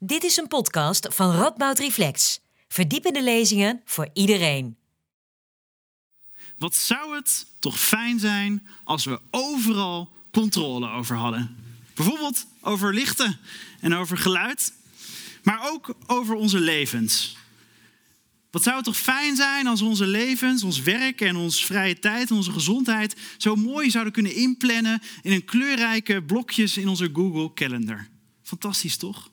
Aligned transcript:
Dit 0.00 0.24
is 0.24 0.36
een 0.36 0.48
podcast 0.48 1.06
van 1.10 1.30
Radboud 1.30 1.78
Reflex. 1.78 2.40
Verdiepende 2.68 3.22
lezingen 3.22 3.80
voor 3.84 4.08
iedereen. 4.12 4.76
Wat 6.58 6.74
zou 6.74 7.14
het 7.14 7.46
toch 7.58 7.78
fijn 7.78 8.18
zijn 8.18 8.66
als 8.84 9.04
we 9.04 9.20
overal 9.30 10.08
controle 10.32 10.90
over 10.90 11.16
hadden? 11.16 11.56
Bijvoorbeeld 11.94 12.46
over 12.60 12.94
lichten 12.94 13.38
en 13.80 13.94
over 13.94 14.18
geluid, 14.18 14.72
maar 15.42 15.70
ook 15.70 15.94
over 16.06 16.34
onze 16.34 16.60
levens. 16.60 17.36
Wat 18.50 18.62
zou 18.62 18.76
het 18.76 18.84
toch 18.84 18.96
fijn 18.96 19.36
zijn 19.36 19.66
als 19.66 19.82
onze 19.82 20.06
levens, 20.06 20.62
ons 20.62 20.80
werk 20.80 21.20
en 21.20 21.36
onze 21.36 21.64
vrije 21.64 21.98
tijd 21.98 22.30
en 22.30 22.36
onze 22.36 22.52
gezondheid 22.52 23.16
zo 23.38 23.56
mooi 23.56 23.90
zouden 23.90 24.12
kunnen 24.12 24.34
inplannen 24.34 25.02
in 25.22 25.32
een 25.32 25.44
kleurrijke 25.44 26.22
blokjes 26.22 26.76
in 26.76 26.88
onze 26.88 27.10
Google 27.12 27.52
Calendar. 27.54 28.08
Fantastisch 28.42 28.96
toch? 28.96 29.30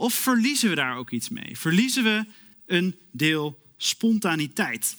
Of 0.00 0.14
verliezen 0.14 0.68
we 0.68 0.74
daar 0.74 0.96
ook 0.96 1.10
iets 1.10 1.28
mee? 1.28 1.58
Verliezen 1.58 2.04
we 2.04 2.24
een 2.66 2.96
deel 3.10 3.58
spontaniteit? 3.76 4.96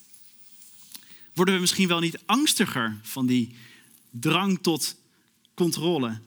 Worden 1.33 1.55
we 1.55 1.61
misschien 1.61 1.87
wel 1.87 1.99
niet 1.99 2.19
angstiger 2.25 2.99
van 3.01 3.25
die 3.25 3.55
drang 4.09 4.59
tot 4.61 4.95
controle? 5.53 6.19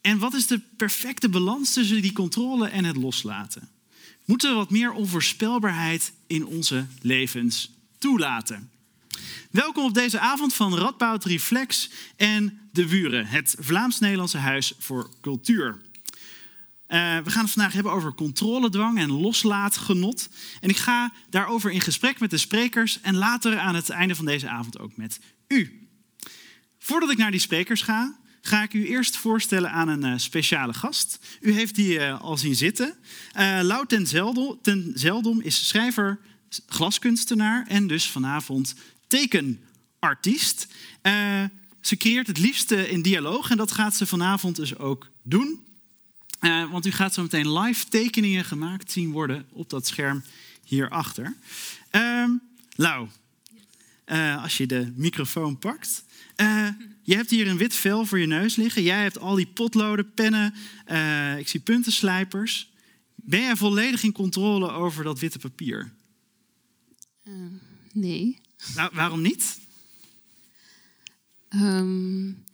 En 0.00 0.18
wat 0.18 0.34
is 0.34 0.46
de 0.46 0.60
perfecte 0.76 1.28
balans 1.28 1.72
tussen 1.72 2.02
die 2.02 2.12
controle 2.12 2.68
en 2.68 2.84
het 2.84 2.96
loslaten? 2.96 3.68
Moeten 4.24 4.50
we 4.50 4.56
wat 4.56 4.70
meer 4.70 4.92
onvoorspelbaarheid 4.92 6.12
in 6.26 6.46
onze 6.46 6.86
levens 7.00 7.70
toelaten? 7.98 8.70
Welkom 9.50 9.84
op 9.84 9.94
deze 9.94 10.18
avond 10.18 10.54
van 10.54 10.76
Radboud 10.76 11.24
Reflex 11.24 11.90
en 12.16 12.60
De 12.72 12.84
Buren, 12.84 13.26
het 13.26 13.56
Vlaams-Nederlandse 13.58 14.38
Huis 14.38 14.72
voor 14.78 15.10
Cultuur. 15.20 15.80
Uh, 16.88 17.18
we 17.18 17.30
gaan 17.30 17.44
het 17.44 17.52
vandaag 17.52 17.72
hebben 17.72 17.92
over 17.92 18.14
controledwang 18.14 18.98
en 18.98 19.10
loslaatgenot. 19.10 20.28
En 20.60 20.68
ik 20.68 20.76
ga 20.76 21.12
daarover 21.30 21.70
in 21.70 21.80
gesprek 21.80 22.20
met 22.20 22.30
de 22.30 22.36
sprekers 22.36 23.00
en 23.00 23.16
later 23.16 23.58
aan 23.58 23.74
het 23.74 23.90
einde 23.90 24.14
van 24.14 24.24
deze 24.24 24.48
avond 24.48 24.78
ook 24.78 24.96
met 24.96 25.20
u. 25.48 25.88
Voordat 26.78 27.10
ik 27.10 27.16
naar 27.16 27.30
die 27.30 27.40
sprekers 27.40 27.82
ga, 27.82 28.16
ga 28.40 28.62
ik 28.62 28.72
u 28.72 28.86
eerst 28.86 29.16
voorstellen 29.16 29.70
aan 29.70 29.88
een 29.88 30.04
uh, 30.04 30.12
speciale 30.16 30.74
gast. 30.74 31.18
U 31.40 31.52
heeft 31.52 31.74
die 31.74 31.98
uh, 31.98 32.20
al 32.20 32.36
zien 32.36 32.54
zitten. 32.54 32.96
Uh, 33.38 33.80
ten 33.80 34.06
Zeldom, 34.06 34.58
ten 34.62 34.92
Zeldom 34.94 35.40
is 35.40 35.68
schrijver, 35.68 36.18
glaskunstenaar 36.66 37.66
en 37.66 37.86
dus 37.86 38.10
vanavond 38.10 38.74
tekenartiest. 39.06 40.66
ze 41.80 41.96
creëert 41.96 42.26
het 42.26 42.38
liefste 42.38 42.90
in 42.90 43.02
dialoog 43.02 43.50
en 43.50 43.56
dat 43.56 43.72
gaat 43.72 43.94
ze 43.94 44.06
vanavond 44.06 44.56
dus 44.56 44.78
ook 44.78 45.10
doen. 45.22 45.65
Want 46.70 46.86
u 46.86 46.90
gaat 46.90 47.14
zo 47.14 47.22
meteen 47.22 47.58
live 47.58 47.88
tekeningen 47.88 48.44
gemaakt 48.44 48.92
zien 48.92 49.10
worden 49.10 49.46
op 49.50 49.70
dat 49.70 49.86
scherm 49.86 50.22
hierachter. 50.64 51.36
Ehm, 51.90 52.30
Lau, 52.74 53.08
als 54.42 54.56
je 54.56 54.66
de 54.66 54.92
microfoon 54.96 55.58
pakt. 55.58 56.04
Uh, 56.36 56.68
je 57.02 57.14
hebt 57.14 57.30
hier 57.30 57.46
een 57.46 57.56
wit 57.56 57.74
vel 57.74 58.06
voor 58.06 58.18
je 58.18 58.26
neus 58.26 58.56
liggen. 58.56 58.82
Jij 58.82 59.02
hebt 59.02 59.18
al 59.18 59.34
die 59.34 59.46
potloden, 59.46 60.12
pennen. 60.12 60.54
Uh, 60.90 61.38
ik 61.38 61.48
zie 61.48 61.60
puntenslijpers. 61.60 62.70
Ben 63.14 63.40
jij 63.40 63.56
volledig 63.56 64.02
in 64.02 64.12
controle 64.12 64.70
over 64.70 65.04
dat 65.04 65.18
witte 65.18 65.38
papier? 65.38 65.92
Nee. 67.92 68.38
Nou, 68.74 68.90
waarom 68.92 69.22
niet? 69.22 69.58
Um, 71.48 72.44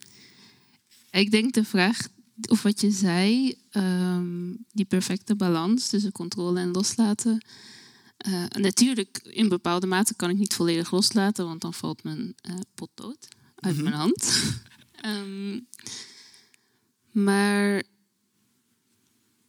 ik 1.11 1.31
denk 1.31 1.53
de 1.53 1.63
vraag, 1.63 2.07
of 2.49 2.61
wat 2.61 2.81
je 2.81 2.91
zei, 2.91 3.55
um, 3.71 4.65
die 4.71 4.85
perfecte 4.85 5.35
balans 5.35 5.87
tussen 5.87 6.11
controle 6.11 6.59
en 6.59 6.71
loslaten. 6.71 7.45
Uh, 8.27 8.45
natuurlijk, 8.47 9.17
in 9.23 9.49
bepaalde 9.49 9.87
mate 9.87 10.15
kan 10.15 10.29
ik 10.29 10.37
niet 10.37 10.53
volledig 10.53 10.91
loslaten, 10.91 11.45
want 11.45 11.61
dan 11.61 11.73
valt 11.73 12.03
mijn 12.03 12.35
pot 12.75 12.89
dood 12.93 13.27
uit 13.55 13.81
mijn 13.81 13.95
hand. 13.95 14.41
um, 15.05 15.67
maar 17.25 17.83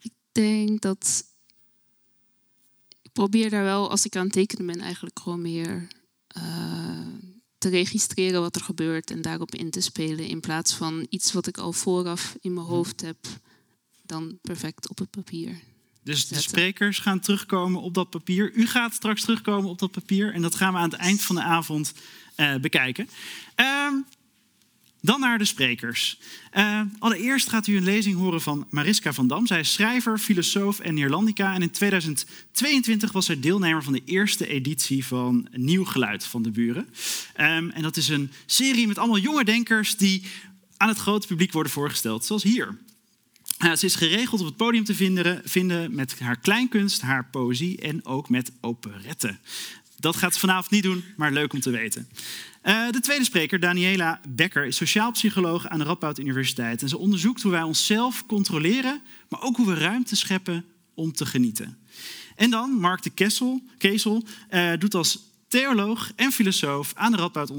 ik 0.00 0.12
denk 0.32 0.80
dat 0.80 1.24
ik 3.02 3.12
probeer 3.12 3.50
daar 3.50 3.64
wel, 3.64 3.90
als 3.90 4.04
ik 4.04 4.16
aan 4.16 4.24
het 4.24 4.32
tekenen 4.32 4.66
ben, 4.66 4.80
eigenlijk 4.80 5.18
gewoon 5.20 5.42
meer 5.42 5.88
uh, 6.36 7.33
te 7.64 7.70
registreren 7.70 8.40
wat 8.40 8.56
er 8.56 8.62
gebeurt 8.62 9.10
en 9.10 9.22
daarop 9.22 9.54
in 9.54 9.70
te 9.70 9.80
spelen. 9.80 10.26
In 10.26 10.40
plaats 10.40 10.74
van 10.74 11.06
iets 11.08 11.32
wat 11.32 11.46
ik 11.46 11.58
al 11.58 11.72
vooraf 11.72 12.36
in 12.40 12.54
mijn 12.54 12.66
hoofd 12.66 13.00
heb, 13.00 13.16
dan 14.02 14.38
perfect 14.42 14.88
op 14.88 14.98
het 14.98 15.10
papier. 15.10 15.60
Dus 16.02 16.28
de 16.28 16.40
sprekers 16.40 16.98
gaan 16.98 17.20
terugkomen 17.20 17.80
op 17.80 17.94
dat 17.94 18.10
papier. 18.10 18.52
U 18.54 18.66
gaat 18.66 18.94
straks 18.94 19.22
terugkomen 19.22 19.70
op 19.70 19.78
dat 19.78 19.90
papier. 19.90 20.34
En 20.34 20.42
dat 20.42 20.54
gaan 20.54 20.72
we 20.72 20.78
aan 20.78 20.90
het 20.90 21.00
eind 21.00 21.22
van 21.22 21.34
de 21.34 21.42
avond 21.42 21.92
uh, 22.36 22.56
bekijken. 22.56 23.08
Uh, 23.60 23.92
dan 25.04 25.20
naar 25.20 25.38
de 25.38 25.44
sprekers. 25.44 26.18
Uh, 26.56 26.80
allereerst 26.98 27.48
gaat 27.48 27.66
u 27.66 27.76
een 27.76 27.84
lezing 27.84 28.16
horen 28.16 28.40
van 28.40 28.66
Mariska 28.70 29.12
van 29.12 29.28
Dam. 29.28 29.46
Zij 29.46 29.60
is 29.60 29.72
schrijver, 29.72 30.18
filosoof 30.18 30.80
en 30.80 30.94
Neerlandica. 30.94 31.54
En 31.54 31.62
in 31.62 31.70
2022 31.70 33.12
was 33.12 33.26
zij 33.26 33.40
deelnemer 33.40 33.82
van 33.82 33.92
de 33.92 34.02
eerste 34.04 34.46
editie 34.46 35.06
van 35.06 35.48
Nieuw 35.52 35.84
Geluid 35.84 36.24
van 36.24 36.42
de 36.42 36.50
Buren. 36.50 36.88
Um, 37.40 37.70
en 37.70 37.82
dat 37.82 37.96
is 37.96 38.08
een 38.08 38.30
serie 38.46 38.86
met 38.86 38.98
allemaal 38.98 39.18
jonge 39.18 39.44
denkers 39.44 39.96
die 39.96 40.22
aan 40.76 40.88
het 40.88 40.98
grote 40.98 41.26
publiek 41.26 41.52
worden 41.52 41.72
voorgesteld, 41.72 42.24
zoals 42.24 42.42
hier. 42.42 42.78
Uh, 43.64 43.72
ze 43.74 43.86
is 43.86 43.94
geregeld 43.94 44.40
op 44.40 44.46
het 44.46 44.56
podium 44.56 44.84
te 44.84 44.94
vinden, 44.94 45.42
vinden 45.44 45.94
met 45.94 46.18
haar 46.18 46.38
kleinkunst, 46.38 47.00
haar 47.00 47.28
poëzie 47.30 47.80
en 47.80 48.04
ook 48.04 48.28
met 48.28 48.52
operetten. 48.60 49.40
Dat 50.04 50.16
gaat 50.16 50.38
vanavond 50.38 50.70
niet 50.70 50.82
doen, 50.82 51.04
maar 51.16 51.32
leuk 51.32 51.52
om 51.52 51.60
te 51.60 51.70
weten. 51.70 52.08
Uh, 52.64 52.90
de 52.90 53.00
tweede 53.00 53.24
spreker, 53.24 53.60
Daniela 53.60 54.20
Becker, 54.28 54.66
is 54.66 54.76
sociaal 54.76 55.10
psycholoog 55.10 55.68
aan 55.68 55.78
de 55.78 55.84
Radboud 55.84 56.18
Universiteit. 56.18 56.82
En 56.82 56.88
ze 56.88 56.98
onderzoekt 56.98 57.42
hoe 57.42 57.52
wij 57.52 57.62
onszelf 57.62 58.26
controleren, 58.26 59.00
maar 59.28 59.42
ook 59.42 59.56
hoe 59.56 59.66
we 59.66 59.74
ruimte 59.74 60.16
scheppen 60.16 60.64
om 60.94 61.12
te 61.12 61.26
genieten. 61.26 61.78
En 62.36 62.50
dan 62.50 62.70
Mark 62.70 63.02
de 63.02 63.10
Kessel, 63.10 64.24
uh, 64.50 64.72
doet 64.78 64.94
als 64.94 65.18
theoloog 65.48 66.12
en 66.16 66.32
filosoof 66.32 66.92
aan 66.94 67.12
de 67.12 67.18
Radboud 67.18 67.50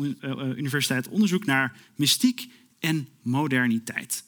Universiteit 0.57 1.07
onderzoek 1.07 1.45
naar 1.45 1.75
mystiek 1.95 2.47
en 2.79 3.07
moderniteit. 3.21 4.23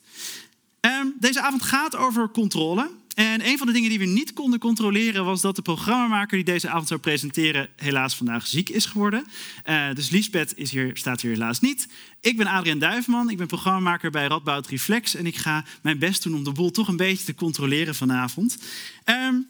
Uh, 0.81 1.01
deze 1.19 1.41
avond 1.41 1.61
gaat 1.61 1.95
over 1.95 2.29
controle. 2.29 2.91
En 3.17 3.47
een 3.47 3.57
van 3.57 3.67
de 3.67 3.73
dingen 3.73 3.89
die 3.89 3.99
we 3.99 4.05
niet 4.05 4.33
konden 4.33 4.59
controleren 4.59 5.25
was 5.25 5.41
dat 5.41 5.55
de 5.55 5.61
programmamaker 5.61 6.35
die 6.37 6.45
deze 6.45 6.69
avond 6.69 6.87
zou 6.87 6.99
presenteren 6.99 7.69
helaas 7.75 8.15
vandaag 8.15 8.47
ziek 8.47 8.69
is 8.69 8.85
geworden. 8.85 9.25
Uh, 9.65 9.93
dus 9.93 10.09
Liesbeth 10.09 10.57
is 10.57 10.71
hier, 10.71 10.91
staat 10.93 11.21
hier 11.21 11.31
helaas 11.31 11.59
niet. 11.59 11.87
Ik 12.21 12.37
ben 12.37 12.47
Adriaan 12.47 12.79
Duifman, 12.79 13.29
ik 13.29 13.37
ben 13.37 13.47
programmamaker 13.47 14.11
bij 14.11 14.27
Radboud 14.27 14.67
Reflex 14.67 15.15
en 15.15 15.25
ik 15.25 15.35
ga 15.35 15.65
mijn 15.81 15.99
best 15.99 16.23
doen 16.23 16.35
om 16.35 16.43
de 16.43 16.51
boel 16.51 16.71
toch 16.71 16.87
een 16.87 16.97
beetje 16.97 17.25
te 17.25 17.35
controleren 17.35 17.95
vanavond. 17.95 18.57
Um, 19.05 19.47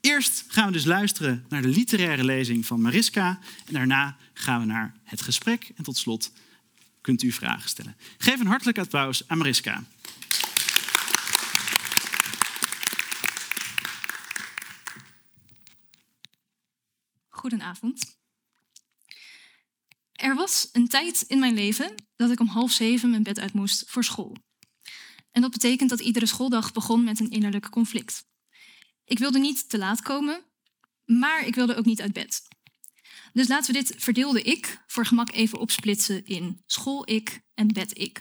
eerst 0.00 0.44
gaan 0.48 0.66
we 0.66 0.72
dus 0.72 0.84
luisteren 0.84 1.44
naar 1.48 1.62
de 1.62 1.68
literaire 1.68 2.24
lezing 2.24 2.66
van 2.66 2.80
Mariska 2.80 3.38
en 3.66 3.72
daarna 3.72 4.16
gaan 4.32 4.60
we 4.60 4.66
naar 4.66 4.94
het 5.04 5.22
gesprek 5.22 5.70
en 5.76 5.84
tot 5.84 5.96
slot 5.96 6.32
kunt 7.00 7.22
u 7.22 7.32
vragen 7.32 7.68
stellen. 7.68 7.96
Geef 8.18 8.40
een 8.40 8.46
hartelijk 8.46 8.78
applaus 8.78 9.22
aan 9.26 9.38
Mariska. 9.38 9.84
Goedenavond. 17.38 18.18
Er 20.12 20.34
was 20.34 20.68
een 20.72 20.88
tijd 20.88 21.22
in 21.22 21.38
mijn 21.38 21.54
leven 21.54 21.94
dat 22.16 22.30
ik 22.30 22.40
om 22.40 22.46
half 22.46 22.72
zeven 22.72 23.10
mijn 23.10 23.22
bed 23.22 23.38
uit 23.38 23.52
moest 23.52 23.84
voor 23.86 24.04
school. 24.04 24.36
En 25.30 25.42
dat 25.42 25.50
betekent 25.50 25.90
dat 25.90 26.00
iedere 26.00 26.26
schooldag 26.26 26.72
begon 26.72 27.04
met 27.04 27.20
een 27.20 27.30
innerlijk 27.30 27.70
conflict. 27.70 28.26
Ik 29.04 29.18
wilde 29.18 29.38
niet 29.38 29.68
te 29.68 29.78
laat 29.78 30.02
komen, 30.02 30.44
maar 31.04 31.46
ik 31.46 31.54
wilde 31.54 31.76
ook 31.76 31.84
niet 31.84 32.00
uit 32.00 32.12
bed. 32.12 32.48
Dus 33.32 33.48
laten 33.48 33.72
we 33.74 33.80
dit 33.80 33.94
verdeelde 33.98 34.42
ik 34.42 34.84
voor 34.86 35.06
gemak 35.06 35.32
even 35.32 35.58
opsplitsen 35.58 36.24
in 36.24 36.62
school-ik 36.66 37.40
en 37.54 37.72
bed-ik. 37.72 38.20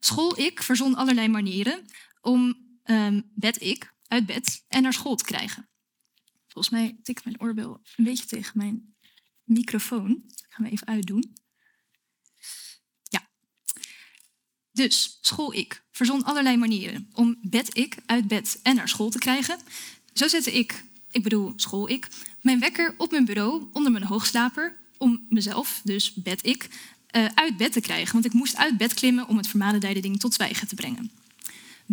School-ik 0.00 0.62
verzon 0.62 0.94
allerlei 0.94 1.28
manieren 1.28 1.86
om 2.20 2.56
um, 2.84 3.30
bed-ik 3.34 3.94
uit 4.06 4.26
bed 4.26 4.64
en 4.68 4.82
naar 4.82 4.92
school 4.92 5.16
te 5.16 5.24
krijgen. 5.24 5.71
Volgens 6.52 6.74
mij 6.74 6.96
tikt 7.02 7.24
mijn 7.24 7.40
oorbel 7.40 7.80
een 7.96 8.04
beetje 8.04 8.26
tegen 8.26 8.52
mijn 8.54 8.94
microfoon. 9.44 10.10
Ik 10.26 10.46
ga 10.48 10.62
hem 10.62 10.72
even 10.72 10.86
uitdoen. 10.86 11.36
Ja. 13.02 13.28
Dus, 14.72 15.18
school-ik 15.20 15.82
verzon 15.90 16.24
allerlei 16.24 16.56
manieren 16.56 17.08
om 17.12 17.38
bed-ik 17.42 17.96
uit 18.06 18.28
bed 18.28 18.60
en 18.62 18.74
naar 18.74 18.88
school 18.88 19.10
te 19.10 19.18
krijgen. 19.18 19.58
Zo 20.12 20.28
zette 20.28 20.52
ik, 20.52 20.84
ik 21.10 21.22
bedoel 21.22 21.52
school-ik, 21.56 22.08
mijn 22.40 22.60
wekker 22.60 22.94
op 22.98 23.10
mijn 23.10 23.24
bureau 23.24 23.68
onder 23.72 23.92
mijn 23.92 24.04
hoogslaper 24.04 24.76
om 24.98 25.26
mezelf, 25.28 25.80
dus 25.84 26.14
bed-ik, 26.14 26.68
uh, 27.16 27.26
uit 27.34 27.56
bed 27.56 27.72
te 27.72 27.80
krijgen. 27.80 28.12
Want 28.12 28.24
ik 28.24 28.32
moest 28.32 28.56
uit 28.56 28.76
bed 28.76 28.94
klimmen 28.94 29.28
om 29.28 29.36
het 29.36 29.48
vermalendijde 29.48 30.00
ding 30.00 30.20
tot 30.20 30.34
zwijgen 30.34 30.68
te 30.68 30.74
brengen. 30.74 31.10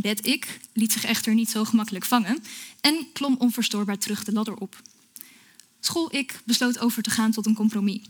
Bed-ik 0.01 0.59
liet 0.73 0.91
zich 0.91 1.03
echter 1.03 1.33
niet 1.33 1.49
zo 1.49 1.63
gemakkelijk 1.65 2.05
vangen 2.05 2.43
en 2.81 3.07
klom 3.13 3.35
onverstoorbaar 3.39 3.97
terug 3.97 4.23
de 4.23 4.31
ladder 4.31 4.55
op. 4.55 4.81
School-ik 5.79 6.41
besloot 6.45 6.79
over 6.79 7.03
te 7.03 7.09
gaan 7.09 7.31
tot 7.31 7.45
een 7.45 7.55
compromis. 7.55 8.01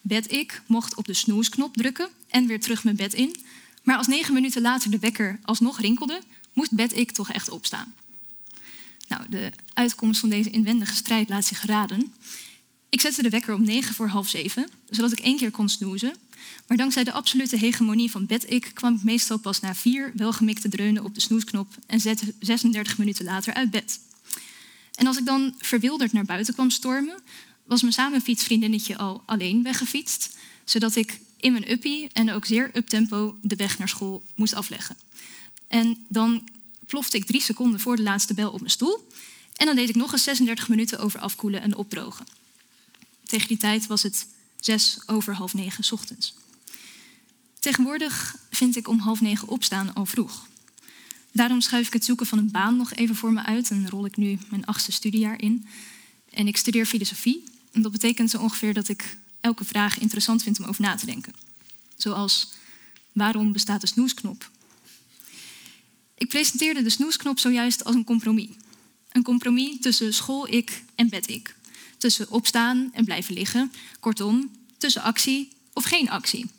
Bed-ik 0.00 0.62
mocht 0.66 0.94
op 0.94 1.04
de 1.04 1.14
snoesknop 1.14 1.76
drukken 1.76 2.08
en 2.28 2.46
weer 2.46 2.60
terug 2.60 2.84
mijn 2.84 2.96
bed 2.96 3.14
in, 3.14 3.36
maar 3.82 3.96
als 3.96 4.06
negen 4.06 4.34
minuten 4.34 4.62
later 4.62 4.90
de 4.90 4.98
wekker 4.98 5.38
alsnog 5.42 5.80
rinkelde, 5.80 6.22
moest 6.52 6.74
Bed-ik 6.74 7.10
toch 7.10 7.32
echt 7.32 7.48
opstaan. 7.48 7.94
Nou, 9.08 9.28
de 9.28 9.52
uitkomst 9.74 10.20
van 10.20 10.28
deze 10.28 10.50
inwendige 10.50 10.94
strijd 10.94 11.28
laat 11.28 11.44
zich 11.44 11.64
raden. 11.64 12.14
Ik 12.88 13.00
zette 13.00 13.22
de 13.22 13.30
wekker 13.30 13.54
om 13.54 13.64
negen 13.64 13.94
voor 13.94 14.08
half 14.08 14.28
zeven, 14.28 14.68
zodat 14.90 15.12
ik 15.12 15.20
één 15.20 15.36
keer 15.36 15.50
kon 15.50 15.68
snoezen. 15.68 16.16
Maar 16.66 16.76
dankzij 16.76 17.04
de 17.04 17.12
absolute 17.12 17.56
hegemonie 17.56 18.10
van 18.10 18.26
bed-ik 18.26 18.70
kwam 18.74 18.94
ik 18.94 19.02
meestal 19.02 19.38
pas 19.38 19.60
na 19.60 19.74
vier 19.74 20.12
welgemikte 20.14 20.68
dreunen 20.68 21.04
op 21.04 21.14
de 21.14 21.20
snoesknop 21.20 21.74
en 21.86 22.00
zette 22.00 22.34
36 22.40 22.98
minuten 22.98 23.24
later 23.24 23.54
uit 23.54 23.70
bed. 23.70 24.00
En 24.94 25.06
als 25.06 25.18
ik 25.18 25.24
dan 25.24 25.54
verwilderd 25.58 26.12
naar 26.12 26.24
buiten 26.24 26.54
kwam 26.54 26.70
stormen, 26.70 27.20
was 27.64 27.80
mijn 27.80 27.92
samenfietsvriendinnetje 27.92 28.96
al 28.96 29.22
alleen 29.26 29.62
weggefietst, 29.62 30.36
zodat 30.64 30.96
ik 30.96 31.20
in 31.36 31.52
mijn 31.52 31.70
uppie 31.70 32.08
en 32.12 32.32
ook 32.32 32.46
zeer 32.46 32.70
uptempo 32.74 33.36
de 33.42 33.56
weg 33.56 33.78
naar 33.78 33.88
school 33.88 34.22
moest 34.34 34.54
afleggen. 34.54 34.96
En 35.68 36.04
dan 36.08 36.48
plofte 36.86 37.16
ik 37.16 37.24
drie 37.24 37.40
seconden 37.42 37.80
voor 37.80 37.96
de 37.96 38.02
laatste 38.02 38.34
bel 38.34 38.50
op 38.50 38.60
mijn 38.60 38.70
stoel. 38.70 39.08
En 39.56 39.66
dan 39.66 39.76
deed 39.76 39.88
ik 39.88 39.94
nog 39.94 40.12
eens 40.12 40.22
36 40.22 40.68
minuten 40.68 40.98
over 40.98 41.20
afkoelen 41.20 41.60
en 41.60 41.76
opdrogen. 41.76 42.26
Tegen 43.24 43.48
die 43.48 43.56
tijd 43.56 43.86
was 43.86 44.02
het 44.02 44.26
zes 44.60 44.98
over 45.06 45.34
half 45.34 45.54
negen 45.54 45.92
ochtends. 45.92 46.34
Tegenwoordig 47.58 48.36
vind 48.50 48.76
ik 48.76 48.88
om 48.88 48.98
half 48.98 49.20
negen 49.20 49.48
opstaan 49.48 49.94
al 49.94 50.06
vroeg. 50.06 50.46
Daarom 51.32 51.60
schuif 51.60 51.86
ik 51.86 51.92
het 51.92 52.04
zoeken 52.04 52.26
van 52.26 52.38
een 52.38 52.50
baan 52.50 52.76
nog 52.76 52.94
even 52.94 53.14
voor 53.14 53.32
me 53.32 53.42
uit 53.42 53.70
en 53.70 53.90
rol 53.90 54.06
ik 54.06 54.16
nu 54.16 54.38
mijn 54.50 54.66
achtste 54.66 54.92
studiejaar 54.92 55.40
in. 55.40 55.66
En 56.30 56.46
ik 56.46 56.56
studeer 56.56 56.86
filosofie. 56.86 57.44
En 57.72 57.82
dat 57.82 57.92
betekent 57.92 58.30
zo 58.30 58.38
ongeveer 58.38 58.74
dat 58.74 58.88
ik 58.88 59.16
elke 59.40 59.64
vraag 59.64 59.98
interessant 59.98 60.42
vind 60.42 60.58
om 60.58 60.66
over 60.66 60.82
na 60.82 60.94
te 60.94 61.06
denken. 61.06 61.34
Zoals, 61.96 62.52
waarom 63.12 63.52
bestaat 63.52 63.80
de 63.80 63.86
snoesknop? 63.86 64.50
Ik 66.14 66.28
presenteerde 66.28 66.82
de 66.82 66.90
snoesknop 66.90 67.38
zojuist 67.38 67.84
als 67.84 67.94
een 67.94 68.04
compromis. 68.04 68.48
Een 69.12 69.22
compromis 69.22 69.80
tussen 69.80 70.14
school-ik 70.14 70.82
en 70.94 71.08
bed-ik. 71.08 71.55
Tussen 71.98 72.30
opstaan 72.30 72.90
en 72.92 73.04
blijven 73.04 73.34
liggen. 73.34 73.72
Kortom, 74.00 74.50
tussen 74.78 75.02
actie 75.02 75.48
of 75.72 75.84
geen 75.84 76.10
actie. 76.10 76.50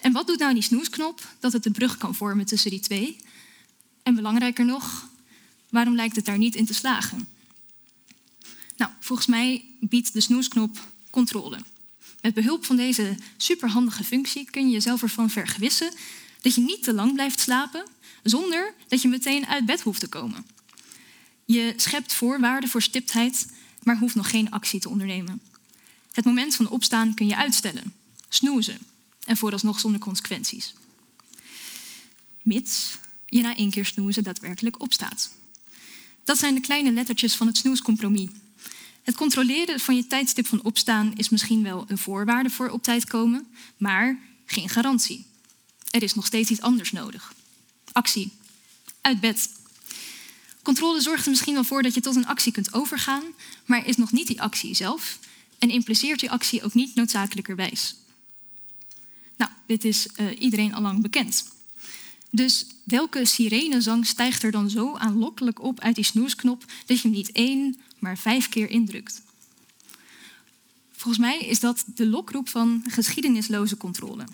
En 0.00 0.12
wat 0.12 0.26
doet 0.26 0.38
nou 0.38 0.54
die 0.54 0.62
snoesknop 0.62 1.34
dat 1.40 1.52
het 1.52 1.62
de 1.62 1.70
brug 1.70 1.96
kan 1.96 2.14
vormen 2.14 2.46
tussen 2.46 2.70
die 2.70 2.80
twee? 2.80 3.16
En 4.02 4.14
belangrijker 4.14 4.64
nog, 4.64 5.08
waarom 5.68 5.94
lijkt 5.94 6.16
het 6.16 6.24
daar 6.24 6.38
niet 6.38 6.54
in 6.54 6.66
te 6.66 6.74
slagen? 6.74 7.28
Nou, 8.76 8.90
volgens 9.00 9.28
mij 9.28 9.64
biedt 9.80 10.12
de 10.12 10.20
snoesknop 10.20 10.78
controle. 11.10 11.58
Met 12.20 12.34
behulp 12.34 12.64
van 12.64 12.76
deze 12.76 13.16
superhandige 13.36 14.04
functie 14.04 14.50
kun 14.50 14.66
je 14.66 14.72
jezelf 14.72 15.02
ervan 15.02 15.30
vergewissen 15.30 15.92
dat 16.40 16.54
je 16.54 16.60
niet 16.60 16.82
te 16.82 16.94
lang 16.94 17.12
blijft 17.12 17.40
slapen 17.40 17.84
zonder 18.22 18.74
dat 18.88 19.02
je 19.02 19.08
meteen 19.08 19.46
uit 19.46 19.66
bed 19.66 19.80
hoeft 19.80 20.00
te 20.00 20.08
komen. 20.08 20.46
Je 21.44 21.72
schept 21.76 22.12
voorwaarden 22.12 22.70
voor 22.70 22.82
stiptheid, 22.82 23.46
maar 23.86 23.98
hoeft 23.98 24.14
nog 24.14 24.30
geen 24.30 24.50
actie 24.50 24.80
te 24.80 24.88
ondernemen. 24.88 25.40
Het 26.12 26.24
moment 26.24 26.54
van 26.54 26.68
opstaan 26.68 27.14
kun 27.14 27.26
je 27.26 27.36
uitstellen, 27.36 27.92
snoezen 28.28 28.78
en 29.24 29.36
vooralsnog 29.36 29.80
zonder 29.80 30.00
consequenties. 30.00 30.74
Mits 32.42 32.98
je 33.26 33.40
na 33.40 33.56
één 33.56 33.70
keer 33.70 33.86
snoezen 33.86 34.22
daadwerkelijk 34.22 34.80
opstaat. 34.80 35.30
Dat 36.24 36.38
zijn 36.38 36.54
de 36.54 36.60
kleine 36.60 36.92
lettertjes 36.92 37.34
van 37.34 37.46
het 37.46 37.56
snoescompromis. 37.56 38.28
Het 39.02 39.14
controleren 39.14 39.80
van 39.80 39.96
je 39.96 40.06
tijdstip 40.06 40.46
van 40.46 40.62
opstaan 40.62 41.12
is 41.16 41.28
misschien 41.28 41.62
wel 41.62 41.84
een 41.88 41.98
voorwaarde 41.98 42.50
voor 42.50 42.68
op 42.68 42.82
tijd 42.82 43.04
komen, 43.04 43.46
maar 43.76 44.18
geen 44.46 44.68
garantie. 44.68 45.26
Er 45.90 46.02
is 46.02 46.14
nog 46.14 46.26
steeds 46.26 46.50
iets 46.50 46.60
anders 46.60 46.92
nodig. 46.92 47.34
Actie. 47.92 48.32
Uit 49.00 49.20
bed. 49.20 49.48
Controle 50.66 51.00
zorgt 51.00 51.24
er 51.24 51.30
misschien 51.30 51.54
wel 51.54 51.64
voor 51.64 51.82
dat 51.82 51.94
je 51.94 52.00
tot 52.00 52.16
een 52.16 52.26
actie 52.26 52.52
kunt 52.52 52.72
overgaan, 52.72 53.22
maar 53.64 53.86
is 53.86 53.96
nog 53.96 54.12
niet 54.12 54.26
die 54.26 54.42
actie 54.42 54.74
zelf 54.74 55.18
en 55.58 55.70
impliceert 55.70 56.20
die 56.20 56.30
actie 56.30 56.62
ook 56.62 56.74
niet 56.74 56.94
noodzakelijkerwijs. 56.94 57.96
Nou, 59.36 59.50
dit 59.66 59.84
is 59.84 60.08
uh, 60.16 60.40
iedereen 60.40 60.74
al 60.74 60.82
lang 60.82 61.02
bekend. 61.02 61.52
Dus 62.30 62.66
welke 62.84 63.24
sirenezang 63.24 64.06
stijgt 64.06 64.42
er 64.42 64.50
dan 64.50 64.70
zo 64.70 64.94
aanlokkelijk 64.94 65.62
op 65.62 65.80
uit 65.80 65.94
die 65.94 66.04
snoesknop 66.04 66.64
dat 66.86 66.96
je 66.96 67.08
hem 67.08 67.16
niet 67.16 67.32
één, 67.32 67.76
maar 67.98 68.18
vijf 68.18 68.48
keer 68.48 68.70
indrukt? 68.70 69.22
Volgens 70.92 71.18
mij 71.18 71.38
is 71.38 71.60
dat 71.60 71.84
de 71.94 72.06
lokroep 72.06 72.48
van 72.48 72.84
geschiedenisloze 72.88 73.76
controle. 73.76 74.24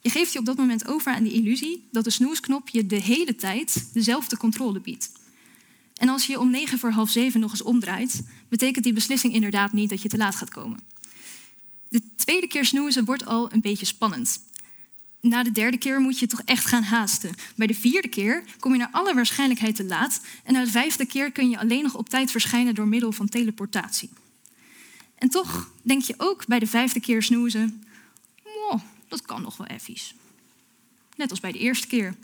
Je 0.00 0.10
geeft 0.10 0.32
je 0.32 0.38
op 0.38 0.44
dat 0.44 0.56
moment 0.56 0.86
over 0.86 1.12
aan 1.12 1.24
de 1.24 1.32
illusie 1.32 1.86
dat 1.90 2.04
de 2.04 2.10
snoesknop 2.10 2.68
je 2.68 2.86
de 2.86 3.00
hele 3.00 3.36
tijd 3.36 3.88
dezelfde 3.92 4.36
controle 4.36 4.80
biedt. 4.80 5.10
En 5.96 6.08
als 6.08 6.26
je 6.26 6.40
om 6.40 6.50
negen 6.50 6.78
voor 6.78 6.90
half 6.90 7.10
zeven 7.10 7.40
nog 7.40 7.50
eens 7.50 7.62
omdraait, 7.62 8.22
betekent 8.48 8.84
die 8.84 8.92
beslissing 8.92 9.34
inderdaad 9.34 9.72
niet 9.72 9.90
dat 9.90 10.02
je 10.02 10.08
te 10.08 10.16
laat 10.16 10.34
gaat 10.34 10.50
komen. 10.50 10.80
De 11.88 12.02
tweede 12.16 12.46
keer 12.46 12.64
snoezen 12.64 13.04
wordt 13.04 13.26
al 13.26 13.52
een 13.52 13.60
beetje 13.60 13.86
spannend. 13.86 14.40
Na 15.20 15.42
de 15.42 15.52
derde 15.52 15.76
keer 15.76 16.00
moet 16.00 16.18
je 16.18 16.26
toch 16.26 16.42
echt 16.44 16.66
gaan 16.66 16.82
haasten. 16.82 17.34
Bij 17.54 17.66
de 17.66 17.74
vierde 17.74 18.08
keer 18.08 18.44
kom 18.58 18.72
je 18.72 18.78
naar 18.78 18.88
alle 18.92 19.14
waarschijnlijkheid 19.14 19.76
te 19.76 19.84
laat. 19.84 20.20
En 20.44 20.52
na 20.52 20.64
de 20.64 20.70
vijfde 20.70 21.06
keer 21.06 21.32
kun 21.32 21.50
je 21.50 21.58
alleen 21.58 21.82
nog 21.82 21.94
op 21.94 22.08
tijd 22.08 22.30
verschijnen 22.30 22.74
door 22.74 22.88
middel 22.88 23.12
van 23.12 23.28
teleportatie. 23.28 24.10
En 25.18 25.28
toch 25.28 25.70
denk 25.82 26.02
je 26.02 26.14
ook 26.16 26.46
bij 26.46 26.58
de 26.58 26.66
vijfde 26.66 27.00
keer 27.00 27.22
snoezen: 27.22 27.84
oh, 28.70 28.80
dat 29.08 29.22
kan 29.22 29.42
nog 29.42 29.56
wel 29.56 29.66
even. 29.66 29.94
Net 31.16 31.30
als 31.30 31.40
bij 31.40 31.52
de 31.52 31.58
eerste 31.58 31.86
keer. 31.86 32.14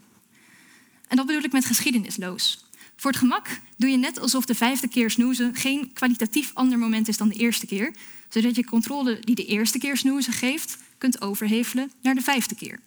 En 1.08 1.16
dat 1.16 1.26
bedoel 1.26 1.42
ik 1.42 1.52
met 1.52 1.64
geschiedenisloos. 1.64 2.64
Voor 3.02 3.10
het 3.10 3.20
gemak 3.20 3.60
doe 3.76 3.90
je 3.90 3.96
net 3.96 4.20
alsof 4.20 4.44
de 4.44 4.54
vijfde 4.54 4.88
keer 4.88 5.10
snoezen 5.10 5.54
geen 5.54 5.92
kwalitatief 5.92 6.50
ander 6.54 6.78
moment 6.78 7.08
is 7.08 7.16
dan 7.16 7.28
de 7.28 7.34
eerste 7.34 7.66
keer, 7.66 7.94
zodat 8.28 8.56
je 8.56 8.64
controle 8.64 9.18
die 9.20 9.34
de 9.34 9.44
eerste 9.44 9.78
keer 9.78 9.96
snoezen 9.96 10.32
geeft, 10.32 10.78
kunt 10.98 11.20
overhevelen 11.20 11.90
naar 12.02 12.14
de 12.14 12.20
vijfde 12.20 12.54
keer. 12.54 12.80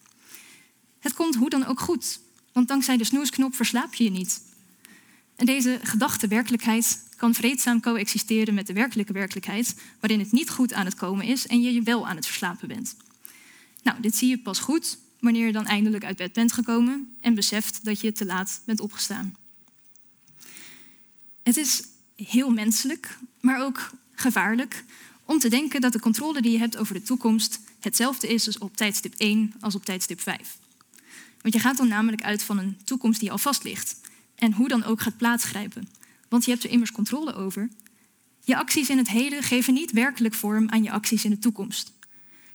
Het 0.99 1.13
komt 1.13 1.35
hoe 1.35 1.49
dan 1.49 1.65
ook 1.65 1.79
goed, 1.79 2.19
want 2.51 2.67
dankzij 2.67 2.97
de 2.97 3.03
snoesknop 3.03 3.55
verslaap 3.55 3.93
je 3.93 4.03
je 4.03 4.09
niet. 4.09 4.41
En 5.35 5.45
deze 5.45 5.79
gedachte 5.83 6.27
werkelijkheid 6.27 7.03
kan 7.17 7.33
vreedzaam 7.33 7.81
coexisteren 7.81 8.53
met 8.53 8.67
de 8.67 8.73
werkelijke 8.73 9.13
werkelijkheid, 9.13 9.75
waarin 9.99 10.19
het 10.19 10.31
niet 10.31 10.49
goed 10.49 10.73
aan 10.73 10.85
het 10.85 10.95
komen 10.95 11.25
is 11.25 11.47
en 11.47 11.61
je 11.61 11.73
je 11.73 11.81
wel 11.81 12.07
aan 12.07 12.15
het 12.15 12.25
verslapen 12.25 12.67
bent. 12.67 12.95
Nou, 13.83 14.01
dit 14.01 14.15
zie 14.15 14.29
je 14.29 14.37
pas 14.37 14.59
goed 14.59 14.97
wanneer 15.19 15.45
je 15.45 15.53
dan 15.53 15.65
eindelijk 15.65 16.03
uit 16.03 16.17
bed 16.17 16.33
bent 16.33 16.51
gekomen 16.51 17.15
en 17.21 17.33
beseft 17.33 17.85
dat 17.85 18.01
je 18.01 18.11
te 18.11 18.25
laat 18.25 18.61
bent 18.65 18.79
opgestaan. 18.79 19.43
Het 21.45 21.57
is 21.57 21.83
heel 22.15 22.49
menselijk, 22.49 23.17
maar 23.41 23.61
ook 23.61 23.91
gevaarlijk 24.11 24.83
om 25.25 25.39
te 25.39 25.49
denken 25.49 25.81
dat 25.81 25.93
de 25.93 25.99
controle 25.99 26.41
die 26.41 26.51
je 26.51 26.57
hebt 26.57 26.77
over 26.77 26.93
de 26.93 27.01
toekomst 27.01 27.59
hetzelfde 27.79 28.27
is 28.27 28.45
als 28.45 28.57
op 28.57 28.77
tijdstip 28.77 29.13
1 29.17 29.53
als 29.59 29.75
op 29.75 29.85
tijdstip 29.85 30.21
5. 30.21 30.57
Want 31.41 31.53
je 31.53 31.59
gaat 31.59 31.77
dan 31.77 31.87
namelijk 31.87 32.23
uit 32.23 32.43
van 32.43 32.57
een 32.57 32.77
toekomst 32.83 33.19
die 33.19 33.31
al 33.31 33.37
vast 33.37 33.63
ligt 33.63 33.99
en 34.35 34.53
hoe 34.53 34.67
dan 34.67 34.83
ook 34.83 35.01
gaat 35.01 35.17
plaatsgrijpen. 35.17 35.89
Want 36.29 36.45
je 36.45 36.51
hebt 36.51 36.63
er 36.63 36.69
immers 36.69 36.91
controle 36.91 37.33
over. 37.33 37.69
Je 38.43 38.57
acties 38.57 38.89
in 38.89 38.97
het 38.97 39.09
heden 39.09 39.43
geven 39.43 39.73
niet 39.73 39.91
werkelijk 39.91 40.33
vorm 40.33 40.69
aan 40.69 40.83
je 40.83 40.91
acties 40.91 41.25
in 41.25 41.31
de 41.31 41.39
toekomst. 41.39 41.91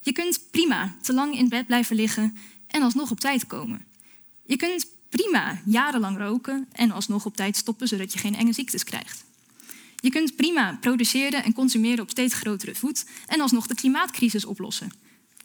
Je 0.01 0.13
kunt 0.13 0.41
prima 0.51 0.95
te 1.01 1.13
lang 1.13 1.39
in 1.39 1.49
bed 1.49 1.67
blijven 1.67 1.97
liggen 1.97 2.37
en 2.67 2.83
alsnog 2.83 3.11
op 3.11 3.21
tijd 3.21 3.47
komen. 3.47 3.85
Je 4.43 4.57
kunt 4.57 4.87
prima 5.11 5.61
jarenlang 5.65 6.19
roken 6.19 6.69
en 6.73 6.91
alsnog 6.91 7.25
op 7.25 7.37
tijd 7.37 7.57
stoppen 7.57 7.89
zodat 7.89 8.13
je 8.13 8.19
geen 8.19 8.37
enge 8.37 8.53
ziektes 8.53 8.85
krijgt. 8.85 9.25
Je 9.97 10.11
kunt 10.11 10.37
prima 10.37 10.79
produceren 10.81 11.45
en 11.45 11.53
consumeren 11.53 12.03
op 12.03 12.11
steeds 12.11 12.35
grotere 12.35 12.75
voet 12.75 13.05
en 13.27 13.41
alsnog 13.41 13.67
de 13.67 13.75
klimaatcrisis 13.75 14.45
oplossen. 14.45 14.93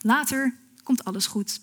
Later 0.01 0.55
komt 0.83 1.03
alles 1.03 1.25
goed. 1.25 1.59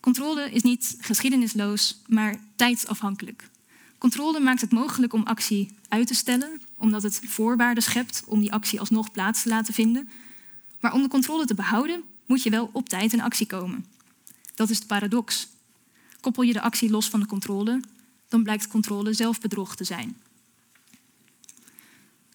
Controle 0.00 0.50
is 0.50 0.62
niet 0.62 0.96
geschiedenisloos, 1.00 2.00
maar 2.06 2.40
tijdsafhankelijk. 2.56 3.50
Controle 3.98 4.40
maakt 4.40 4.60
het 4.60 4.72
mogelijk 4.72 5.12
om 5.12 5.22
actie 5.22 5.70
uit 5.88 6.06
te 6.06 6.14
stellen, 6.14 6.60
omdat 6.76 7.02
het 7.02 7.20
voorwaarden 7.24 7.82
schept 7.82 8.22
om 8.26 8.40
die 8.40 8.52
actie 8.52 8.80
alsnog 8.80 9.10
plaats 9.10 9.42
te 9.42 9.48
laten 9.48 9.74
vinden. 9.74 10.08
Maar 10.80 10.92
om 10.92 11.02
de 11.02 11.08
controle 11.08 11.44
te 11.44 11.54
behouden, 11.54 12.02
moet 12.26 12.42
je 12.42 12.50
wel 12.50 12.70
op 12.72 12.88
tijd 12.88 13.12
in 13.12 13.20
actie 13.20 13.46
komen. 13.46 13.86
Dat 14.54 14.70
is 14.70 14.80
de 14.80 14.86
paradox. 14.86 15.48
Koppel 16.22 16.42
je 16.42 16.52
de 16.52 16.60
actie 16.60 16.90
los 16.90 17.08
van 17.08 17.20
de 17.20 17.26
controle, 17.26 17.80
dan 18.28 18.42
blijkt 18.42 18.66
controle 18.66 19.12
zelfbedrog 19.12 19.76
te 19.76 19.84
zijn. 19.84 20.16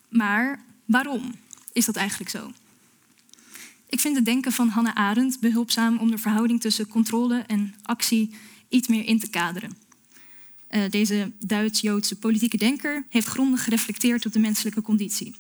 Maar 0.09 0.63
waarom 0.85 1.31
is 1.73 1.85
dat 1.85 1.95
eigenlijk 1.95 2.29
zo? 2.29 2.51
Ik 3.89 3.99
vind 3.99 4.15
het 4.15 4.25
denken 4.25 4.51
van 4.51 4.67
Hannah 4.67 4.95
Arendt 4.95 5.39
behulpzaam 5.39 5.97
om 5.97 6.11
de 6.11 6.17
verhouding 6.17 6.61
tussen 6.61 6.87
controle 6.87 7.37
en 7.37 7.75
actie 7.83 8.35
iets 8.69 8.87
meer 8.87 9.05
in 9.05 9.19
te 9.19 9.29
kaderen. 9.29 9.77
Uh, 10.71 10.89
deze 10.89 11.31
Duits-Joodse 11.39 12.15
politieke 12.15 12.57
denker 12.57 13.05
heeft 13.09 13.27
grondig 13.27 13.63
gereflecteerd 13.63 14.25
op 14.25 14.31
de 14.31 14.39
menselijke 14.39 14.81
conditie. 14.81 15.35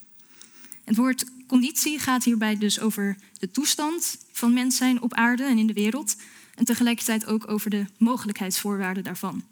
Het 0.83 0.95
woord 0.95 1.25
conditie 1.47 1.99
gaat 1.99 2.23
hierbij 2.23 2.57
dus 2.57 2.79
over 2.79 3.17
de 3.39 3.51
toestand 3.51 4.17
van 4.31 4.53
mens 4.53 4.77
zijn 4.77 5.01
op 5.01 5.13
aarde 5.13 5.43
en 5.43 5.57
in 5.57 5.67
de 5.67 5.73
wereld, 5.73 6.15
en 6.57 6.65
tegelijkertijd 6.65 7.25
ook 7.25 7.49
over 7.51 7.69
de 7.69 7.85
mogelijkheidsvoorwaarden 7.97 9.03
daarvan. 9.03 9.43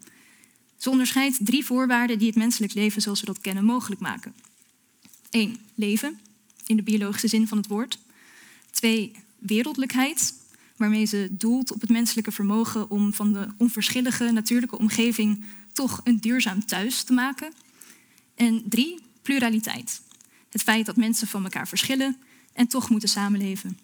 Ze 0.76 0.90
onderscheidt 0.90 1.46
drie 1.46 1.64
voorwaarden 1.64 2.18
die 2.18 2.26
het 2.26 2.36
menselijk 2.36 2.74
leven 2.74 3.02
zoals 3.02 3.20
we 3.20 3.26
dat 3.26 3.40
kennen 3.40 3.64
mogelijk 3.64 4.00
maken. 4.00 4.34
1. 5.30 5.56
Leven, 5.74 6.18
in 6.66 6.76
de 6.76 6.82
biologische 6.82 7.28
zin 7.28 7.48
van 7.48 7.58
het 7.58 7.66
woord. 7.66 7.98
2. 8.70 9.12
Wereldlijkheid, 9.38 10.34
waarmee 10.76 11.04
ze 11.04 11.28
doelt 11.30 11.72
op 11.72 11.80
het 11.80 11.90
menselijke 11.90 12.32
vermogen 12.32 12.90
om 12.90 13.14
van 13.14 13.32
de 13.32 13.48
onverschillige 13.56 14.30
natuurlijke 14.30 14.78
omgeving 14.78 15.44
toch 15.72 16.00
een 16.04 16.20
duurzaam 16.20 16.64
thuis 16.64 17.02
te 17.02 17.12
maken. 17.12 17.52
En 18.34 18.62
3. 18.68 18.98
Pluraliteit, 19.22 20.00
het 20.50 20.62
feit 20.62 20.86
dat 20.86 20.96
mensen 20.96 21.26
van 21.26 21.44
elkaar 21.44 21.68
verschillen 21.68 22.16
en 22.52 22.66
toch 22.66 22.90
moeten 22.90 23.08
samenleven. 23.08 23.78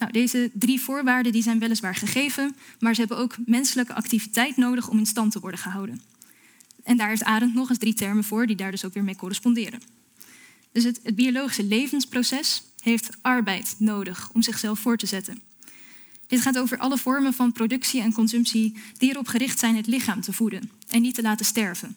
Nou, 0.00 0.12
deze 0.12 0.50
drie 0.54 0.80
voorwaarden 0.80 1.32
die 1.32 1.42
zijn 1.42 1.58
weliswaar 1.58 1.94
gegeven, 1.94 2.56
maar 2.78 2.94
ze 2.94 3.00
hebben 3.00 3.18
ook 3.18 3.36
menselijke 3.46 3.94
activiteit 3.94 4.56
nodig 4.56 4.88
om 4.88 4.98
in 4.98 5.06
stand 5.06 5.32
te 5.32 5.40
worden 5.40 5.60
gehouden. 5.60 6.00
En 6.82 6.96
daar 6.96 7.08
heeft 7.08 7.24
Arendt 7.24 7.54
nog 7.54 7.68
eens 7.68 7.78
drie 7.78 7.94
termen 7.94 8.24
voor 8.24 8.46
die 8.46 8.56
daar 8.56 8.70
dus 8.70 8.84
ook 8.84 8.94
weer 8.94 9.04
mee 9.04 9.16
corresponderen. 9.16 9.80
Dus 10.72 10.84
het, 10.84 11.00
het 11.02 11.14
biologische 11.14 11.64
levensproces 11.64 12.62
heeft 12.80 13.10
arbeid 13.20 13.74
nodig 13.78 14.30
om 14.32 14.42
zichzelf 14.42 14.78
voor 14.78 14.96
te 14.96 15.06
zetten. 15.06 15.40
Dit 16.26 16.40
gaat 16.40 16.58
over 16.58 16.78
alle 16.78 16.98
vormen 16.98 17.34
van 17.34 17.52
productie 17.52 18.00
en 18.00 18.12
consumptie 18.12 18.76
die 18.98 19.10
erop 19.10 19.28
gericht 19.28 19.58
zijn 19.58 19.76
het 19.76 19.86
lichaam 19.86 20.20
te 20.20 20.32
voeden 20.32 20.70
en 20.88 21.02
niet 21.02 21.14
te 21.14 21.22
laten 21.22 21.46
sterven. 21.46 21.96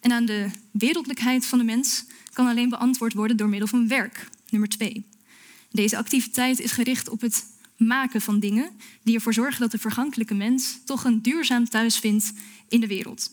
En 0.00 0.12
aan 0.12 0.24
de 0.24 0.50
wereldlijkheid 0.70 1.46
van 1.46 1.58
de 1.58 1.64
mens 1.64 2.04
kan 2.32 2.46
alleen 2.46 2.68
beantwoord 2.68 3.12
worden 3.12 3.36
door 3.36 3.48
middel 3.48 3.68
van 3.68 3.88
werk, 3.88 4.28
nummer 4.50 4.68
twee. 4.68 5.04
Deze 5.70 5.96
activiteit 5.96 6.60
is 6.60 6.72
gericht 6.72 7.08
op 7.08 7.20
het 7.20 7.44
maken 7.76 8.20
van 8.20 8.40
dingen 8.40 8.70
die 9.02 9.14
ervoor 9.14 9.34
zorgen 9.34 9.60
dat 9.60 9.70
de 9.70 9.78
vergankelijke 9.78 10.34
mens 10.34 10.78
toch 10.84 11.04
een 11.04 11.22
duurzaam 11.22 11.68
thuis 11.68 11.98
vindt 11.98 12.32
in 12.68 12.80
de 12.80 12.86
wereld. 12.86 13.30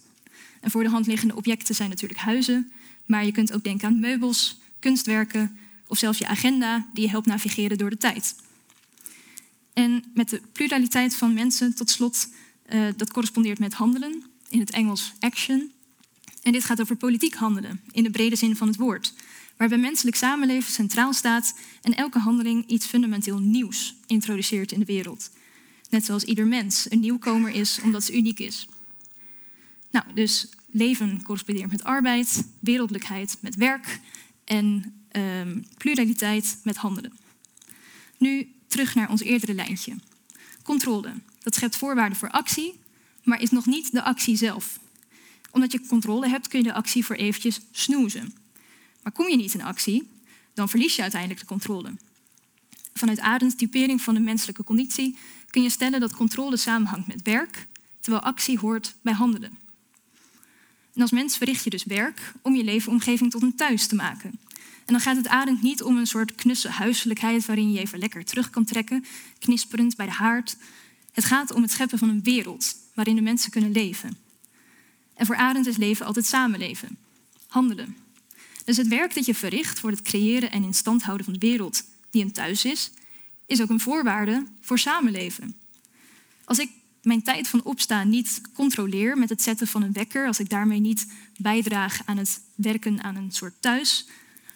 En 0.62 0.72
voor 0.72 0.84
de 0.84 0.90
hand 0.90 1.08
liggende 1.08 1.36
objecten 1.36 1.76
zijn 1.76 1.90
natuurlijk 1.90 2.20
huizen, 2.20 2.72
maar 3.06 3.26
je 3.26 3.32
kunt 3.32 3.54
ook 3.54 3.64
denken 3.64 3.88
aan 3.88 4.00
meubels, 4.00 4.60
kunstwerken 4.80 5.58
of 5.88 5.98
zelfs 5.98 6.18
je 6.18 6.28
agenda 6.28 6.88
die 6.94 7.04
je 7.04 7.10
helpt 7.10 7.28
navigeren 7.28 7.78
door 7.78 7.90
de 7.90 7.98
tijd. 7.98 8.36
En 9.74 10.04
met 10.14 10.30
de 10.30 10.42
pluraliteit 10.52 11.16
van 11.16 11.34
mensen 11.34 11.76
tot 11.76 11.90
slot, 11.90 12.28
uh, 12.74 12.88
dat 12.96 13.12
correspondeert 13.12 13.60
met 13.60 13.74
handelen, 13.74 14.24
in 14.50 14.60
het 14.60 14.72
Engels 14.72 15.14
action. 15.20 15.72
En 16.42 16.52
dit 16.52 16.64
gaat 16.64 16.82
over 16.82 16.96
politiek 16.96 17.34
handelen, 17.34 17.82
in 17.92 18.04
de 18.04 18.10
brede 18.10 18.36
zin 18.36 18.56
van 18.56 18.68
het 18.68 18.78
woord 18.78 19.14
waarbij 19.58 19.78
menselijk 19.78 20.16
samenleven 20.16 20.72
centraal 20.72 21.14
staat 21.14 21.60
en 21.82 21.96
elke 21.96 22.20
handeling 22.20 22.68
iets 22.68 22.86
fundamenteel 22.86 23.40
nieuws 23.40 23.96
introduceert 24.08 24.72
in 24.72 24.80
de 24.80 24.86
wereld. 24.86 25.30
Net 25.90 26.06
zoals 26.06 26.24
ieder 26.24 26.48
mens 26.48 26.92
een 26.92 27.00
nieuwkomer 27.00 27.52
is 27.52 27.80
omdat 27.84 28.04
ze 28.04 28.18
uniek 28.18 28.40
is. 28.40 28.68
Nou, 29.92 30.06
dus 30.14 30.50
leven 30.72 31.24
correspondeert 31.24 31.72
met 31.72 31.84
arbeid, 31.84 32.48
wereldlijkheid 32.60 33.38
met 33.40 33.56
werk 33.56 34.00
en 34.46 34.94
ehm, 35.12 35.62
pluraliteit 35.78 36.58
met 36.64 36.78
handelen. 36.78 37.14
Nu 38.18 38.52
terug 38.68 38.96
naar 38.96 39.10
ons 39.10 39.22
eerdere 39.22 39.54
lijntje. 39.54 39.96
Controle. 40.64 41.14
Dat 41.40 41.56
schept 41.56 41.76
voorwaarden 41.76 42.18
voor 42.18 42.30
actie, 42.30 42.80
maar 43.24 43.42
is 43.42 43.50
nog 43.50 43.66
niet 43.66 43.92
de 43.92 44.04
actie 44.04 44.36
zelf. 44.36 44.80
Omdat 45.52 45.72
je 45.72 45.88
controle 45.88 46.28
hebt, 46.28 46.48
kun 46.48 46.60
je 46.60 46.66
de 46.66 46.74
actie 46.74 47.06
voor 47.06 47.16
eventjes 47.16 47.60
snoezen. 47.72 48.34
Maar 49.04 49.12
kom 49.12 49.30
je 49.30 49.36
niet 49.36 49.54
in 49.54 49.64
actie, 49.64 50.08
dan 50.54 50.70
verlies 50.70 50.96
je 50.96 51.02
uiteindelijk 51.02 51.40
de 51.40 51.46
controle. 51.46 51.96
Vanuit 52.94 53.20
Arendts 53.20 53.56
typering 53.56 54.02
van 54.02 54.14
de 54.14 54.20
menselijke 54.20 54.64
conditie 54.64 55.18
kun 55.50 55.64
je 55.64 55.70
stellen 55.70 56.00
dat 56.00 56.16
controle 56.16 56.58
samenhangt 56.58 57.08
met 57.08 57.22
werk, 57.22 57.68
terwijl 58.00 58.24
actie 58.24 58.60
hoort 58.60 58.96
bij 59.02 59.14
handelen. 59.14 59.58
En 60.94 61.02
als 61.02 61.12
mens 61.12 61.38
verricht 61.38 61.64
je 61.64 61.70
dus 61.70 61.84
werk 61.84 62.34
om 62.42 62.56
je 62.56 62.64
leefomgeving 62.64 63.32
tot 63.32 63.42
een 63.42 63.56
thuis 63.56 63.88
te 63.88 63.96
maken. 63.96 64.40
En 64.86 64.94
dan 64.94 65.00
gaat 65.00 65.16
het 65.16 65.28
Arendt 65.28 65.62
niet 65.62 65.84
om 65.84 65.98
een 65.98 66.08
soort 66.08 66.36
knusse 66.36 66.70
huiselijkheid 66.70 67.46
waarin 67.46 67.72
je 67.72 67.80
even 67.80 68.00
lekker 68.00 68.26
terug 68.26 68.50
kan 68.50 68.66
trekken, 68.66 69.06
knisperend 69.40 69.96
bij 69.96 70.06
de 70.06 70.12
haard. 70.12 70.58
Het 71.12 71.26
gaat 71.26 71.52
om 71.52 71.62
het 71.62 71.72
scheppen 71.72 71.98
van 71.98 72.10
een 72.10 72.24
wereld 72.24 72.76
waarin 72.94 73.16
de 73.16 73.22
mensen 73.22 73.52
kunnen 73.52 73.72
leven. 73.72 74.18
En 75.14 75.26
voor 75.26 75.36
Arendt 75.36 75.68
is 75.68 75.78
leven 75.78 76.06
altijd 76.06 76.26
samenleven, 76.26 76.98
handelen. 77.48 78.03
Dus 78.66 78.78
het 78.78 78.88
werk 78.88 79.14
dat 79.14 79.26
je 79.26 79.36
verricht 79.36 79.80
voor 79.80 79.90
het 79.90 80.02
creëren 80.02 80.52
en 80.52 80.64
in 80.64 80.74
stand 80.74 81.04
houden 81.04 81.26
van 81.26 81.34
de 81.34 81.48
wereld 81.48 81.84
die 82.10 82.24
een 82.24 82.32
thuis 82.32 82.66
is, 82.66 82.92
is 83.46 83.62
ook 83.62 83.70
een 83.70 83.80
voorwaarde 83.80 84.46
voor 84.62 84.80
samenleven. 84.80 85.56
Als 86.46 86.60
ik 86.60 86.70
mijn 87.02 87.24
tijd 87.24 87.48
van 87.48 87.64
opstaan 87.64 88.10
niet 88.10 88.42
controleer 88.54 89.18
met 89.18 89.30
het 89.30 89.42
zetten 89.42 89.68
van 89.68 89.84
een 89.84 89.94
wekker, 89.94 90.28
als 90.28 90.40
ik 90.40 90.50
daarmee 90.50 90.80
niet 90.80 91.08
bijdraag 91.38 92.02
aan 92.06 92.18
het 92.18 92.42
werken 92.56 93.04
aan 93.04 93.16
een 93.16 93.32
soort 93.32 93.54
thuis, 93.60 94.08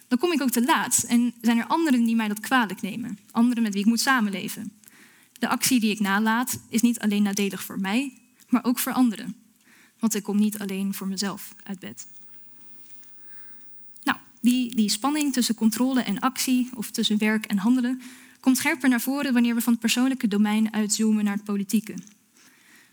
dan 0.08 0.18
kom 0.18 0.32
ik 0.32 0.42
ook 0.42 0.50
te 0.50 0.64
laat 0.64 1.04
en 1.08 1.34
zijn 1.40 1.58
er 1.58 1.66
anderen 1.66 2.04
die 2.04 2.16
mij 2.16 2.28
dat 2.28 2.40
kwalijk 2.40 2.80
nemen, 2.80 3.18
anderen 3.30 3.62
met 3.62 3.72
wie 3.72 3.82
ik 3.82 3.88
moet 3.88 4.00
samenleven. 4.00 4.72
De 5.38 5.48
actie 5.48 5.80
die 5.80 5.90
ik 5.90 6.00
nalaat 6.00 6.60
is 6.68 6.80
niet 6.80 6.98
alleen 6.98 7.22
nadelig 7.22 7.62
voor 7.64 7.80
mij, 7.80 8.12
maar 8.48 8.64
ook 8.64 8.78
voor 8.78 8.92
anderen. 8.92 9.36
Want 9.98 10.14
ik 10.14 10.22
kom 10.22 10.38
niet 10.38 10.58
alleen 10.58 10.94
voor 10.94 11.06
mezelf 11.06 11.54
uit 11.62 11.78
bed 11.78 12.06
die, 14.48 14.74
die 14.74 14.90
spanning 14.90 15.32
tussen 15.32 15.54
controle 15.54 16.00
en 16.00 16.18
actie, 16.18 16.68
of 16.74 16.90
tussen 16.90 17.18
werk 17.18 17.46
en 17.46 17.58
handelen, 17.58 18.02
komt 18.40 18.56
scherper 18.56 18.88
naar 18.88 19.00
voren 19.00 19.32
wanneer 19.32 19.54
we 19.54 19.60
van 19.60 19.72
het 19.72 19.80
persoonlijke 19.80 20.28
domein 20.28 20.72
uitzoomen 20.72 21.24
naar 21.24 21.34
het 21.34 21.44
politieke. 21.44 21.94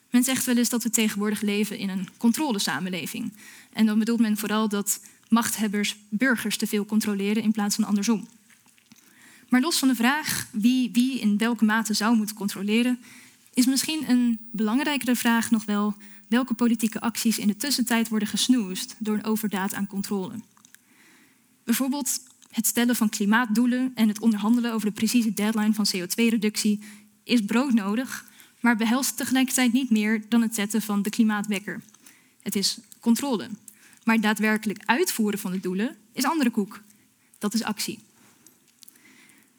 Men 0.10 0.24
zegt 0.24 0.46
wel 0.46 0.58
eens 0.58 0.70
dat 0.70 0.84
we 0.84 0.90
tegenwoordig 0.90 1.42
leven 1.42 1.78
in 1.78 1.90
een 1.90 2.08
controlesamenleving. 2.18 3.34
En 3.74 3.86
dan 3.86 4.00
bedoelt 4.00 4.20
men 4.20 4.38
vooral 4.38 4.70
dat 4.70 5.00
machthebbers 5.30 5.96
burgers 6.10 6.58
te 6.58 6.68
veel 6.68 6.86
controleren 6.86 7.44
in 7.44 7.52
plaats 7.52 7.76
van 7.76 7.84
andersom. 7.84 8.28
Maar 9.50 9.62
los 9.62 9.80
van 9.80 9.88
de 9.88 9.96
vraag 9.96 10.48
wie 10.52 10.90
wie 10.94 11.20
in 11.20 11.38
welke 11.38 11.66
mate 11.66 11.94
zou 11.94 12.16
moeten 12.16 12.36
controleren, 12.36 13.00
is 13.54 13.66
misschien 13.66 14.10
een 14.10 14.40
belangrijkere 14.52 15.16
vraag 15.16 15.52
nog 15.52 15.66
wel 15.66 15.94
welke 16.28 16.54
politieke 16.54 17.02
acties 17.02 17.38
in 17.38 17.48
de 17.48 17.58
tussentijd 17.58 18.10
worden 18.10 18.28
gesnoeist 18.28 18.96
door 18.98 19.16
een 19.16 19.26
overdaad 19.26 19.74
aan 19.74 19.88
controle. 19.88 20.34
Bijvoorbeeld 21.66 22.20
het 22.52 22.68
stellen 22.68 22.96
van 22.96 23.10
klimaatdoelen 23.10 23.92
en 23.96 24.08
het 24.08 24.20
onderhandelen 24.20 24.74
over 24.74 24.88
de 24.88 24.94
precieze 24.94 25.34
deadline 25.34 25.74
van 25.74 25.88
CO2-reductie 25.96 26.80
is 27.24 27.42
broodnodig, 27.42 28.26
maar 28.60 28.76
behelst 28.76 29.18
tegelijkertijd 29.18 29.74
niet 29.74 29.90
meer 29.90 30.24
dan 30.30 30.42
het 30.42 30.56
zetten 30.56 30.82
van 30.82 31.02
de 31.02 31.10
klimaatwekker. 31.10 31.82
Het 32.42 32.56
is 32.56 32.78
controle. 33.00 33.50
Maar 34.04 34.22
daadwerkelijk 34.22 34.82
uitvoeren 34.86 35.40
van 35.40 35.52
de 35.52 35.60
doelen 35.60 35.96
is 36.14 36.24
andere 36.24 36.50
koek. 36.50 36.82
Dat 37.38 37.54
is 37.54 37.64
actie. 37.64 38.00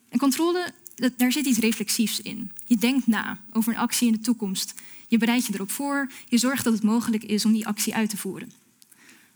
En 0.09 0.19
controle, 0.19 0.73
daar 1.17 1.33
zit 1.33 1.47
iets 1.47 1.59
reflexiefs 1.59 2.21
in. 2.21 2.53
Je 2.65 2.77
denkt 2.77 3.07
na 3.07 3.41
over 3.53 3.73
een 3.73 3.79
actie 3.79 4.07
in 4.07 4.13
de 4.13 4.21
toekomst. 4.21 4.75
Je 5.09 5.19
bereidt 5.19 5.47
je 5.47 5.55
erop 5.55 5.71
voor. 5.71 6.11
Je 6.29 6.39
zorgt 6.39 6.65
dat 6.65 6.73
het 6.73 6.83
mogelijk 6.83 7.25
is 7.25 7.45
om 7.45 7.53
die 7.53 7.67
actie 7.67 7.95
uit 7.95 8.11
te 8.11 8.17
voeren. 8.17 8.53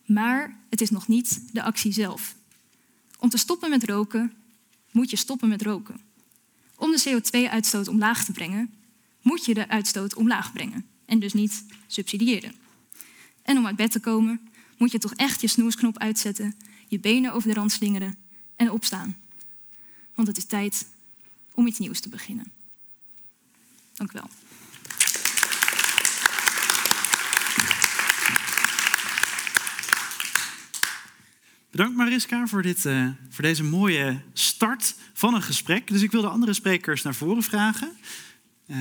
Maar 0.07 0.59
het 0.69 0.81
is 0.81 0.91
nog 0.91 1.09
niet 1.09 1.43
de 1.53 1.63
actie 1.63 1.93
zelf. 1.93 2.39
Om 3.21 3.29
te 3.29 3.39
stoppen 3.39 3.71
met 3.71 3.85
roken 3.85 4.35
moet 4.91 5.11
je 5.11 5.17
stoppen 5.17 5.49
met 5.49 5.63
roken. 5.63 6.01
Om 6.77 6.91
de 6.91 7.03
CO2-uitstoot 7.09 7.89
omlaag 7.89 8.25
te 8.25 8.33
brengen, 8.33 8.75
moet 9.23 9.45
je 9.45 9.55
de 9.55 9.69
uitstoot 9.69 10.15
omlaag 10.15 10.53
brengen 10.53 10.87
en 11.05 11.19
dus 11.19 11.33
niet 11.33 11.65
subsidiëren. 11.87 12.55
En 13.43 13.59
om 13.59 13.67
uit 13.67 13.77
bed 13.77 13.91
te 13.91 14.01
komen, 14.01 14.51
moet 14.77 14.93
je 14.93 14.99
toch 14.99 15.15
echt 15.15 15.41
je 15.41 15.47
snoesknop 15.47 15.99
uitzetten, 15.99 16.57
je 16.89 16.99
benen 16.99 17.33
over 17.33 17.49
de 17.49 17.55
rand 17.55 17.73
slingeren 17.73 18.17
en 18.57 18.71
opstaan. 18.71 19.17
Want 20.15 20.29
het 20.29 20.37
is 20.37 20.45
tijd 20.45 20.87
om 21.55 21.67
iets 21.67 21.79
nieuws 21.79 22.01
te 22.01 22.09
beginnen. 22.09 22.53
Dank 23.95 24.13
u 24.13 24.19
wel. 24.19 24.40
Bedankt 31.71 31.97
Mariska 31.97 32.47
voor, 32.47 32.63
dit, 32.63 32.85
uh, 32.85 33.09
voor 33.29 33.45
deze 33.45 33.65
mooie 33.65 34.21
start 34.33 34.95
van 35.13 35.35
een 35.35 35.43
gesprek. 35.43 35.87
Dus 35.87 36.03
ik 36.03 36.11
wil 36.11 36.21
de 36.21 36.29
andere 36.29 36.53
sprekers 36.53 37.03
naar 37.03 37.15
voren 37.15 37.43
vragen. 37.43 37.97
Uh, 38.67 38.77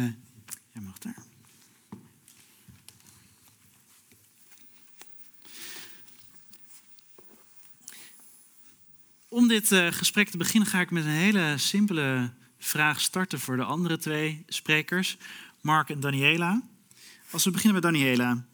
jij 0.71 0.81
mag 0.81 0.97
daar. 0.97 1.23
Om 9.27 9.47
dit 9.47 9.71
uh, 9.71 9.87
gesprek 9.91 10.29
te 10.29 10.37
beginnen 10.37 10.69
ga 10.69 10.79
ik 10.79 10.91
met 10.91 11.03
een 11.03 11.09
hele 11.09 11.57
simpele 11.57 12.31
vraag 12.59 13.01
starten 13.01 13.39
voor 13.39 13.55
de 13.55 13.63
andere 13.63 13.97
twee 13.97 14.43
sprekers, 14.47 15.17
Mark 15.61 15.89
en 15.89 15.99
Daniela. 15.99 16.61
Als 17.29 17.43
we 17.43 17.51
beginnen 17.51 17.81
met 17.81 17.91
Daniela. 17.91 18.45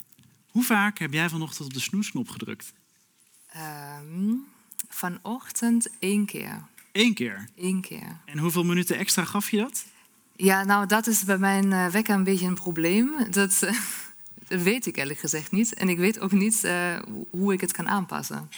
Hoe 0.50 0.64
vaak 0.64 1.00
heb 1.00 1.14
jij 1.14 1.30
vanochtend 1.30 1.68
op 1.68 1.74
de 1.74 1.80
snoesknop 1.80 2.30
gedrukt? 2.30 2.74
Ehm, 3.56 4.34
vanochtend 4.90 5.88
één 6.00 6.26
keer. 6.26 6.62
Eén 6.92 7.14
keer. 7.14 7.48
Eén 7.58 7.82
keer. 7.82 8.18
En 8.26 8.38
hoeveel 8.38 8.64
minuten 8.64 8.98
extra 8.98 9.26
gaf 9.26 9.52
je 9.52 9.58
dat? 9.58 9.86
Ja, 10.36 10.64
nou, 10.64 10.88
dat 10.88 11.08
is 11.08 11.24
bij 11.24 11.38
mijn 11.38 11.72
eh, 11.72 11.88
wekker 11.88 12.16
een 12.16 12.24
beetje 12.24 12.48
een 12.48 12.54
probleem. 12.56 13.12
Dat, 13.30 13.60
dat 14.48 14.62
weet 14.64 14.86
ik 14.86 14.98
eerlijk 14.98 15.20
gezegd 15.20 15.52
niet. 15.52 15.74
En 15.74 15.90
ik 15.90 15.98
weet 15.98 16.20
ook 16.20 16.32
niet 16.32 16.64
eh, 16.64 17.00
hoe 17.30 17.54
ik 17.54 17.62
het 17.62 17.72
kan 17.72 17.88
aanpassen. 17.88 18.50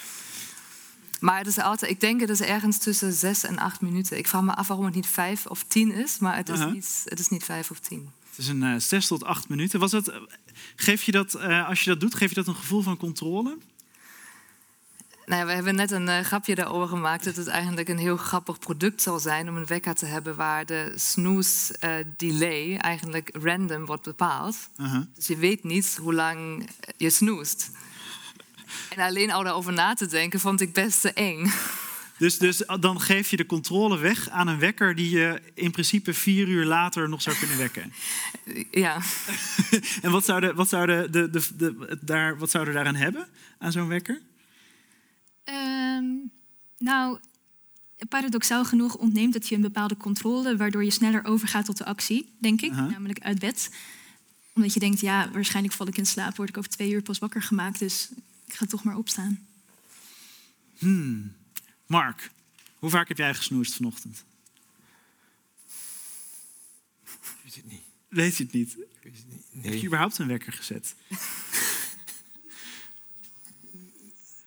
Maar 1.20 1.38
het 1.38 1.48
is 1.48 1.60
altijd, 1.60 1.92
ik 1.92 2.00
denk 2.00 2.20
het 2.20 2.30
is 2.30 2.42
ergens 2.42 2.77
tussen 2.77 3.13
zes 3.13 3.44
en 3.44 3.58
acht 3.58 3.82
minuten. 3.82 4.18
Ik 4.18 4.27
vraag 4.27 4.42
me 4.42 4.56
af 4.56 4.68
waarom 4.68 4.86
het 4.86 4.96
niet 4.96 5.08
vijf 5.08 5.46
of 5.46 5.63
tien 5.63 5.92
is, 5.92 6.20
maar 6.20 6.36
het 6.36 6.50
is, 6.50 6.66
niet, 6.66 7.01
het 7.06 7.20
is 7.20 7.27
niet 7.27 7.44
vijf 7.44 7.72
of 7.72 7.80
tien. 7.80 8.10
Het 8.30 8.38
is 8.38 8.48
een 8.48 8.63
eh, 8.63 8.75
zes 8.77 9.08
tot 9.08 9.24
acht 9.24 9.50
minuten. 9.50 9.80
Was 9.80 9.92
het, 9.92 10.08
eh, 10.08 10.18
geef 10.75 11.04
je 11.04 11.12
dat, 11.12 11.36
als 11.42 11.84
je 11.84 11.89
dat 11.89 12.00
doet, 12.00 12.16
geef 12.16 12.30
je 12.30 12.36
dat 12.36 12.48
een 12.48 12.56
gevoel 12.56 12.82
van 12.82 12.98
controle? 12.98 13.58
Nou 15.28 15.40
ja, 15.40 15.46
we 15.48 15.54
hebben 15.54 15.76
net 15.76 15.92
een 15.92 16.08
eh, 16.08 16.20
grapje 16.24 16.56
daarover 16.56 16.88
gemaakt 16.88 17.24
dat 17.24 17.36
het 17.36 17.48
eigenlijk 17.48 17.90
een 17.90 17.98
heel 17.98 18.18
grappig 18.18 18.60
product 18.60 19.02
zal 19.02 19.20
zijn 19.20 19.50
om 19.50 19.58
een 19.58 19.66
wekker 19.66 19.94
te 19.96 20.06
hebben 20.06 20.36
waar 20.36 20.66
de 20.66 20.92
snooze 20.96 21.78
eh, 21.78 21.92
delay 22.18 22.76
eigenlijk 22.78 23.30
random 23.42 23.86
wordt 23.86 24.04
bepaald. 24.04 24.56
Aha. 24.78 25.08
Dus 25.16 25.28
je 25.28 25.38
weet 25.38 25.64
niet 25.64 25.98
hoe 26.02 26.14
lang 26.14 26.70
je 26.98 27.10
snoest. 27.10 27.72
En 28.90 29.04
alleen 29.04 29.32
al 29.32 29.44
daarover 29.44 29.74
na 29.74 29.94
te 29.94 30.08
denken 30.08 30.40
vond 30.40 30.62
ik 30.62 30.74
best 30.74 31.02
te 31.02 31.14
eng. 31.14 31.46
Dus, 32.20 32.38
dus 32.38 32.64
dan 32.80 33.02
geef 33.02 33.30
je 33.30 33.38
de 33.38 33.46
controle 33.46 33.98
weg 33.98 34.30
aan 34.30 34.48
een 34.48 34.60
wekker 34.60 34.96
die 34.96 35.10
je 35.10 35.42
in 35.54 35.72
principe 35.72 36.14
vier 36.14 36.48
uur 36.48 36.66
later 36.66 37.10
nog 37.10 37.22
zou 37.22 37.36
kunnen 37.38 37.58
wekken. 37.58 37.94
Ja, 38.72 38.98
En 40.02 40.12
wat 40.12 40.26
zou, 40.26 40.42
de, 40.42 40.54
wat 40.54 40.70
zou, 40.70 40.86
de, 40.86 41.08
de, 41.12 41.30
de, 41.30 41.42
de- 41.58 41.98
daar, 42.02 42.38
wat 42.38 42.50
zou 42.50 42.68
er 42.68 42.74
daaraan 42.74 42.96
hebben, 42.96 43.28
aan 43.60 43.72
zo'n 43.72 43.88
wekker? 43.88 44.22
Ehm, 45.48 46.06
nou, 46.77 47.20
paradoxaal 48.10 48.66
genoeg 48.66 48.96
ontneemt 48.96 49.34
het 49.34 49.48
je 49.48 49.56
een 49.56 49.62
bepaalde 49.62 49.98
controle, 49.98 50.58
waardoor 50.58 50.84
je 50.84 50.92
sneller 50.92 51.25
overgaat 51.25 51.66
tot 51.66 51.77
de 51.77 51.86
actie, 51.86 52.34
denk 52.39 52.62
ik, 52.62 52.72
namelijk 52.72 53.20
uit 53.20 53.39
bed. 53.39 53.70
Omdat 54.54 54.74
je 54.74 54.80
denkt, 54.80 55.00
ja, 55.00 55.32
waarschijnlijk 55.32 55.75
val 55.75 55.88
ik 55.88 55.98
in 55.98 56.06
slaap, 56.06 56.36
word 56.36 56.50
ik 56.50 56.58
over 56.58 56.70
twee 56.70 56.92
uur 56.92 57.01
pas 57.01 57.20
wakker 57.20 57.42
gemaakt, 57.42 57.80
dus 57.80 58.10
ik 58.46 58.54
ga 58.54 58.66
toch 58.66 58.84
maar 58.84 58.98
opstaan. 58.98 59.48
Hmm. 60.77 61.36
Mark, 61.86 62.32
hoe 62.80 62.89
vaak 62.89 63.08
heb 63.08 63.18
jij 63.18 63.34
gesnoest 63.34 63.74
vanochtend? 63.74 64.24
Ik 67.04 67.44
weet 67.44 67.56
het 67.56 67.72
niet. 67.72 67.84
Weet 68.08 68.38
je 68.38 68.44
het 68.44 68.54
niet? 68.54 68.77
Ik 68.77 69.04
weet 69.04 69.16
het 69.18 69.25
niet. 69.30 69.66
Heb 69.66 69.74
je 69.74 69.86
überhaupt 69.86 70.18
een 70.18 70.27
wekker 70.27 70.54
gezet? 70.54 70.96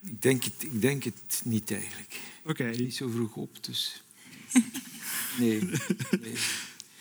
ik 0.04 0.23
denk, 0.23 0.45
het, 0.45 0.54
ik 0.59 0.80
denk 0.80 1.04
het 1.04 1.40
niet 1.45 1.73
eigenlijk. 1.73 2.16
Oké, 2.45 2.64
Niet 2.64 2.97
zo 2.97 3.09
vroeg 3.09 3.35
op, 3.35 3.64
dus... 3.64 4.02
Nee, 5.38 5.61
nee. 6.21 6.35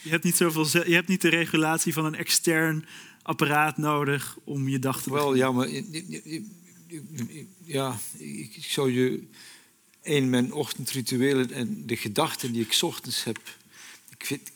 je, 0.02 0.10
hebt 0.10 0.24
niet 0.24 0.36
zoveel 0.36 0.88
je 0.88 0.94
hebt 0.94 1.08
niet 1.08 1.22
de 1.22 1.30
regulatie 1.30 1.94
van 1.94 2.06
een 2.06 2.16
extern 2.16 2.86
apparaat 3.22 3.78
nodig 3.78 4.38
om 4.44 4.68
je 4.68 4.80
dag 4.80 5.02
te 5.02 5.12
Wel, 5.12 5.36
ja, 5.36 5.52
maar... 5.52 5.70
Ja, 7.64 8.00
ik, 8.18 8.58
zou 8.60 8.92
je... 8.92 9.24
Een, 10.04 10.30
mijn 10.30 10.54
ochtendrituelen 10.54 11.52
en 11.52 11.86
de 11.86 11.98
gedachten 11.98 12.52
die 12.52 12.62
ik 12.62 12.74
's 12.74 12.84
ochtends 12.84 13.24
heb... 13.24 13.58
Ik 14.10 14.26
vind, 14.26 14.52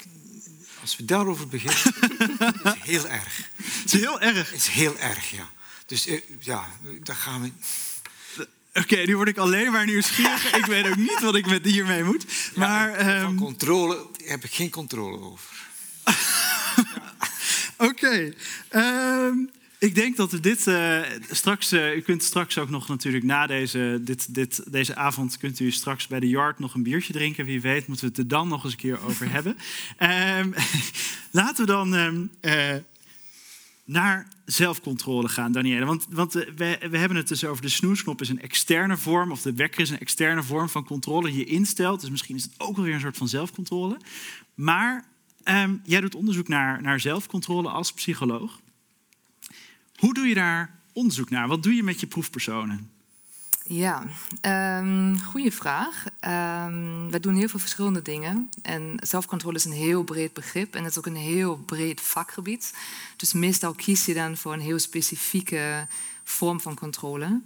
als 0.81 0.95
we 0.95 1.05
daarover 1.05 1.47
beginnen, 1.47 1.93
is 2.63 2.73
heel 2.79 3.07
erg. 3.07 3.50
Het 3.55 3.93
is 3.93 4.00
heel 4.00 4.21
erg. 4.21 4.51
Het 4.51 4.59
is 4.59 4.67
heel 4.67 4.97
erg, 4.97 5.31
ja. 5.31 5.50
Dus 5.85 6.07
eh, 6.07 6.21
ja, 6.39 6.71
daar 7.03 7.15
gaan 7.15 7.41
we... 7.41 7.51
Oké, 8.74 8.96
nu 8.96 9.15
word 9.15 9.27
ik 9.27 9.38
alleen 9.38 9.72
maar 9.72 9.86
nieuwsgierig. 9.86 10.56
ik 10.56 10.65
weet 10.65 10.88
ook 10.88 10.96
niet 10.96 11.20
wat 11.22 11.36
ik 11.36 11.46
met 11.48 11.66
hiermee 11.66 12.03
moet. 12.03 12.25
Maar 12.55 12.96
Van 12.96 13.05
ehm, 13.07 13.36
controle 13.36 14.05
heb 14.25 14.44
ik 14.44 14.51
geen 14.53 14.70
controle 14.70 15.20
over. 15.20 15.50
Oké. 17.90 18.33
ehm, 18.70 19.36
ik 19.79 19.96
denk 19.96 20.18
dat 20.18 20.31
we 20.31 20.40
dit 20.40 20.68
eh, 20.68 21.00
straks. 21.31 21.72
eh, 21.72 21.96
u 21.96 22.01
kunt 22.01 22.24
straks 22.24 22.57
ook 22.57 22.70
nog 22.70 22.88
natuurlijk 22.88 23.24
na 23.24 23.48
deze, 23.48 24.00
dit, 24.01 24.33
dit, 24.36 24.62
deze 24.72 24.96
avond. 24.96 25.38
kunt 25.38 25.59
u 25.59 25.72
straks 25.72 26.07
bij 26.07 26.20
de 26.20 26.29
Yard 26.29 26.59
nog 26.59 26.74
een 26.74 26.83
biertje 26.83 27.14
drinken. 27.14 27.46
Wie 27.46 27.62
weet, 27.62 27.88
moeten 27.88 28.05
we 28.05 28.12
het 28.12 28.22
er 28.22 28.27
dan 28.27 28.48
nog 28.48 28.64
eens 28.64 28.74
een 28.74 28.79
keer 28.79 29.00
over 29.05 29.31
hebben. 29.31 29.57
Ehm, 29.98 30.51
laten 31.31 31.66
we 31.66 31.72
dan. 31.72 32.29
eh, 32.42 32.75
naar 33.85 34.27
zelfcontrole 34.46 35.29
gaan, 35.29 35.51
Danielle. 35.51 35.85
Want, 35.85 36.05
want 36.09 36.35
eh, 36.35 36.50
we, 36.55 36.87
we 36.89 36.98
hebben 36.98 37.17
het 37.17 37.27
dus 37.27 37.46
over 37.46 37.61
de 37.61 37.69
snoesknop 37.69 38.22
is 38.22 38.29
een 38.29 38.41
externe 38.41 38.98
vorm, 38.98 39.31
of 39.31 39.41
de 39.41 39.53
wekker 39.53 39.81
is 39.81 39.89
een 39.89 40.00
externe 40.00 40.43
vorm 40.43 40.69
van 40.69 40.85
controle 40.85 41.29
die 41.29 41.37
je 41.37 41.46
instelt. 41.46 42.01
Dus 42.01 42.09
misschien 42.09 42.35
is 42.35 42.43
het 42.43 42.53
ook 42.57 42.75
wel 42.75 42.85
weer 42.85 42.93
een 42.93 43.00
soort 43.00 43.17
van 43.17 43.27
zelfcontrole. 43.27 43.98
Maar 44.53 45.05
ehm, 45.43 45.75
jij 45.83 46.01
doet 46.01 46.15
onderzoek 46.15 46.48
naar, 46.48 46.81
naar 46.81 47.00
zelfcontrole 47.00 47.69
als 47.69 47.93
psycholoog. 47.93 48.61
Hoe 49.96 50.13
doe 50.13 50.27
je 50.27 50.33
daar 50.33 50.79
onderzoek 50.93 51.29
naar? 51.29 51.48
Wat 51.48 51.63
doe 51.63 51.75
je 51.75 51.83
met 51.83 52.00
je 52.00 52.07
proefpersonen? 52.07 52.91
Ja. 53.63 54.03
Ehm 54.41 55.15
goede 55.17 55.51
vraag. 55.51 56.05
Ehm 56.19 57.09
we 57.09 57.19
doen 57.19 57.35
heel 57.35 57.47
veel 57.47 57.59
verschillende 57.59 58.01
dingen. 58.01 58.49
En 58.61 58.97
zelfcontrole 58.99 59.55
is 59.55 59.65
een 59.65 59.71
heel 59.71 60.03
breed 60.03 60.33
begrip 60.33 60.75
en 60.75 60.83
het 60.83 60.91
is 60.91 60.97
ook 60.97 61.05
een 61.05 61.15
heel 61.15 61.57
breed 61.57 62.01
vakgebied. 62.01 62.73
Dus 63.15 63.33
meestal 63.33 63.73
kies 63.73 64.05
je 64.05 64.13
dan 64.13 64.37
voor 64.37 64.53
een 64.53 64.59
heel 64.59 64.79
specifieke 64.79 65.87
vorm 66.23 66.61
van 66.61 66.75
controle. 66.75 67.41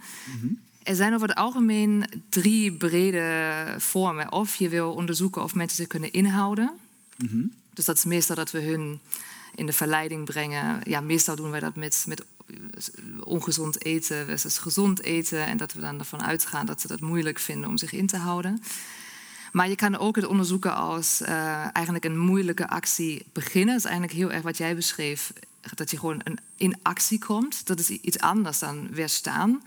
Er 0.83 0.95
zijn 0.95 1.13
over 1.13 1.27
het 1.27 1.37
algemeen 1.37 2.05
drie 2.29 2.73
brede 2.73 3.75
vormen. 3.77 4.31
Of 4.31 4.55
je 4.55 4.69
wil 4.69 4.93
onderzoeken 4.93 5.43
of 5.43 5.55
mensen 5.55 5.77
zich 5.77 5.87
kunnen 5.87 6.11
inhouden. 6.11 6.71
Mhm. 7.17 7.45
Dus 7.73 7.85
dat 7.85 7.97
is 7.97 8.05
meestal 8.05 8.35
dat 8.35 8.51
we 8.51 8.61
hun 8.61 8.99
in 9.55 9.65
de 9.65 9.73
verleiding 9.73 10.25
brengen. 10.25 10.81
Ja, 10.83 11.01
meestal 11.01 11.35
doen 11.35 11.51
wij 11.51 11.59
dat 11.59 11.75
met, 11.75 12.03
met 12.07 12.25
ongezond 13.19 13.83
eten 13.85 14.25
versus 14.25 14.57
gezond 14.57 15.01
eten. 15.01 15.45
En 15.45 15.57
dat 15.57 15.73
we 15.73 15.81
dan 15.81 15.99
ervan 15.99 16.23
uitgaan 16.23 16.65
dat 16.65 16.81
ze 16.81 16.87
dat 16.87 17.01
moeilijk 17.01 17.39
vinden 17.39 17.69
om 17.69 17.77
zich 17.77 17.91
in 17.91 18.07
te 18.07 18.17
houden. 18.17 18.61
Maar 19.51 19.69
je 19.69 19.75
kan 19.75 19.97
ook 19.97 20.15
het 20.15 20.25
onderzoeken 20.25 20.75
als 20.75 21.21
eh, 21.21 21.75
eigenlijk 21.75 22.05
een 22.05 22.17
moeilijke 22.17 22.67
actie 22.67 23.25
beginnen. 23.33 23.73
Dat 23.73 23.85
is 23.85 23.89
eigenlijk 23.89 24.19
heel 24.19 24.31
erg 24.31 24.43
wat 24.43 24.57
jij 24.57 24.75
beschreef. 24.75 25.33
Dat 25.75 25.91
je 25.91 25.99
gewoon 25.99 26.21
in 26.57 26.79
actie 26.81 27.19
komt. 27.19 27.67
Dat 27.67 27.79
is 27.79 27.89
iets 27.89 28.19
anders 28.19 28.59
dan 28.59 28.89
weerstaan. 28.91 29.61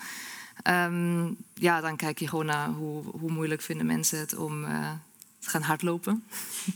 Ehm, 0.62 1.28
ja, 1.54 1.80
dan 1.80 1.96
kijk 1.96 2.18
je 2.18 2.28
gewoon 2.28 2.46
naar 2.46 2.68
hoe, 2.68 3.04
hoe 3.04 3.30
moeilijk 3.30 3.62
vinden 3.62 3.86
mensen 3.86 4.18
het 4.18 4.36
om 4.36 4.64
eh, 4.64 4.90
te 5.38 5.50
gaan 5.50 5.62
hardlopen. 5.62 6.24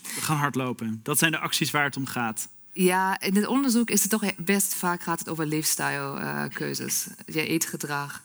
Gaan 0.03 0.37
hardlopen. 0.37 1.01
Dat 1.03 1.19
zijn 1.19 1.33
de 1.33 1.39
acties 1.39 1.71
waar 1.71 1.85
het 1.85 1.97
om 1.97 2.07
gaat. 2.07 2.49
Ja, 2.75 3.21
in 3.21 3.37
het 3.37 3.47
onderzoek 3.47 3.91
is 3.91 4.01
het 4.01 4.11
toch 4.11 4.35
best 4.37 4.75
vaak 4.75 5.03
gaat 5.03 5.19
het 5.19 5.29
over 5.29 5.47
leefstijlkeuzes. 5.47 7.07
je 7.27 7.47
eetgedrag, 7.47 8.23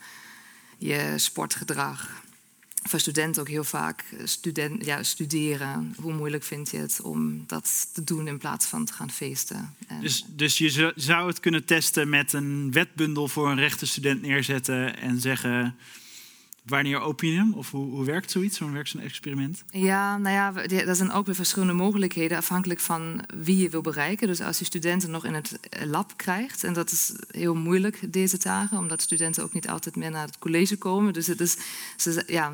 je 0.77 1.13
sportgedrag. 1.15 2.09
Voor 2.83 2.99
studenten 2.99 3.41
ook 3.41 3.47
heel 3.47 3.63
vaak 3.63 4.03
student, 4.23 4.85
ja, 4.85 5.03
studeren. 5.03 5.95
Hoe 5.97 6.13
moeilijk 6.13 6.43
vind 6.43 6.71
je 6.71 6.77
het 6.77 7.01
om 7.01 7.43
dat 7.47 7.89
te 7.93 8.03
doen 8.03 8.27
in 8.27 8.38
plaats 8.38 8.65
van 8.65 8.85
te 8.85 8.93
gaan 8.93 9.12
feesten? 9.12 9.75
En, 9.88 10.01
Dus, 10.01 10.25
dus 10.27 10.57
je 10.57 10.93
zou 10.95 11.27
het 11.27 11.39
kunnen 11.39 11.65
testen 11.65 12.09
met 12.09 12.33
een 12.33 12.71
wetbundel 12.71 13.27
voor 13.27 13.49
een 13.49 13.59
rechtenstudent 13.59 14.21
neerzetten 14.21 14.97
en 14.97 15.19
zeggen. 15.19 15.75
Wanneer 16.69 16.99
open 16.99 17.27
je 17.27 17.38
hem? 17.38 17.53
Of 17.53 17.71
hoe, 17.71 17.89
hoe 17.89 18.05
werkt 18.05 18.32
zoiets? 18.32 18.60
Hoe 18.60 18.71
werkt 18.71 18.89
zo'n 18.89 19.01
experiment? 19.01 19.63
Ja, 19.69 20.17
nou 20.17 20.36
ja, 20.36 20.65
er 20.67 20.95
zijn 20.95 21.12
ook 21.12 21.25
weer 21.25 21.36
verschillende 21.36 21.73
mogelijkheden 21.73 22.38
afhankelijk 22.38 22.79
van 22.79 23.21
wie 23.36 23.58
je 23.58 23.69
wil 23.69 23.82
bereiken. 23.82 24.27
Dus 24.27 24.41
als 24.41 24.60
je 24.60 24.65
studenten 24.65 25.12
nog 25.12 25.25
in 25.25 25.34
het 25.34 25.60
eh, 25.60 25.86
lab 25.86 26.13
krijgt, 26.15 26.63
en 26.63 26.73
dat 26.73 26.91
is 26.91 27.13
heel 27.32 27.55
moeilijk 27.55 28.13
deze 28.13 28.38
dagen, 28.38 28.77
omdat 28.77 29.01
studenten 29.01 29.43
ook 29.43 29.53
niet 29.53 29.69
altijd 29.69 29.95
meer 29.95 30.12
naar 30.12 30.25
het 30.25 30.38
college 30.39 30.77
komen. 30.77 31.13
Dus 31.13 31.27
het 31.27 31.41
is, 31.41 31.58
ja. 32.27 32.53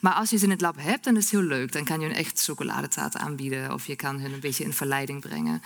Maar 0.00 0.12
als 0.12 0.30
je 0.30 0.36
ze 0.36 0.44
in 0.44 0.50
het 0.50 0.60
lab 0.60 0.76
hebt, 0.78 1.04
dan 1.04 1.16
is 1.16 1.22
het 1.22 1.32
heel 1.32 1.48
leuk. 1.48 1.72
Dan 1.72 1.84
kan 1.84 2.00
je 2.00 2.06
hun 2.06 2.16
echt 2.16 2.44
chocoladetaart 2.44 3.16
aanbieden 3.16 3.72
of 3.72 3.86
je 3.86 3.96
kan 3.96 4.20
hun 4.20 4.32
een 4.32 4.40
beetje 4.40 4.64
in 4.64 4.72
verleiding 4.72 5.20
brengen. 5.20 5.62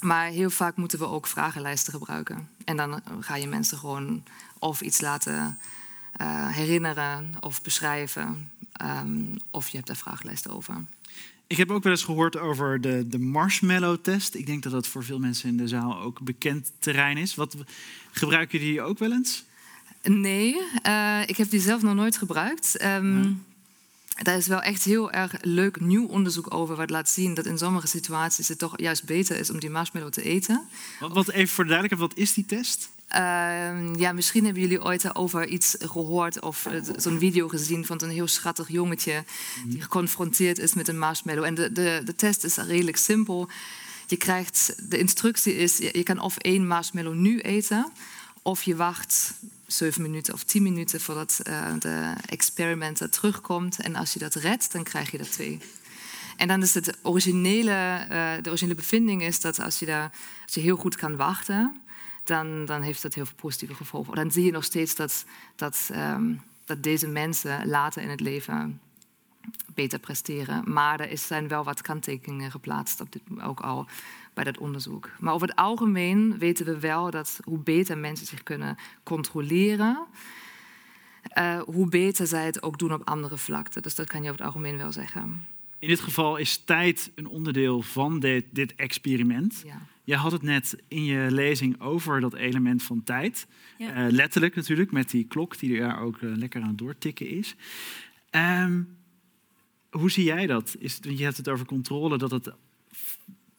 Maar 0.00 0.26
heel 0.26 0.50
vaak 0.50 0.76
moeten 0.76 0.98
we 0.98 1.06
ook 1.06 1.26
vragenlijsten 1.26 1.92
gebruiken. 1.92 2.48
En 2.64 2.76
dan 2.76 3.02
ga 3.20 3.36
je 3.36 3.46
mensen 3.46 3.78
gewoon 3.78 4.22
of 4.58 4.80
iets 4.80 5.00
laten 5.00 5.58
eh, 6.16 6.48
herinneren 6.48 7.34
of 7.40 7.62
beschrijven. 7.62 8.50
ehm, 8.72 9.24
of 9.50 9.68
je 9.68 9.76
hebt 9.76 9.86
daar 9.88 9.96
vragenlijsten 9.96 10.50
over. 10.50 10.84
Ik 11.46 11.56
heb 11.56 11.70
ook 11.70 11.82
wel 11.82 11.92
eens 11.92 12.04
gehoord 12.04 12.36
over 12.36 12.80
de, 12.80 13.08
de 13.08 13.18
marshmallow-test. 13.18 14.34
Ik 14.34 14.46
denk 14.46 14.62
dat 14.62 14.72
dat 14.72 14.86
voor 14.86 15.04
veel 15.04 15.18
mensen 15.18 15.48
in 15.48 15.56
de 15.56 15.68
zaal 15.68 16.00
ook 16.00 16.20
bekend 16.20 16.72
terrein 16.78 17.16
is. 17.16 17.34
Wat, 17.34 17.56
gebruiken 18.10 18.58
jullie 18.58 18.72
die 18.72 18.82
ook 18.82 18.98
wel 18.98 19.12
eens? 19.12 19.44
Nee, 20.02 20.62
eh, 20.82 21.20
ik 21.26 21.36
heb 21.36 21.50
die 21.50 21.60
zelf 21.60 21.82
nog 21.82 21.94
nooit 21.94 22.16
gebruikt. 22.16 22.76
Ehm, 22.76 23.32
daar 24.22 24.36
is 24.36 24.46
wel 24.46 24.62
echt 24.62 24.84
heel 24.84 25.12
erg 25.12 25.34
leuk 25.40 25.80
nieuw 25.80 26.06
onderzoek 26.06 26.54
over, 26.54 26.76
wat 26.76 26.90
laat 26.90 27.08
zien 27.08 27.34
dat 27.34 27.46
in 27.46 27.58
sommige 27.58 27.86
situaties 27.86 28.48
het 28.48 28.58
toch 28.58 28.80
juist 28.80 29.04
beter 29.04 29.38
is 29.38 29.50
om 29.50 29.60
die 29.60 29.70
marshmallow 29.70 30.12
te 30.12 30.22
eten. 30.22 30.62
Wat, 31.00 31.12
wat 31.12 31.28
even 31.28 31.54
voor 31.54 31.64
de 31.64 31.70
duidelijkheid, 31.70 32.10
wat 32.10 32.20
is 32.20 32.34
die 32.34 32.46
test? 32.46 32.88
Ehm, 33.08 33.94
ja, 33.94 34.12
misschien 34.12 34.44
hebben 34.44 34.62
jullie 34.62 34.82
ooit 34.82 35.14
over 35.14 35.46
iets 35.46 35.76
gehoord 35.78 36.40
of 36.40 36.66
eh, 36.66 36.80
zo'n 36.96 37.18
video 37.18 37.48
gezien 37.48 37.86
van 37.86 38.02
een 38.02 38.10
heel 38.10 38.26
schattig 38.26 38.68
jongetje 38.68 39.24
die 39.66 39.82
geconfronteerd 39.82 40.58
is 40.58 40.74
met 40.74 40.88
een 40.88 40.98
marshmallow. 40.98 41.44
En 41.44 41.54
de, 41.54 41.72
de, 41.72 42.00
de 42.04 42.14
test 42.14 42.44
is 42.44 42.56
redelijk 42.56 42.96
simpel. 42.96 43.48
Je 44.06 44.16
krijgt, 44.16 44.74
de 44.90 44.98
instructie 44.98 45.56
is, 45.56 45.76
je 45.76 45.88
je 45.92 46.02
kan 46.02 46.18
of 46.18 46.36
één 46.36 46.66
marshmallow 46.66 47.14
nu 47.14 47.40
eten, 47.40 47.92
of 48.42 48.62
je 48.62 48.76
wacht 48.76 49.34
zeven 49.66 50.02
minuten 50.02 50.34
of 50.34 50.42
tien 50.42 50.62
minuten 50.62 51.00
voordat 51.00 51.40
eh, 51.42 51.72
de 51.78 52.12
experimenter 52.26 53.10
terugkomt. 53.10 53.78
En 53.80 53.96
als 53.96 54.12
je 54.12 54.18
dat 54.18 54.34
redt, 54.34 54.72
dan 54.72 54.82
krijg 54.82 55.10
je 55.10 55.18
er 55.18 55.30
twee. 55.30 55.58
En 56.36 56.48
dan 56.48 56.62
is 56.62 56.74
het 56.74 56.96
originele, 57.02 58.06
eh, 58.08 58.32
de 58.42 58.48
originele 58.48 58.76
bevinding 58.76 59.22
is 59.22 59.40
dat 59.40 59.60
als 59.60 59.78
je, 59.78 59.86
daar, 59.86 60.12
als 60.44 60.54
je 60.54 60.60
heel 60.60 60.76
goed 60.76 60.96
kan 60.96 61.16
wachten, 61.16 61.80
dan, 62.24 62.64
dan 62.64 62.82
heeft 62.82 63.02
dat 63.02 63.14
heel 63.14 63.26
veel 63.26 63.34
positieve 63.36 63.74
gevolgen. 63.74 64.14
Dan 64.14 64.30
zie 64.30 64.44
je 64.44 64.50
nog 64.50 64.64
steeds 64.64 64.94
dat, 64.94 65.24
dat, 65.56 65.88
ehm, 65.92 66.34
dat 66.64 66.82
deze 66.82 67.08
mensen 67.08 67.68
later 67.68 68.02
in 68.02 68.08
het 68.08 68.20
leven 68.20 68.80
beter 69.74 69.98
presteren. 69.98 70.72
Maar 70.72 71.00
er 71.00 71.18
zijn 71.18 71.48
wel 71.48 71.64
wat 71.64 71.80
kanttekeningen 71.80 72.50
geplaatst, 72.50 73.00
op 73.00 73.12
dit, 73.12 73.22
ook 73.42 73.60
al 73.60 73.86
bij 74.34 74.44
dat 74.44 74.58
onderzoek. 74.58 75.10
Maar 75.18 75.34
over 75.34 75.48
het 75.48 75.56
algemeen 75.56 76.38
weten 76.38 76.66
we 76.66 76.78
wel 76.78 77.10
dat 77.10 77.40
hoe 77.44 77.58
beter 77.58 77.98
mensen 77.98 78.26
zich 78.26 78.42
kunnen 78.42 78.76
controleren, 79.02 80.06
eh, 81.22 81.60
hoe 81.60 81.88
beter 81.88 82.26
zij 82.26 82.46
het 82.46 82.62
ook 82.62 82.78
doen 82.78 82.92
op 82.92 83.08
andere 83.08 83.38
vlakten. 83.38 83.82
Dus 83.82 83.94
dat 83.94 84.06
kan 84.06 84.22
je 84.22 84.28
over 84.28 84.44
het 84.44 84.54
algemeen 84.54 84.76
wel 84.76 84.92
zeggen. 84.92 85.46
In 85.78 85.88
dit 85.88 86.00
geval 86.00 86.36
is 86.36 86.56
tijd 86.56 87.10
een 87.14 87.26
onderdeel 87.26 87.82
van 87.82 88.20
dit, 88.20 88.44
dit 88.50 88.74
experiment. 88.74 89.62
Ja. 89.66 89.80
Je 90.04 90.16
had 90.16 90.32
het 90.32 90.42
net 90.42 90.76
in 90.88 91.04
je 91.04 91.30
lezing 91.30 91.80
over 91.80 92.20
dat 92.20 92.34
element 92.34 92.82
van 92.82 93.02
tijd. 93.04 93.46
Ja. 93.78 93.92
Eh, 94.06 94.12
letterlijk 94.12 94.54
natuurlijk, 94.54 94.92
met 94.92 95.10
die 95.10 95.24
klok 95.24 95.58
die 95.58 95.80
er 95.80 95.98
ook 95.98 96.16
eh, 96.22 96.28
lekker 96.36 96.62
aan 96.62 96.68
het 96.68 96.78
doortikken 96.78 97.28
is. 97.28 97.54
Ehm, 98.30 98.82
hoe 99.90 100.10
zie 100.10 100.24
jij 100.24 100.46
dat? 100.46 100.76
Is, 100.78 100.94
het- 100.94 101.18
je 101.18 101.24
hebt 101.24 101.36
het 101.36 101.48
over 101.48 101.66
controle, 101.66 102.18
dat 102.18 102.30
het 102.30 102.50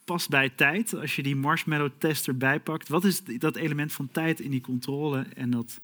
past 0.05 0.29
bij 0.29 0.49
tijd. 0.49 0.95
Als 0.95 1.15
je 1.15 1.23
die 1.23 1.35
marshmallow-test 1.35 2.27
erbij 2.27 2.59
pakt. 2.59 2.87
Wat 2.87 3.03
is 3.03 3.21
dat 3.23 3.55
element 3.55 3.91
van 3.93 4.09
tijd 4.11 4.39
in 4.39 4.51
die 4.51 4.61
controle 4.61 5.19
en 5.35 5.49
dat 5.49 5.79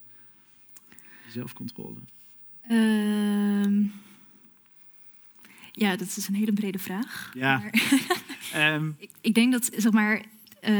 zelfcontrole? 1.28 1.96
Ehm, 2.68 3.82
ja, 5.72 5.96
dat 5.96 6.16
is 6.16 6.28
een 6.28 6.34
hele 6.34 6.52
brede 6.52 6.78
vraag. 6.78 7.30
Ja. 7.34 7.58
Maar 7.58 7.70
Ehm, 8.52 8.90
ik, 8.98 9.10
ik 9.20 9.34
denk 9.34 9.52
dat, 9.52 9.70
zeg 9.76 9.92
maar, 9.92 10.22
eh, 10.62 10.74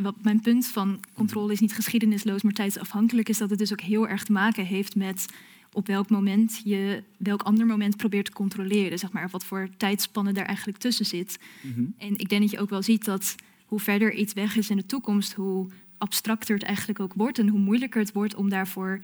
wat 0.00 0.14
mijn 0.22 0.40
punt 0.40 0.66
van 0.66 1.00
controle 1.14 1.52
is 1.52 1.60
niet 1.60 1.74
geschiedenisloos, 1.74 2.42
maar 2.42 2.52
tijdsafhankelijk, 2.52 3.28
is 3.28 3.38
dat 3.38 3.50
het 3.50 3.58
dus 3.58 3.72
ook 3.72 3.80
heel 3.80 4.08
erg 4.08 4.24
te 4.24 4.32
maken 4.32 4.64
heeft 4.64 4.96
met 4.96 5.26
op 5.72 5.86
welk 5.86 6.10
moment 6.10 6.60
je 6.64 7.02
welk 7.16 7.42
ander 7.42 7.66
moment 7.66 7.96
probeert 7.96 8.24
te 8.24 8.32
controleren. 8.32 8.98
Zeg 8.98 9.12
maar, 9.12 9.28
wat 9.30 9.44
voor 9.44 9.68
tijdspannen 9.76 10.34
daar 10.34 10.44
eigenlijk 10.44 10.78
tussen 10.78 11.04
zit. 11.04 11.38
mhm. 11.60 11.84
En 11.98 12.18
ik 12.18 12.28
denk 12.28 12.42
dat 12.42 12.50
je 12.50 12.58
ook 12.58 12.70
wel 12.70 12.82
ziet 12.82 13.04
dat 13.04 13.34
hoe 13.66 13.80
verder 13.80 14.14
iets 14.14 14.32
weg 14.32 14.56
is 14.56 14.70
in 14.70 14.76
de 14.76 14.86
toekomst, 14.86 15.32
hoe 15.32 15.66
abstracter 15.98 16.54
het 16.54 16.64
eigenlijk 16.64 17.00
ook 17.00 17.14
wordt 17.14 17.38
en 17.38 17.48
hoe 17.48 17.60
moeilijker 17.60 18.00
het 18.00 18.12
wordt 18.12 18.34
om 18.34 18.48
daarvoor 18.48 19.00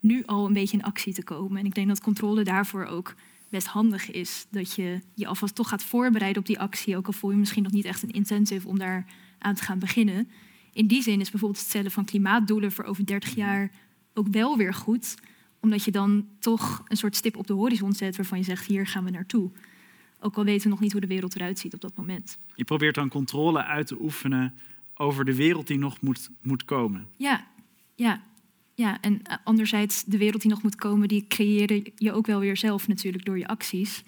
nu 0.00 0.22
al 0.26 0.46
een 0.46 0.52
beetje 0.52 0.76
in 0.76 0.84
actie 0.84 1.14
te 1.14 1.24
komen. 1.24 1.58
En 1.58 1.66
ik 1.66 1.74
denk 1.74 1.88
dat 1.88 2.00
controle 2.00 2.44
daarvoor 2.44 2.84
ook 2.84 3.14
best 3.48 3.66
handig 3.66 4.10
is. 4.10 4.46
Dat 4.50 4.74
je 4.74 5.00
je 5.14 5.26
alvast 5.26 5.54
toch 5.54 5.68
gaat 5.68 5.82
voorbereiden 5.82 6.40
op 6.40 6.46
die 6.46 6.60
actie, 6.60 6.96
ook 6.96 7.06
al 7.06 7.12
voel 7.12 7.30
je 7.30 7.36
misschien 7.36 7.62
nog 7.62 7.72
niet 7.72 7.84
echt 7.84 8.02
een 8.02 8.10
incentive 8.10 8.68
om 8.68 8.78
daar 8.78 9.06
aan 9.38 9.54
te 9.54 9.62
gaan 9.62 9.78
beginnen. 9.78 10.28
In 10.72 10.86
die 10.86 11.02
zin 11.02 11.20
is 11.20 11.30
bijvoorbeeld 11.30 11.60
het 11.60 11.70
stellen 11.70 11.90
van 11.90 12.04
klimaatdoelen 12.04 12.72
voor 12.72 12.84
over 12.84 13.06
30 13.06 13.34
jaar 13.34 13.70
ook 14.14 14.28
wel 14.30 14.56
weer 14.56 14.74
goed, 14.74 15.14
omdat 15.60 15.84
je 15.84 15.90
dan 15.90 16.26
toch 16.38 16.82
een 16.84 16.96
soort 16.96 17.16
stip 17.16 17.36
op 17.36 17.46
de 17.46 17.52
horizon 17.52 17.92
zet 17.92 18.16
waarvan 18.16 18.38
je 18.38 18.44
zegt: 18.44 18.66
hier 18.66 18.86
gaan 18.86 19.04
we 19.04 19.10
naartoe. 19.10 19.50
Ook 20.20 20.36
al 20.36 20.44
weten 20.44 20.62
we 20.62 20.68
nog 20.68 20.80
niet 20.80 20.92
hoe 20.92 21.00
de 21.00 21.06
wereld 21.06 21.34
eruit 21.34 21.58
ziet 21.58 21.74
op 21.74 21.80
dat 21.80 21.96
moment. 21.96 22.38
Je 22.54 22.64
probeert 22.64 22.94
dan 22.94 23.08
controle 23.08 23.64
uit 23.64 23.86
te 23.86 24.00
oefenen 24.00 24.54
over 24.94 25.24
de 25.24 25.34
wereld 25.34 25.66
die 25.66 25.78
nog 25.78 26.00
moet, 26.00 26.30
moet 26.42 26.64
komen. 26.64 27.06
Ja, 27.16 27.46
ja, 27.94 28.22
ja. 28.74 29.00
En 29.00 29.22
eh, 29.22 29.36
anderzijds, 29.44 30.04
de 30.04 30.18
wereld 30.18 30.42
die 30.42 30.50
nog 30.50 30.62
moet 30.62 30.74
komen, 30.74 31.08
die 31.08 31.26
creëer 31.26 31.90
je 31.94 32.12
ook 32.12 32.26
wel 32.26 32.40
weer 32.40 32.56
zelf 32.56 32.88
natuurlijk 32.88 33.24
door 33.24 33.38
je 33.38 33.46
acties. 33.46 34.04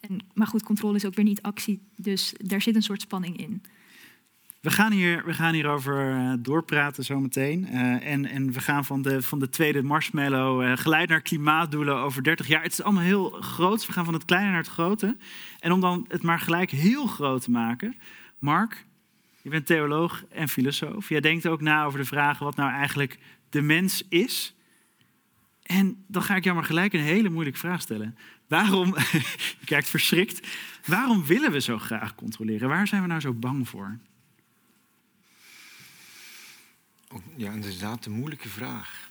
En, 0.00 0.18
maar 0.34 0.46
goed, 0.46 0.62
controle 0.62 0.96
is 0.96 1.04
ook 1.04 1.14
weer 1.14 1.24
niet 1.24 1.42
actie, 1.42 1.80
dus 1.96 2.34
daar 2.38 2.62
zit 2.62 2.74
een 2.74 2.82
soort 2.82 3.00
spanning 3.00 3.36
in. 3.36 3.62
We 4.62 4.70
gaan, 4.70 4.92
hier, 4.92 5.24
we 5.24 5.34
gaan 5.34 5.54
hierover 5.54 6.10
eh, 6.10 6.32
doorpraten 6.38 7.04
zometeen. 7.04 7.66
Eh 7.66 8.12
en, 8.12 8.26
en 8.26 8.52
we 8.52 8.60
gaan 8.60 8.84
van 8.84 9.02
de, 9.02 9.22
van 9.22 9.38
de 9.38 9.48
tweede 9.48 9.82
marshmallow 9.82 10.62
eh, 10.62 10.76
geleid 10.76 11.08
naar 11.08 11.20
klimaatdoelen 11.20 11.96
over 11.96 12.22
30 12.22 12.46
jaar. 12.46 12.62
Het 12.62 12.72
is 12.72 12.82
allemaal 12.82 13.02
heel 13.02 13.30
groot. 13.30 13.86
We 13.86 13.92
gaan 13.92 14.04
van 14.04 14.14
het 14.14 14.24
kleine 14.24 14.50
naar 14.50 14.58
het 14.58 14.68
grote. 14.68 15.16
En 15.58 15.72
om 15.72 15.80
dan 15.80 16.04
het 16.08 16.22
maar 16.22 16.40
gelijk 16.40 16.70
heel 16.70 17.06
groot 17.06 17.42
te 17.42 17.50
maken. 17.50 17.96
Mark, 18.38 18.86
je 19.40 19.50
bent 19.50 19.66
theoloog 19.66 20.24
en 20.30 20.48
filosoof. 20.48 21.08
Jij 21.08 21.20
denkt 21.20 21.46
ook 21.46 21.60
na 21.60 21.84
over 21.84 21.98
de 21.98 22.04
vraag 22.04 22.38
wat 22.38 22.56
nou 22.56 22.70
eigenlijk 22.70 23.18
de 23.50 23.62
mens 23.62 24.02
is. 24.08 24.54
En 25.62 26.04
dan 26.06 26.22
ga 26.22 26.36
ik 26.36 26.44
jou 26.44 26.56
maar 26.56 26.64
gelijk 26.64 26.92
een 26.92 27.00
hele 27.00 27.28
moeilijke 27.28 27.60
vraag 27.60 27.80
stellen. 27.80 28.16
Waarom, 28.48 28.94
je 29.60 29.64
kijkt 29.64 29.88
verschrikt, 29.88 30.48
waarom 30.86 31.24
willen 31.24 31.52
we 31.52 31.60
zo 31.60 31.78
graag 31.78 32.14
controleren? 32.14 32.68
Waar 32.68 32.86
zijn 32.86 33.02
we 33.02 33.08
nou 33.08 33.20
zo 33.20 33.32
bang 33.32 33.68
voor? 33.68 33.98
Oh, 37.01 37.01
Ja, 37.36 37.52
inderdaad, 37.52 38.04
een 38.04 38.12
moeilijke 38.12 38.48
vraag. 38.48 39.10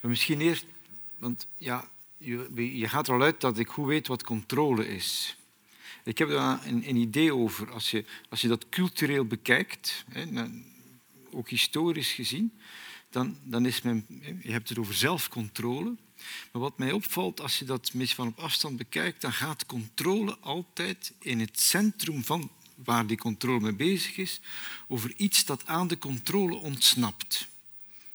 Maar 0.00 0.10
misschien 0.10 0.40
eerst, 0.40 0.64
want 1.18 1.46
ja, 1.56 1.88
je, 2.16 2.78
je 2.78 2.88
gaat 2.88 3.08
er 3.08 3.14
al 3.14 3.22
uit 3.22 3.40
dat 3.40 3.58
ik 3.58 3.68
goed 3.68 3.86
weet 3.86 4.06
wat 4.06 4.22
controle 4.22 4.88
is. 4.88 5.36
Ik 6.04 6.18
heb 6.18 6.28
daar 6.28 6.66
een, 6.66 6.88
een 6.88 6.96
idee 6.96 7.34
over. 7.34 7.70
Als 7.70 7.90
je, 7.90 8.04
als 8.28 8.40
je 8.40 8.48
dat 8.48 8.68
cultureel 8.68 9.24
bekijkt, 9.24 10.04
hè, 10.08 10.24
na- 10.24 10.50
ook 11.30 11.48
historisch 11.48 12.12
gezien, 12.12 12.52
dan, 13.10 13.36
dan 13.42 13.66
is 13.66 13.82
men, 13.82 14.06
je 14.42 14.52
hebt 14.52 14.68
het 14.68 14.78
over 14.78 14.94
zelfcontrole. 14.94 15.94
Maar 16.52 16.62
wat 16.62 16.78
mij 16.78 16.92
opvalt, 16.92 17.40
als 17.40 17.58
je 17.58 17.64
dat 17.64 17.92
van 17.94 18.26
op 18.26 18.38
afstand 18.38 18.76
bekijkt, 18.76 19.20
dan 19.20 19.32
gaat 19.32 19.66
controle 19.66 20.36
altijd 20.40 21.12
in 21.18 21.40
het 21.40 21.60
centrum 21.60 22.24
van 22.24 22.50
waar 22.84 23.06
die 23.06 23.16
controle 23.16 23.60
mee 23.60 23.72
bezig 23.72 24.16
is, 24.16 24.40
over 24.88 25.12
iets 25.16 25.44
dat 25.44 25.66
aan 25.66 25.88
de 25.88 25.98
controle 25.98 26.54
ontsnapt. 26.54 27.46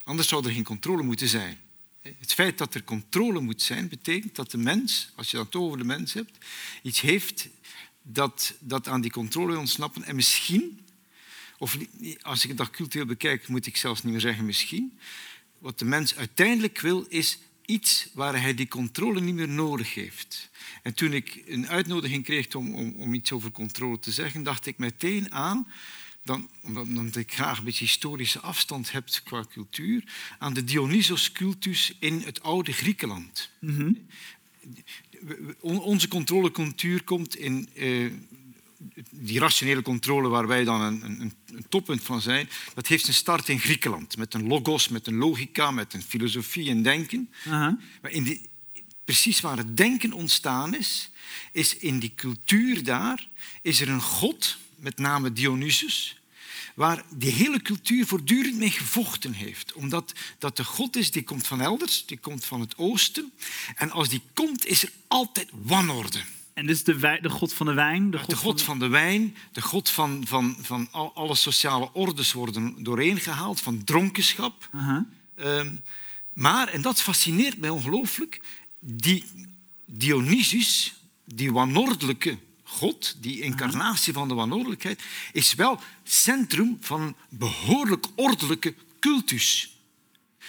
Anders 0.04 0.28
zou 0.28 0.46
er 0.46 0.52
geen 0.52 0.64
controle 0.64 1.04
moeten 1.04 1.28
zijn. 1.28 1.60
Het 2.02 2.34
feit 2.34 2.58
dat 2.58 2.74
er 2.74 2.84
controle 2.84 3.40
moet 3.40 3.62
zijn, 3.62 3.88
betekent 3.88 4.36
dat 4.36 4.52
de 4.52 4.58
mens, 4.58 5.10
als 5.16 5.32
je 5.32 5.38
dat 5.38 5.56
over 5.56 5.78
de 5.78 5.84
mens 5.84 6.14
hebt, 6.14 6.38
iets 6.82 7.02
heeft 7.02 7.48
dat, 8.02 8.54
dat 8.60 8.88
aan 8.88 9.02
die 9.02 9.12
controle 9.12 9.58
ontsnappen. 9.58 10.04
En 10.04 10.16
misschien, 10.16 10.80
of 11.58 11.78
als 12.22 12.46
ik 12.46 12.58
dat 12.58 12.70
cultureel 12.70 13.06
bekijk, 13.06 13.48
moet 13.48 13.66
ik 13.66 13.78
zelfs 13.78 14.04
niet 14.04 14.12
meer 14.12 14.22
zeggen 14.22 14.46
misschien, 14.46 15.00
wat 15.58 15.80
de 15.80 15.86
mens 15.86 16.16
uiteindelijk 16.16 16.80
wil, 16.80 17.06
is 17.10 17.38
iets 17.68 18.10
waar 18.14 18.42
hij 18.42 18.54
die 18.54 18.68
controle 18.68 19.22
niet 19.22 19.36
meer 19.36 19.48
nodig 19.50 19.94
heeft. 19.94 20.50
En 20.84 20.94
toen 20.94 21.14
ik 21.14 21.44
een 21.46 21.68
uitnodiging 21.68 22.24
kreeg 22.24 22.56
om, 22.56 22.74
om, 22.74 22.94
om 22.98 23.14
iets 23.14 23.32
over 23.32 23.52
controle 23.52 24.00
te 24.00 24.12
zeggen, 24.12 24.44
dacht 24.44 24.66
ik 24.66 24.78
meteen 24.78 25.32
aan, 25.34 25.68
dan, 26.24 26.50
omdat, 26.62 27.16
ik 27.16 27.34
graag 27.34 27.58
een 27.58 27.64
beetje 27.64 27.86
historische 27.86 28.40
afstand 28.40 28.92
heb 28.92 29.08
qua 29.24 29.46
cultuur, 29.52 30.04
aan 30.40 30.54
de 30.54 30.64
Dionysos-cultus 30.64 31.96
in 32.00 32.22
het 32.22 32.42
oude 32.44 32.72
Griekenland. 32.72 33.50
On- 35.60 35.80
Onze 35.82 36.08
controlecultuur 36.08 37.04
komt 37.04 37.36
in 37.36 37.70
eh, 37.76 38.12
die 39.10 39.40
rationele 39.40 39.82
controle 39.82 40.28
waar 40.28 40.48
wij 40.48 40.64
dan 40.64 40.82
een, 40.82 41.04
een, 41.04 41.34
een 41.46 41.66
toppunt 41.70 42.04
van 42.04 42.22
zijn, 42.22 42.50
dat 42.74 42.88
heeft 42.88 43.04
zijn 43.04 43.16
start 43.16 43.50
in 43.50 43.60
Griekenland. 43.60 44.18
Met 44.18 44.34
een 44.34 44.48
logos, 44.48 44.88
met 44.88 45.08
een 45.08 45.16
logica, 45.18 45.72
met 45.72 45.94
een 45.94 46.02
filosofie 46.02 46.70
en 46.70 46.82
denken. 46.82 47.30
Maar 48.02 48.12
in 48.12 48.24
die, 48.24 48.42
precies 49.06 49.42
waar 49.42 49.58
het 49.58 49.78
denken 49.78 50.14
ontstaan 50.14 50.76
is, 50.76 51.10
is 51.52 51.78
in 51.78 52.00
die 52.00 52.14
cultuur 52.16 52.84
daar, 52.84 53.28
is 53.62 53.82
er 53.82 53.90
een 53.90 54.02
god, 54.02 54.58
met 54.76 54.98
name 54.98 55.34
Dionysus, 55.34 56.20
waar 56.76 57.04
die 57.10 57.32
hele 57.32 57.62
cultuur 57.62 58.06
voortdurend 58.06 58.56
mee 58.56 58.72
gevochten 58.72 59.34
heeft. 59.34 59.74
Omdat 59.74 60.14
dat 60.38 60.58
de 60.58 60.64
god 60.64 60.96
is, 60.96 61.12
die 61.12 61.24
komt 61.24 61.48
van 61.48 61.62
elders, 61.62 62.06
die 62.06 62.18
komt 62.18 62.46
van 62.46 62.60
het 62.60 62.78
oosten. 62.78 63.32
En 63.76 63.92
als 63.92 64.10
die 64.10 64.22
komt, 64.34 64.66
is 64.66 64.84
er 64.84 64.92
altijd 65.08 65.50
wanorde. 65.52 66.20
En 66.58 66.66
dit 66.66 66.76
is 66.76 66.84
de, 66.84 67.00
wij- 67.00 67.20
de 67.20 67.30
god 67.30 67.54
van 67.54 67.66
de 67.66 67.74
wijn. 67.74 68.12
De 68.12 68.18
De 68.18 68.24
god, 68.24 68.36
god 68.36 68.62
van 68.62 68.80
de 68.80 68.88
wijn, 68.88 69.36
de 69.52 69.62
god 69.62 69.90
van, 69.90 70.22
van, 70.28 70.58
van 70.62 70.88
al, 70.92 71.12
alle 71.16 71.36
sociale 71.36 71.90
ordes 71.94 72.34
worden 72.34 72.84
doorheen 72.84 73.20
gehaald, 73.20 73.62
van 73.62 73.84
dronkenschap. 73.84 74.70
Ehm, 75.36 75.76
maar, 76.34 76.68
en 76.68 76.82
dat 76.82 77.02
fascineert 77.02 77.58
mij 77.58 77.70
ongelooflijk, 77.70 78.42
die 78.80 79.24
Dionysus, 79.86 80.94
die 81.26 81.52
wanordelijke 81.52 82.38
God, 82.64 83.16
die 83.20 83.42
incarnatie 83.42 84.14
van 84.14 84.28
de 84.28 84.34
wanordelijkheid, 84.34 85.02
is 85.32 85.54
wel 85.54 85.80
centrum 86.04 86.78
van 86.82 87.02
een 87.02 87.16
behoorlijk 87.30 88.06
ordelijke 88.16 88.74
cultus. 89.00 89.77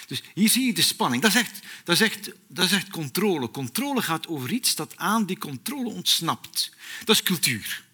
Dus 0.08 0.22
hier 0.34 0.48
zie 0.48 0.66
je 0.66 0.74
de 0.74 0.82
spanning. 0.82 1.22
Dat 1.22 1.30
is, 1.30 1.36
echt, 1.36 1.60
dat, 1.84 1.94
is 1.94 2.00
echt, 2.00 2.30
dat 2.46 2.64
is 2.64 2.72
echt 2.72 2.90
controle. 2.90 3.50
Controle 3.50 4.02
gaat 4.02 4.26
over 4.26 4.52
iets 4.52 4.74
dat 4.74 4.96
aan 4.96 5.26
die 5.26 5.38
controle 5.38 5.88
ontsnapt. 5.88 6.72
Dat 7.04 7.16
is 7.16 7.22
cultuur. 7.22 7.84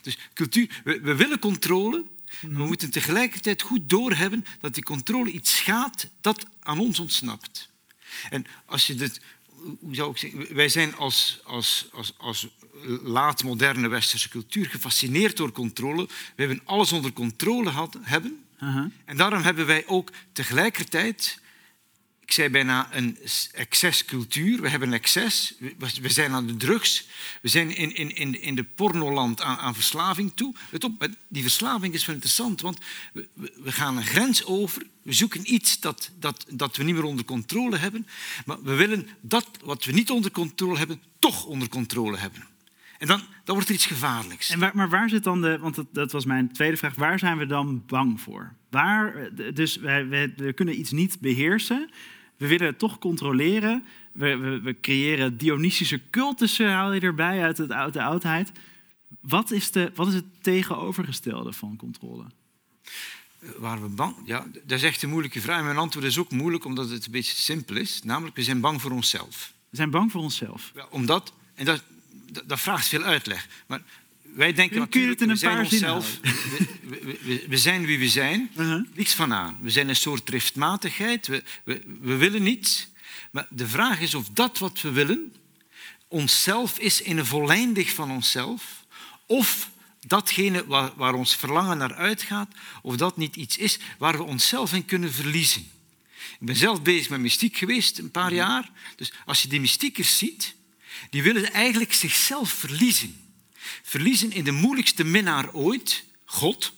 Dus 0.00 0.18
cultuur, 0.34 0.80
we, 0.84 1.00
we 1.00 1.14
willen 1.14 1.38
controle, 1.38 2.04
maar 2.40 2.60
we 2.60 2.66
moeten 2.66 2.90
tegelijkertijd 2.90 3.62
goed 3.62 3.88
doorhebben 3.88 4.44
dat 4.60 4.74
die 4.74 4.82
controle 4.82 5.30
iets 5.30 5.56
schaadt 5.56 6.08
dat 6.20 6.46
aan 6.60 6.78
ons 6.78 6.98
ontsnapt. 6.98 7.68
En 8.30 8.46
als 8.66 8.86
je 8.86 8.94
dit, 8.94 9.20
hoe 9.80 9.94
zou 9.94 10.10
ik 10.10 10.16
zeggen, 10.16 10.54
wij 10.54 10.68
zijn 10.68 10.96
als, 10.96 11.40
als, 11.44 11.86
als, 11.92 12.14
als 12.16 12.48
laat-moderne 13.02 13.88
westerse 13.88 14.28
cultuur 14.28 14.66
gefascineerd 14.66 15.36
door 15.36 15.52
controle. 15.52 16.06
We 16.06 16.42
hebben 16.42 16.60
alles 16.64 16.92
onder 16.92 17.12
controle 17.12 17.70
had, 17.70 17.96
hebben. 18.00 18.38
En 19.04 19.16
daarom 19.16 19.42
hebben 19.42 19.66
wij 19.66 19.86
ook 19.86 20.10
tegelijkertijd, 20.32 21.40
ik 22.26 22.32
zei 22.32 22.48
bijna 22.48 22.88
een 22.92 23.18
excescultuur. 23.52 24.60
We 24.60 24.68
hebben 24.68 24.92
excess, 24.92 25.54
we- 25.78 26.08
zijn 26.08 26.32
aan 26.32 26.46
de 26.46 26.56
drugs, 26.56 27.08
we 27.42 27.48
zijn 27.48 27.76
in, 27.76 27.94
in, 27.94 28.16
in, 28.16 28.42
in 28.42 28.54
de 28.54 28.64
pornoland 28.64 29.42
aan, 29.42 29.56
aan 29.58 29.74
verslaving 29.74 30.32
toe. 30.34 30.54
Let 30.70 30.84
op, 30.84 31.08
die 31.28 31.42
verslaving 31.42 31.94
is 31.94 32.06
wel 32.06 32.14
interessant, 32.14 32.60
want 32.60 32.78
we, 33.12 33.72
gaan 33.72 33.96
een 33.96 34.04
grens 34.04 34.44
over. 34.44 34.82
We 35.02 35.12
zoeken 35.12 35.52
iets 35.54 35.80
dat, 35.80 36.10
dat, 36.18 36.46
dat 36.48 36.76
we 36.76 36.82
niet 36.84 36.94
meer 36.94 37.04
onder 37.04 37.24
controle 37.24 37.76
hebben. 37.76 38.06
Maar 38.46 38.62
we 38.62 38.74
willen 38.74 39.08
dat 39.20 39.48
wat 39.64 39.84
we 39.84 39.92
niet 39.92 40.10
onder 40.10 40.30
controle 40.30 40.78
hebben, 40.78 41.02
toch 41.18 41.44
onder 41.44 41.68
controle 41.68 42.16
hebben. 42.16 42.44
En 42.98 43.06
dan, 43.06 43.18
dan 43.44 43.54
wordt 43.54 43.68
er 43.68 43.74
iets 43.74 43.86
gevaarlijks. 43.86 44.50
En 44.50 44.58
waar, 44.58 44.70
maar 44.74 44.88
waar 44.88 45.08
zit 45.08 45.24
dan 45.24 45.40
de, 45.40 45.58
want 45.58 45.78
dat, 45.92 46.12
was 46.12 46.24
mijn 46.24 46.52
tweede 46.52 46.76
vraag, 46.76 46.94
waar 46.94 47.18
zijn 47.18 47.38
we 47.38 47.46
dan 47.46 47.82
bang 47.86 48.20
voor? 48.20 48.52
Waar, 48.70 49.14
eh, 49.16 49.54
dus 49.54 49.76
wij- 49.76 50.08
we 50.36 50.52
kunnen 50.52 50.78
iets 50.78 50.90
niet 50.90 51.20
beheersen, 51.20 51.90
we 52.36 52.46
willen 52.46 52.66
het 52.66 52.78
toch 52.78 52.98
controleren, 52.98 53.84
we, 54.12 54.36
we, 54.36 54.60
we 54.60 54.80
creëren 54.80 55.36
Dionysische 55.36 56.00
cultussen, 56.10 56.70
haal 56.70 56.92
je 56.92 57.00
erbij 57.00 57.42
uit, 57.42 57.58
het, 57.58 57.72
uit 57.72 57.92
de 57.92 58.02
oudheid. 58.02 58.52
Wat 59.20 59.50
is, 59.50 59.70
de, 59.70 59.92
wat 59.94 60.08
is 60.08 60.14
het 60.14 60.24
tegenovergestelde 60.40 61.52
van 61.52 61.76
controle? 61.76 62.24
Waar 63.58 63.82
we 63.82 63.88
bang? 63.88 64.16
Ja, 64.24 64.46
dat 64.52 64.78
is 64.78 64.82
echt 64.82 65.02
een 65.02 65.08
moeilijke 65.08 65.40
vraag. 65.40 65.62
Mijn 65.62 65.76
antwoord 65.76 66.06
is 66.06 66.18
ook 66.18 66.30
moeilijk 66.30 66.64
omdat 66.64 66.90
het 66.90 67.06
een 67.06 67.12
beetje 67.12 67.36
simpel 67.36 67.76
is. 67.76 68.02
Namelijk, 68.02 68.36
we 68.36 68.42
zijn 68.42 68.60
bang 68.60 68.80
voor 68.80 68.90
onszelf. 68.90 69.52
We 69.70 69.76
zijn 69.76 69.90
bang 69.90 70.12
voor 70.12 70.20
onszelf. 70.20 70.72
Ja, 70.74 70.86
omdat, 70.90 71.32
en 71.54 71.64
dat, 71.64 71.82
dat 72.44 72.60
vraagt 72.60 72.86
veel 72.86 73.02
uitleg. 73.02 73.48
Maar 73.66 73.82
wij 74.34 74.52
denken 74.52 74.78
natuurlijk, 74.78 75.20
een 75.20 75.28
we 75.28 75.36
zijn 75.36 75.58
onszelf. 75.58 76.18
We, 76.22 76.66
we, 76.82 77.18
we- 77.22 77.44
we 77.48 77.56
zijn 77.58 77.86
wie 77.86 77.98
we 77.98 78.08
zijn. 78.08 78.50
Uh-huh. 78.56 78.84
Niks 78.94 79.12
van 79.14 79.32
aan. 79.32 79.58
We 79.60 79.70
zijn 79.70 79.88
een 79.88 79.96
soort 79.96 80.26
driftmatigheid. 80.26 81.26
We, 81.26 81.42
we, 81.64 81.82
we 82.00 82.16
willen 82.16 82.42
niets. 82.42 82.88
Maar 83.30 83.46
de 83.50 83.66
vraag 83.68 84.00
is 84.00 84.14
of 84.14 84.28
dat 84.28 84.58
wat 84.58 84.80
we 84.80 84.90
willen 84.90 85.32
onszelf 86.08 86.78
is 86.78 87.00
in 87.02 87.18
een 87.18 87.26
volleindig 87.26 87.90
van 87.92 88.10
onszelf. 88.10 88.84
Of 89.26 89.70
datgene 90.06 90.66
waar, 90.66 90.90
waar 90.96 91.14
ons 91.14 91.36
verlangen 91.36 91.78
naar 91.78 91.94
uitgaat, 91.94 92.54
of 92.82 92.96
dat 92.96 93.16
niet 93.16 93.36
iets 93.36 93.56
is 93.56 93.78
waar 93.98 94.16
we 94.16 94.22
onszelf 94.22 94.72
in 94.72 94.84
kunnen 94.84 95.12
verliezen. 95.12 95.70
Ik 96.40 96.46
ben 96.46 96.56
zelf 96.56 96.82
bezig 96.82 97.08
met 97.08 97.20
mystiek 97.20 97.56
geweest 97.56 97.98
een 97.98 98.10
paar 98.10 98.32
jaar. 98.32 98.70
Dus 98.96 99.12
als 99.24 99.42
je 99.42 99.48
die 99.48 99.60
mystiekers 99.60 100.18
ziet, 100.18 100.54
die 101.10 101.22
willen 101.22 101.52
eigenlijk 101.52 101.92
zichzelf 101.92 102.50
verliezen. 102.50 103.16
Verliezen 103.82 104.32
in 104.32 104.44
de 104.44 104.50
moeilijkste 104.52 105.04
minnaar 105.04 105.52
ooit, 105.52 106.04
God. 106.24 106.72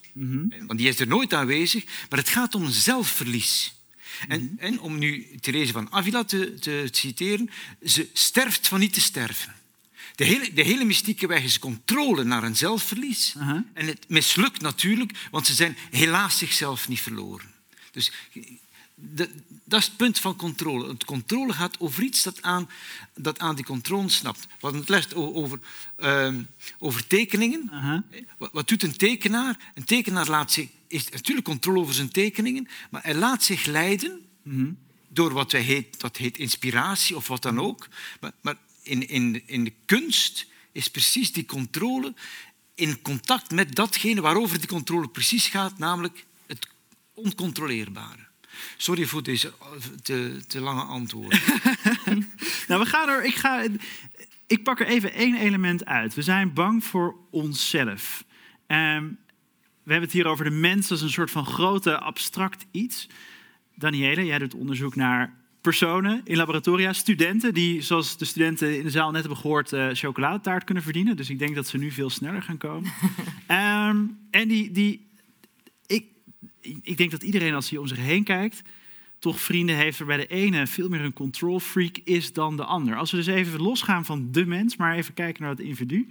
Want 0.66 0.78
die 0.78 0.88
is 0.88 1.00
er 1.00 1.06
nooit 1.06 1.34
aanwezig. 1.34 1.84
Maar 2.08 2.18
het 2.18 2.28
gaat 2.28 2.54
om 2.54 2.70
zelfverlies. 2.70 3.74
En, 4.28 4.56
en 4.58 4.80
om 4.80 4.98
nu 4.98 5.26
Therese 5.40 5.72
van 5.72 5.92
Avila 5.92 6.24
te, 6.24 6.54
te 6.54 6.88
citeren, 6.90 7.50
ze 7.84 8.08
sterft 8.12 8.68
van 8.68 8.80
niet 8.80 8.92
te 8.92 9.00
sterven. 9.00 9.54
De 10.14 10.24
hele, 10.24 10.52
de 10.52 10.62
hele 10.62 10.84
mystieke 10.84 11.26
weg 11.26 11.42
is 11.42 11.58
controle 11.58 12.24
naar 12.24 12.42
een 12.42 12.56
zelfverlies. 12.56 13.34
Aha. 13.38 13.64
En 13.72 13.86
het 13.86 14.04
mislukt 14.08 14.60
natuurlijk, 14.60 15.12
want 15.30 15.46
ze 15.46 15.54
zijn 15.54 15.76
helaas 15.90 16.38
zichzelf 16.38 16.88
niet 16.88 17.00
verloren. 17.00 17.54
Dus 17.92 18.12
de- 18.94 19.30
dat 19.68 19.80
is 19.80 19.86
het 19.86 19.96
punt 19.96 20.18
van 20.18 20.36
controle. 20.36 20.88
Het 20.88 21.04
controle 21.04 21.52
gaat 21.52 21.80
over 21.80 22.02
iets 22.02 22.22
dat 22.22 22.42
aan, 22.42 22.68
dat 23.14 23.38
aan 23.38 23.54
die 23.54 23.64
controle 23.64 24.08
snapt. 24.08 24.46
Hadden 24.60 24.80
het 24.80 24.88
les 24.88 25.14
o- 25.14 25.34
over, 25.34 25.58
ehm, 25.96 26.42
over 26.78 27.06
tekeningen. 27.06 27.70
Wat, 28.38 28.52
wat 28.52 28.68
doet 28.68 28.82
een 28.82 28.96
tekenaar? 28.96 29.72
Een 29.74 29.84
tekenaar 29.84 30.28
laat 30.28 30.52
zich, 30.52 30.68
heeft 30.88 31.12
natuurlijk 31.12 31.46
controle 31.46 31.80
over 31.80 31.94
zijn 31.94 32.10
tekeningen, 32.10 32.68
maar 32.90 33.02
hij 33.02 33.14
laat 33.14 33.44
zich 33.44 33.64
leiden 33.64 34.20
door 35.08 35.32
wat 35.32 35.52
wij 35.52 35.60
heet, 35.60 36.00
dat 36.00 36.16
heet 36.16 36.38
inspiratie 36.38 37.16
of 37.16 37.28
wat 37.28 37.42
dan 37.42 37.60
ook. 37.60 37.88
Maar, 38.20 38.32
maar 38.40 38.56
in, 38.82 39.08
in, 39.08 39.42
in 39.46 39.64
de 39.64 39.72
kunst 39.84 40.46
is 40.72 40.88
precies 40.88 41.32
die 41.32 41.44
controle 41.44 42.14
in 42.74 43.02
contact 43.02 43.50
met 43.50 43.74
datgene 43.74 44.20
waarover 44.20 44.58
die 44.58 44.68
controle 44.68 45.08
precies 45.08 45.46
gaat, 45.46 45.78
namelijk 45.78 46.24
het 46.46 46.68
oncontroleerbare. 47.14 48.25
Sorry 48.76 49.04
voor 49.04 49.22
deze 49.22 49.48
eh, 49.48 49.66
te, 50.02 50.40
te 50.46 50.60
lange 50.60 50.82
antwoorden. 50.82 51.40
Nou, 52.68 52.80
we 52.80 52.86
gaan 52.86 53.08
er. 53.08 53.24
Ik, 53.24 53.34
ga, 53.34 53.64
ik 54.46 54.62
pak 54.62 54.80
er 54.80 54.86
even 54.86 55.12
één 55.12 55.36
element 55.36 55.84
uit. 55.84 56.14
We 56.14 56.22
zijn 56.22 56.52
bang 56.52 56.84
voor 56.84 57.16
onszelf. 57.30 58.24
Ehm, 58.66 59.04
we 59.82 59.92
hebben 59.92 60.08
het 60.08 60.12
hier 60.12 60.26
over 60.26 60.44
de 60.44 60.50
mens 60.50 60.90
als 60.90 61.00
een 61.00 61.10
soort 61.10 61.30
van 61.30 61.46
grote 61.46 61.98
abstract 61.98 62.66
iets. 62.70 63.08
Danielle, 63.74 64.24
jij 64.24 64.38
doet 64.38 64.54
onderzoek 64.54 64.96
naar 64.96 65.34
personen 65.60 66.20
in 66.24 66.36
laboratoria, 66.36 66.92
studenten 66.92 67.54
die, 67.54 67.82
zoals 67.82 68.16
de 68.16 68.24
studenten 68.24 68.76
in 68.76 68.82
de 68.82 68.90
zaal 68.90 69.10
net 69.10 69.20
hebben 69.20 69.38
gehoord, 69.38 69.72
eh, 69.72 69.88
chocoladetaart 69.92 70.64
kunnen 70.64 70.82
verdienen. 70.82 71.16
Dus 71.16 71.30
ik 71.30 71.38
denk 71.38 71.54
dat 71.54 71.66
ze 71.66 71.78
nu 71.78 71.90
veel 71.90 72.10
sneller 72.10 72.42
gaan 72.42 72.56
komen. 72.56 72.92
Ehm, 73.46 73.96
en 74.30 74.48
die, 74.48 74.70
die 74.70 75.05
ik 76.82 76.96
denk 76.96 77.10
dat 77.10 77.22
iedereen 77.22 77.54
als 77.54 77.70
hij 77.70 77.78
om 77.78 77.86
zich 77.86 77.98
heen 77.98 78.24
kijkt, 78.24 78.62
toch 79.18 79.40
vrienden 79.40 79.76
heeft 79.76 79.98
waarbij 79.98 80.16
de 80.16 80.26
ene 80.26 80.66
veel 80.66 80.88
meer 80.88 81.00
een 81.00 81.12
control 81.12 81.60
freak 81.60 81.96
is 82.04 82.32
dan 82.32 82.56
de 82.56 82.64
ander. 82.64 82.96
Als 82.96 83.10
we 83.10 83.16
dus 83.16 83.26
even 83.26 83.60
losgaan 83.60 84.04
van 84.04 84.28
de 84.32 84.46
mens, 84.46 84.76
maar 84.76 84.94
even 84.94 85.14
kijken 85.14 85.42
naar 85.42 85.50
het 85.50 85.60
individu. 85.60 86.08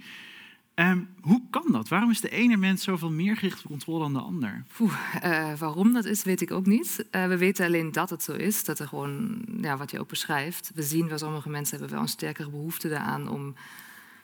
Ehm, 0.74 1.00
hoe 1.20 1.42
kan 1.50 1.72
dat? 1.72 1.88
Waarom 1.88 2.10
is 2.10 2.20
de 2.20 2.28
ene 2.28 2.56
mens 2.56 2.82
zoveel 2.82 3.10
meer 3.10 3.36
gericht 3.36 3.58
op 3.58 3.70
controle 3.70 3.98
dan 3.98 4.12
de 4.12 4.18
ander? 4.18 4.64
Poeh, 4.76 4.92
eh, 5.20 5.58
waarom 5.58 5.92
dat 5.92 6.04
is, 6.04 6.22
weet 6.22 6.40
ik 6.40 6.50
ook 6.50 6.66
niet. 6.66 7.06
Eh, 7.10 7.26
we 7.26 7.36
weten 7.36 7.66
alleen 7.66 7.92
dat 7.92 8.10
het 8.10 8.22
zo 8.22 8.32
is. 8.32 8.64
Dat 8.64 8.78
er 8.78 8.88
gewoon, 8.88 9.44
ja, 9.60 9.76
wat 9.76 9.90
je 9.90 10.00
ook 10.00 10.08
beschrijft. 10.08 10.70
We 10.74 10.82
zien 10.82 11.08
wel, 11.08 11.18
sommige 11.18 11.48
mensen 11.48 11.78
hebben 11.78 11.94
wel 11.94 12.04
een 12.04 12.10
sterkere 12.10 12.50
behoefte 12.50 12.88
daaraan 12.88 13.28
om 13.28 13.54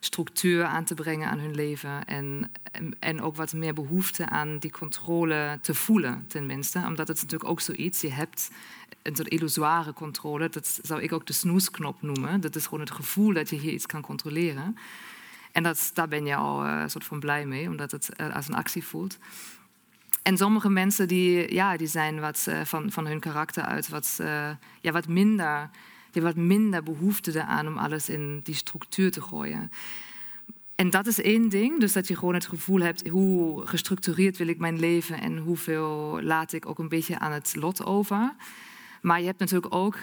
structuur 0.04 0.64
aan 0.64 0.84
te 0.84 0.94
brengen 0.94 1.28
aan 1.28 1.38
hun 1.38 1.54
leven. 1.54 2.04
En, 2.04 2.52
en, 2.98 3.20
ook 3.22 3.36
wat 3.36 3.52
meer 3.52 3.74
behoefte 3.74 4.28
aan 4.28 4.58
die 4.58 4.70
controle 4.70 5.58
te 5.62 5.74
voelen, 5.74 6.24
tenminste. 6.28 6.82
Omdat 6.86 7.08
het 7.08 7.16
natuurlijk 7.22 7.50
ook 7.50 7.60
zoiets, 7.60 8.00
je 8.00 8.12
hebt 8.12 8.50
een 9.02 9.16
soort 9.16 9.28
illusoire 9.28 9.92
controle. 9.92 10.48
Dat 10.48 10.80
zou 10.82 11.02
ik 11.02 11.12
ook 11.12 11.26
de 11.26 11.32
snoesknop 11.32 12.02
noemen. 12.02 12.40
Dat 12.40 12.56
is 12.56 12.64
gewoon 12.64 12.80
het 12.80 12.90
gevoel 12.90 13.32
dat 13.32 13.50
je 13.50 13.56
hier 13.56 13.72
iets 13.72 13.86
kan 13.86 14.00
controleren. 14.00 14.76
En 15.52 15.62
dat, 15.62 15.90
daar 15.94 16.08
ben 16.08 16.26
je 16.26 16.36
al 16.36 16.64
eh, 16.64 16.82
soort 16.86 17.04
van 17.04 17.20
blij 17.20 17.46
mee, 17.46 17.68
omdat 17.68 17.90
het 17.90 18.08
eh, 18.08 18.34
als 18.34 18.48
een 18.48 18.54
actie 18.54 18.84
voelt. 18.84 19.18
En 20.22 20.36
sommige 20.36 20.68
mensen 20.68 21.08
die, 21.08 21.54
ja, 21.54 21.76
die 21.76 21.86
zijn 21.86 22.20
wat 22.20 22.46
eh, 22.48 22.60
van, 22.64 22.90
van 22.90 23.06
hun 23.06 23.20
karakter 23.20 23.62
uit 23.62 23.88
wat, 23.88 24.20
ja, 24.80 24.92
wat 24.92 25.08
minder, 25.08 25.70
hebben 26.12 26.35
wat 26.35 26.44
minder 26.44 26.83
behoefte 26.83 27.31
eraan 27.35 27.66
om 27.66 27.79
alles 27.79 28.09
in 28.09 28.40
die 28.42 28.55
structuur 28.55 29.11
te 29.11 29.22
gooien. 29.22 29.70
En 30.75 30.90
dat 30.90 31.07
is 31.07 31.20
één 31.20 31.48
ding, 31.48 31.81
dus 31.81 31.92
dat 31.92 32.09
je 32.09 32.16
gewoon 32.16 32.35
het 32.35 32.46
gevoel 32.46 32.81
hebt 32.81 33.09
hoe 33.09 33.66
gestructureerd 33.66 34.37
wil 34.37 34.46
ik 34.46 34.59
mijn 34.59 34.79
leven 34.79 35.20
en 35.20 35.37
hoeveel 35.37 36.18
laat 36.22 36.53
ik 36.53 36.66
ook 36.66 36.79
een 36.79 36.88
beetje 36.88 37.18
aan 37.18 37.33
het 37.33 37.55
lot 37.57 37.85
over. 37.85 38.35
Maar 39.03 39.20
je 39.20 39.27
hebt 39.27 39.38
natuurlijk 39.38 39.75
ook 39.75 39.96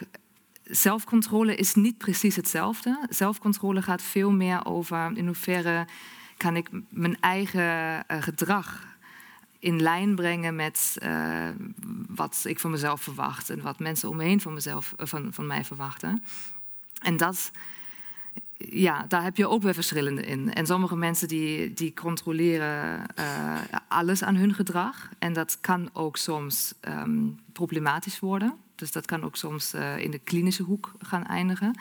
zelfcontrole 0.63 1.55
is 1.55 1.73
niet 1.73 1.97
precies 1.97 2.35
hetzelfde. 2.35 3.05
Zelfcontrole 3.09 3.81
gaat 3.81 4.01
veel 4.01 4.31
meer 4.31 4.65
over 4.65 5.11
in 5.13 5.25
hoeverre 5.25 5.87
kan 6.37 6.55
ik 6.55 6.69
mijn 6.89 7.19
eigen 7.19 8.07
eh, 8.07 8.21
gedrag 8.21 8.88
in 9.59 9.81
lijn 9.81 10.15
brengen 10.15 10.55
met 10.55 10.95
eh, 11.01 11.47
wat 12.07 12.43
ik 12.47 12.59
van 12.59 12.71
mezelf 12.71 13.01
verwacht 13.01 13.49
en 13.49 13.61
wat 13.61 13.79
mensen 13.79 14.09
om 14.09 14.15
me 14.15 14.23
heen 14.23 14.41
van, 14.41 14.53
mezelf, 14.53 14.93
eh, 14.97 15.05
van, 15.05 15.33
van 15.33 15.47
mij 15.47 15.65
verwachten. 15.65 16.23
En 17.01 17.17
dat, 17.17 17.51
ja, 18.57 19.05
daar 19.07 19.23
heb 19.23 19.37
je 19.37 19.47
ook 19.47 19.61
weer 19.61 19.73
verschillende 19.73 20.25
in. 20.25 20.53
En 20.53 20.65
sommige 20.65 20.95
mensen 20.95 21.27
die, 21.27 21.73
die 21.73 21.93
controleren 21.93 23.15
eh, 23.15 23.57
alles 23.87 24.23
aan 24.23 24.35
hun 24.35 24.53
gedrag. 24.53 25.09
En 25.19 25.33
dat 25.33 25.57
kan 25.61 25.89
ook 25.93 26.17
soms 26.17 26.73
ehm, 26.79 27.19
problematisch 27.51 28.19
worden. 28.19 28.53
Dus 28.75 28.91
dat 28.91 29.05
kan 29.05 29.23
ook 29.23 29.35
soms 29.35 29.73
in 29.97 30.11
de 30.11 30.19
klinische 30.23 30.63
hoek 30.63 30.91
gaan 31.01 31.25
eindigen. 31.25 31.75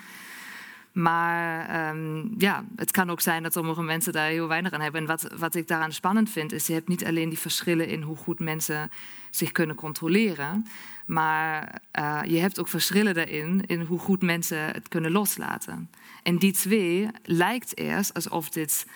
Maar 0.92 1.68
ehm, 1.68 2.24
ja, 2.38 2.64
het 2.76 2.90
kan 2.90 3.10
ook 3.10 3.20
zijn 3.20 3.42
dat 3.42 3.52
sommige 3.52 3.82
mensen 3.82 4.12
daar 4.12 4.28
heel 4.28 4.48
weinig 4.48 4.72
aan 4.72 4.80
hebben. 4.80 5.00
En 5.00 5.06
wat, 5.06 5.32
wat 5.38 5.54
ik 5.54 5.68
daaraan 5.68 5.92
spannend 5.92 6.30
vind, 6.30 6.52
is 6.52 6.66
je 6.66 6.72
hebt 6.72 6.88
niet 6.88 7.04
alleen 7.04 7.28
die 7.28 7.38
verschillen 7.38 7.88
in 7.88 8.02
hoe 8.02 8.16
goed 8.16 8.40
mensen 8.40 8.90
zich 9.30 9.52
kunnen 9.52 9.76
controleren. 9.76 10.66
Maar 11.06 11.80
uh, 11.98 12.20
je 12.24 12.38
hebt 12.38 12.60
ook 12.60 12.68
verschillen 12.68 13.14
daarin 13.14 13.62
in 13.66 13.80
hoe 13.80 13.98
goed 13.98 14.22
mensen 14.22 14.58
het 14.58 14.88
kunnen 14.88 15.10
loslaten. 15.10 15.90
En 16.22 16.38
die 16.38 16.52
twee 16.52 17.08
lijkt 17.22 17.78
eerst 17.78 18.14
alsof 18.14 18.48
dit 18.48 18.86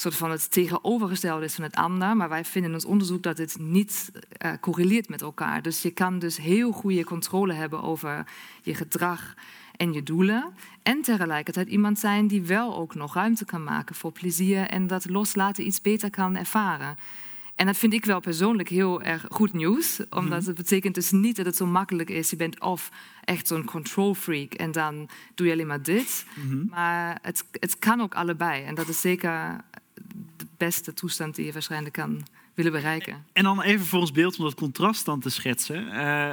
soort 0.00 0.14
van 0.14 0.30
het 0.30 0.50
tegenovergestelde 0.50 1.44
is 1.44 1.54
van 1.54 1.64
het 1.64 1.74
ander. 1.74 2.16
Maar 2.16 2.28
wij 2.28 2.44
vinden 2.44 2.70
in 2.70 2.76
ons 2.76 2.84
onderzoek 2.84 3.22
dat 3.22 3.36
dit 3.36 3.58
niet 3.58 4.10
uh, 4.44 4.52
correleert 4.60 5.08
met 5.08 5.22
elkaar. 5.22 5.62
Dus 5.62 5.82
je 5.82 5.90
kan 5.90 6.18
dus 6.18 6.36
heel 6.36 6.72
goede 6.72 7.04
controle 7.04 7.52
hebben 7.52 7.82
over 7.82 8.26
je 8.62 8.74
gedrag 8.74 9.34
en 9.80 9.92
je 9.92 10.02
doelen. 10.02 10.44
En 10.82 11.02
tegelijkertijd 11.02 11.68
iemand 11.68 11.98
zijn 11.98 12.26
die 12.26 12.42
wel 12.42 12.76
ook 12.76 12.94
nog 12.94 13.14
ruimte 13.14 13.44
kan 13.44 13.64
maken 13.64 13.94
voor 13.94 14.12
plezier 14.12 14.66
en 14.66 14.86
dat 14.86 15.08
loslaten 15.08 15.66
iets 15.66 15.80
beter 15.80 16.10
kan 16.10 16.36
ervaren. 16.36 16.96
En 17.54 17.66
dat 17.66 17.76
vind 17.76 17.92
ik 17.92 18.04
wel 18.04 18.20
persoonlijk 18.20 18.68
heel 18.68 19.02
erg 19.02 19.26
goed 19.28 19.52
nieuws. 19.52 20.00
Omdat 20.10 20.38
mhm. 20.38 20.48
het 20.48 20.56
betekent 20.56 20.94
dus 20.94 21.10
niet 21.10 21.36
dat 21.36 21.46
het 21.46 21.56
zo 21.56 21.66
makkelijk 21.66 22.10
is. 22.10 22.30
Je 22.30 22.36
bent 22.36 22.60
of 22.60 22.90
echt 23.24 23.46
zo'n 23.46 23.64
control 23.64 24.14
freak 24.14 24.54
en 24.54 24.72
dan 24.72 25.08
doe 25.34 25.46
je 25.46 25.52
alleen 25.52 25.66
maar 25.66 25.82
dit. 25.82 26.26
Mhm. 26.34 26.66
Maar 26.68 27.18
het, 27.22 27.44
het 27.52 27.78
kan 27.78 28.00
ook 28.00 28.14
allebei. 28.14 28.64
En 28.64 28.74
dat 28.74 28.88
is 28.88 29.00
zeker 29.00 29.60
de 30.36 30.46
beste 30.56 30.94
toestand 30.94 31.34
die 31.34 31.46
je 31.46 31.52
waarschijnlijk 31.52 31.94
kan 31.94 32.22
willen 32.54 32.72
bereiken. 32.72 33.24
En 33.32 33.42
dan 33.42 33.62
even 33.62 33.86
voor 33.86 34.00
ons 34.00 34.12
beeld 34.12 34.38
om 34.38 34.44
dat 34.44 34.54
contrast 34.54 35.04
dan 35.04 35.20
te 35.20 35.30
schetsen. 35.30 35.86
Uh, 35.86 36.32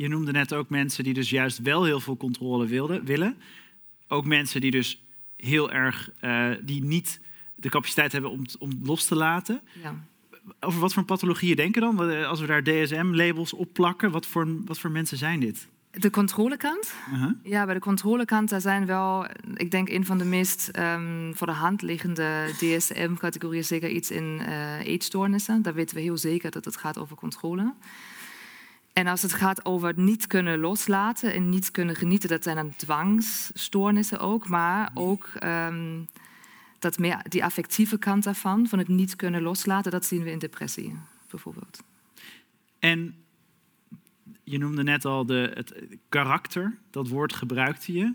je 0.00 0.08
noemde 0.08 0.32
net 0.32 0.54
ook 0.54 0.68
mensen 0.68 1.04
die 1.04 1.14
dus 1.14 1.30
juist 1.30 1.58
wel 1.58 1.84
heel 1.84 2.00
veel 2.00 2.16
controle 2.16 2.66
wilden, 2.66 3.04
willen. 3.04 3.36
Ook 4.08 4.24
mensen 4.24 4.60
die 4.60 4.70
dus 4.70 5.02
heel 5.36 5.72
erg, 5.72 6.10
uh, 6.20 6.50
die 6.62 6.84
niet 6.84 7.20
de 7.54 7.68
capaciteit 7.68 8.12
hebben 8.12 8.30
om, 8.30 8.44
om 8.58 8.70
los 8.82 9.04
te 9.04 9.14
laten. 9.14 9.60
Ja. 9.82 9.94
Over 10.60 10.80
wat 10.80 10.92
voor 10.92 11.04
pathologieën 11.04 11.56
denken 11.56 11.80
dan? 11.80 12.10
Eh, 12.10 12.28
als 12.28 12.40
we 12.40 12.46
daar 12.46 12.62
DSM-labels 12.62 13.52
op 13.52 13.72
plakken, 13.72 14.10
wat 14.10 14.26
voor, 14.26 14.64
wat 14.64 14.78
voor 14.78 14.90
mensen 14.90 15.16
zijn 15.16 15.40
dit? 15.40 15.68
De 15.90 16.10
controlekant? 16.10 16.94
Uh 17.12 17.22
-huh. 17.22 17.32
Ja, 17.42 17.64
bij 17.64 17.74
de 17.74 17.80
controlekant 17.80 18.48
daar 18.48 18.60
zijn 18.60 18.86
wel, 18.86 19.26
ik 19.54 19.70
denk, 19.70 19.88
een 19.88 20.06
van 20.06 20.18
de 20.18 20.24
meest 20.24 20.70
um, 20.78 21.32
voor 21.36 21.46
de 21.46 21.52
hand 21.52 21.82
liggende 21.82 22.50
DSM-categorieën 22.58 23.64
zeker 23.64 23.90
iets 23.90 24.10
in 24.10 24.40
uh, 24.48 24.86
eetstoornissen. 24.86 25.62
Daar 25.62 25.74
weten 25.74 25.96
we 25.96 26.02
heel 26.02 26.16
zeker 26.16 26.50
dat 26.50 26.64
het 26.64 26.76
gaat 26.76 26.98
over 26.98 27.16
controle. 27.16 27.74
En 29.00 29.06
als 29.06 29.22
het 29.22 29.32
gaat 29.32 29.64
over 29.64 29.92
niet 29.96 30.26
kunnen 30.26 30.58
loslaten 30.58 31.32
en 31.32 31.48
niet 31.48 31.70
kunnen 31.70 31.96
genieten, 31.96 32.28
dat 32.28 32.42
zijn 32.42 32.56
dan 32.56 32.74
dwangsstoornissen 32.76 34.18
ook, 34.18 34.48
maar 34.48 34.90
ook 34.94 35.30
um, 35.44 36.08
dat 36.78 36.98
meer, 36.98 37.20
die 37.28 37.44
affectieve 37.44 37.98
kant 37.98 38.24
daarvan, 38.24 38.66
van 38.66 38.78
het 38.78 38.88
niet 38.88 39.16
kunnen 39.16 39.42
loslaten, 39.42 39.90
dat 39.90 40.04
zien 40.04 40.22
we 40.22 40.30
in 40.30 40.38
depressie 40.38 40.96
bijvoorbeeld. 41.30 41.82
En 42.78 43.14
je 44.44 44.58
noemde 44.58 44.82
net 44.82 45.04
al 45.04 45.26
de, 45.26 45.50
het 45.54 45.74
karakter, 46.08 46.78
dat 46.90 47.08
woord 47.08 47.32
gebruikte 47.32 47.92
je. 47.92 48.14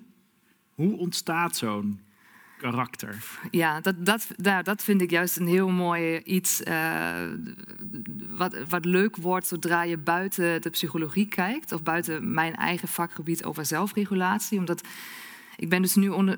Hoe 0.70 0.98
ontstaat 0.98 1.56
zo'n 1.56 2.00
karakter. 2.58 3.24
Ja, 3.52 3.82
dat, 3.82 3.96
dat, 3.98 4.28
dat 4.64 4.84
vind 4.84 5.02
ik 5.02 5.10
juist 5.10 5.38
een 5.38 5.48
heel 5.48 5.70
mooi 5.70 6.18
iets. 6.18 6.62
Uh, 6.62 7.14
wat, 8.30 8.56
wat 8.70 8.86
leuk 8.86 9.16
wordt 9.16 9.48
zodra 9.48 9.84
je 9.84 9.98
buiten 9.98 10.62
de 10.62 10.70
psychologie 10.70 11.28
kijkt, 11.28 11.72
of 11.72 11.84
buiten 11.84 12.34
mijn 12.34 12.56
eigen 12.56 12.88
vakgebied 12.88 13.44
over 13.44 13.66
zelfregulatie. 13.66 14.60
Omdat 14.60 14.82
ik 15.58 15.70
ben 15.70 15.82
dus 15.82 15.96
nu 15.96 16.36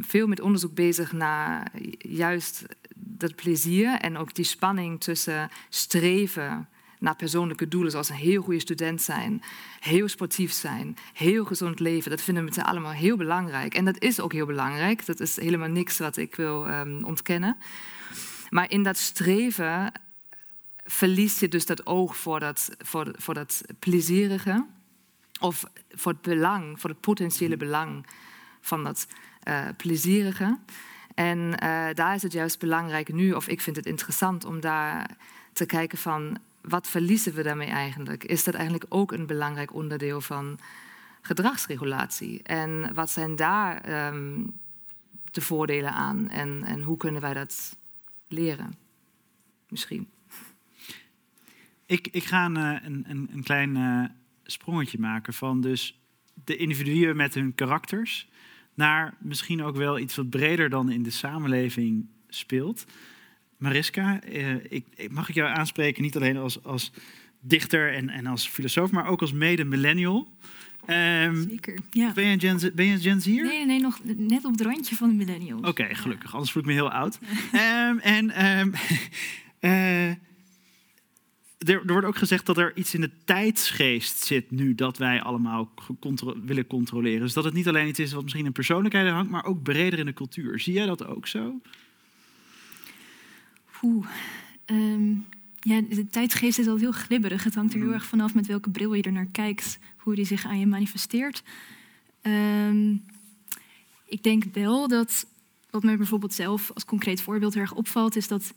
veel 0.00 0.26
met 0.26 0.40
onderzoek 0.40 0.74
bezig 0.74 1.12
naar 1.12 1.70
juist 1.98 2.64
dat 2.94 3.34
plezier 3.34 3.98
en 4.00 4.16
ook 4.16 4.34
die 4.34 4.44
spanning 4.44 5.00
tussen 5.00 5.48
streven 5.68 6.68
naar 6.98 7.16
persoonlijke 7.16 7.68
doelen, 7.68 7.90
zoals 7.90 8.08
een 8.08 8.14
heel 8.14 8.42
goede 8.42 8.60
student 8.60 9.02
zijn, 9.02 9.42
heel 9.80 10.08
sportief 10.08 10.52
zijn, 10.52 10.96
heel 11.12 11.44
gezond 11.44 11.80
leven. 11.80 12.10
Dat 12.10 12.22
vinden 12.22 12.44
we 12.44 12.50
met 12.56 12.64
allemaal 12.64 12.92
heel 12.92 13.16
belangrijk. 13.16 13.74
En 13.74 13.84
dat 13.84 14.02
is 14.02 14.20
ook 14.20 14.32
heel 14.32 14.46
belangrijk. 14.46 15.06
Dat 15.06 15.20
is 15.20 15.36
helemaal 15.36 15.68
niks 15.68 15.98
wat 15.98 16.16
ik 16.16 16.34
wil 16.34 16.68
um, 16.68 17.04
ontkennen. 17.04 17.56
Maar 18.50 18.70
in 18.70 18.82
dat 18.82 18.96
streven 18.96 19.92
verlies 20.84 21.38
je 21.38 21.48
dus 21.48 21.66
dat 21.66 21.86
oog 21.86 22.16
voor 22.16 22.40
dat, 22.40 22.70
voor, 22.78 23.14
voor 23.16 23.34
dat 23.34 23.62
plezierige. 23.78 24.66
Of 25.40 25.64
voor 25.90 26.12
het 26.12 26.22
belang, 26.22 26.80
voor 26.80 26.90
het 26.90 27.00
potentiële 27.00 27.56
belang 27.56 28.06
van 28.60 28.84
dat 28.84 29.06
uh, 29.48 29.68
plezierige. 29.76 30.58
En 31.14 31.38
uh, 31.38 31.86
daar 31.94 32.14
is 32.14 32.22
het 32.22 32.32
juist 32.32 32.58
belangrijk 32.58 33.12
nu, 33.12 33.32
of 33.32 33.48
ik 33.48 33.60
vind 33.60 33.76
het 33.76 33.86
interessant 33.86 34.44
om 34.44 34.60
daar 34.60 35.16
te 35.52 35.66
kijken 35.66 35.98
van 35.98 36.38
wat 36.68 36.88
verliezen 36.88 37.34
we 37.34 37.42
daarmee 37.42 37.68
eigenlijk? 37.68 38.24
Is 38.24 38.44
dat 38.44 38.54
eigenlijk 38.54 38.86
ook 38.88 39.12
een 39.12 39.26
belangrijk 39.26 39.74
onderdeel 39.74 40.20
van 40.20 40.58
gedragsregulatie? 41.20 42.42
En 42.42 42.94
wat 42.94 43.10
zijn 43.10 43.36
daar 43.36 44.06
um, 44.08 44.60
de 45.30 45.40
voordelen 45.40 45.92
aan? 45.92 46.28
En, 46.28 46.64
en 46.64 46.82
hoe 46.82 46.96
kunnen 46.96 47.20
wij 47.20 47.34
dat 47.34 47.76
leren? 48.28 48.74
Misschien. 49.68 50.08
Ik, 51.86 52.08
ik 52.08 52.24
ga 52.24 52.44
een, 52.44 52.56
eh, 52.56 52.84
een, 52.84 53.28
een, 53.32 53.42
klein 53.42 53.76
uh, 53.76 54.04
sprongetje 54.44 54.98
maken 54.98 55.34
van 55.34 55.60
dus 55.60 56.00
de 56.44 56.56
individuen 56.56 57.16
met 57.16 57.34
hun 57.34 57.54
karakters 57.54 58.28
naar 58.74 59.14
misschien 59.18 59.62
ook 59.62 59.76
wel 59.76 59.98
iets 59.98 60.16
wat 60.16 60.30
breder 60.30 60.70
dan 60.70 60.90
in 60.90 61.02
de 61.02 61.10
samenleving 61.10 62.06
speelt. 62.28 62.84
Mariska, 63.58 64.20
eh, 64.20 64.54
ik, 64.68 64.84
mag 65.10 65.28
ik 65.28 65.34
jou 65.34 65.48
aanspreken 65.50 66.02
niet 66.02 66.16
alleen 66.16 66.36
als, 66.36 66.64
als 66.64 66.92
dichter 67.40 67.94
en, 67.94 68.08
en 68.08 68.26
als 68.26 68.48
filosoof, 68.48 68.90
maar 68.90 69.06
ook 69.06 69.20
als 69.20 69.32
mede-millennial. 69.32 70.28
Um, 70.86 71.48
Zeker, 71.48 71.78
ja. 71.90 72.12
Ben 72.12 72.24
je, 72.24 72.38
Gen 72.38 72.58
Z, 72.58 72.70
ben 72.74 72.86
je 72.86 72.98
Gen 72.98 73.20
Z'er? 73.20 73.44
Nee, 73.44 73.66
nee, 73.66 73.80
nog 73.80 74.00
net 74.04 74.44
op 74.44 74.52
het 74.52 74.60
randje 74.60 74.96
van 74.96 75.08
de 75.08 75.14
millennials. 75.14 75.68
Oké, 75.68 75.94
gelukkig. 75.94 76.32
Anders 76.32 76.52
voel 76.52 76.62
ik 76.62 76.68
me 76.68 76.74
heel 76.74 76.90
oud. 76.90 77.18
um, 77.52 77.98
en 77.98 78.46
um, 78.46 78.72
uh, 79.60 80.08
er, 80.10 80.16
er, 81.58 81.92
wordt 81.92 82.06
ook 82.06 82.16
gezegd 82.16 82.46
dat 82.46 82.58
er 82.58 82.76
iets 82.76 82.94
in 82.94 83.00
de 83.00 83.10
tijdsgeest 83.24 84.24
zit 84.24 84.50
nu 84.50 84.74
dat 84.74 84.98
wij 84.98 85.22
allemaal 85.22 85.74
contro 86.00 86.34
willen 86.44 86.66
controleren. 86.66 87.20
Dus 87.20 87.32
dat 87.32 87.44
het 87.44 87.54
niet 87.54 87.68
alleen 87.68 87.88
iets 87.88 87.98
is 87.98 88.12
wat 88.12 88.22
misschien 88.22 88.46
in 88.46 88.52
persoonlijkheden 88.52 89.12
hangt, 89.12 89.30
maar 89.30 89.44
ook 89.44 89.62
breder 89.62 89.98
in 89.98 90.06
de 90.06 90.12
cultuur. 90.12 90.60
Zie 90.60 90.72
jij 90.72 90.86
dat 90.86 91.06
ook 91.06 91.26
zo? 91.26 91.60
Oeh, 93.82 94.06
ehm, 94.64 95.10
ja, 95.60 95.80
de 95.80 96.06
tijdgeest 96.10 96.58
is 96.58 96.66
al 96.66 96.76
heel 96.76 96.92
glibberig. 96.92 97.44
Het 97.44 97.54
hangt 97.54 97.72
er 97.72 97.78
heel 97.78 97.88
mm. 97.88 97.94
erg 97.94 98.06
vanaf 98.06 98.34
met 98.34 98.46
welke 98.46 98.70
bril 98.70 98.94
je 98.94 99.02
er 99.02 99.12
naar 99.12 99.28
kijkt, 99.32 99.78
hoe 99.96 100.14
die 100.14 100.24
zich 100.24 100.46
aan 100.46 100.58
je 100.58 100.66
manifesteert. 100.66 101.42
Ehm, 102.22 102.94
ik 104.06 104.22
denk 104.22 104.44
wel 104.52 104.88
dat, 104.88 105.26
wat 105.70 105.82
mij 105.82 105.96
bijvoorbeeld 105.96 106.34
zelf 106.34 106.70
als 106.74 106.84
concreet 106.84 107.20
voorbeeld 107.20 107.56
erg 107.56 107.74
opvalt, 107.74 108.16
is 108.16 108.28
dat 108.28 108.54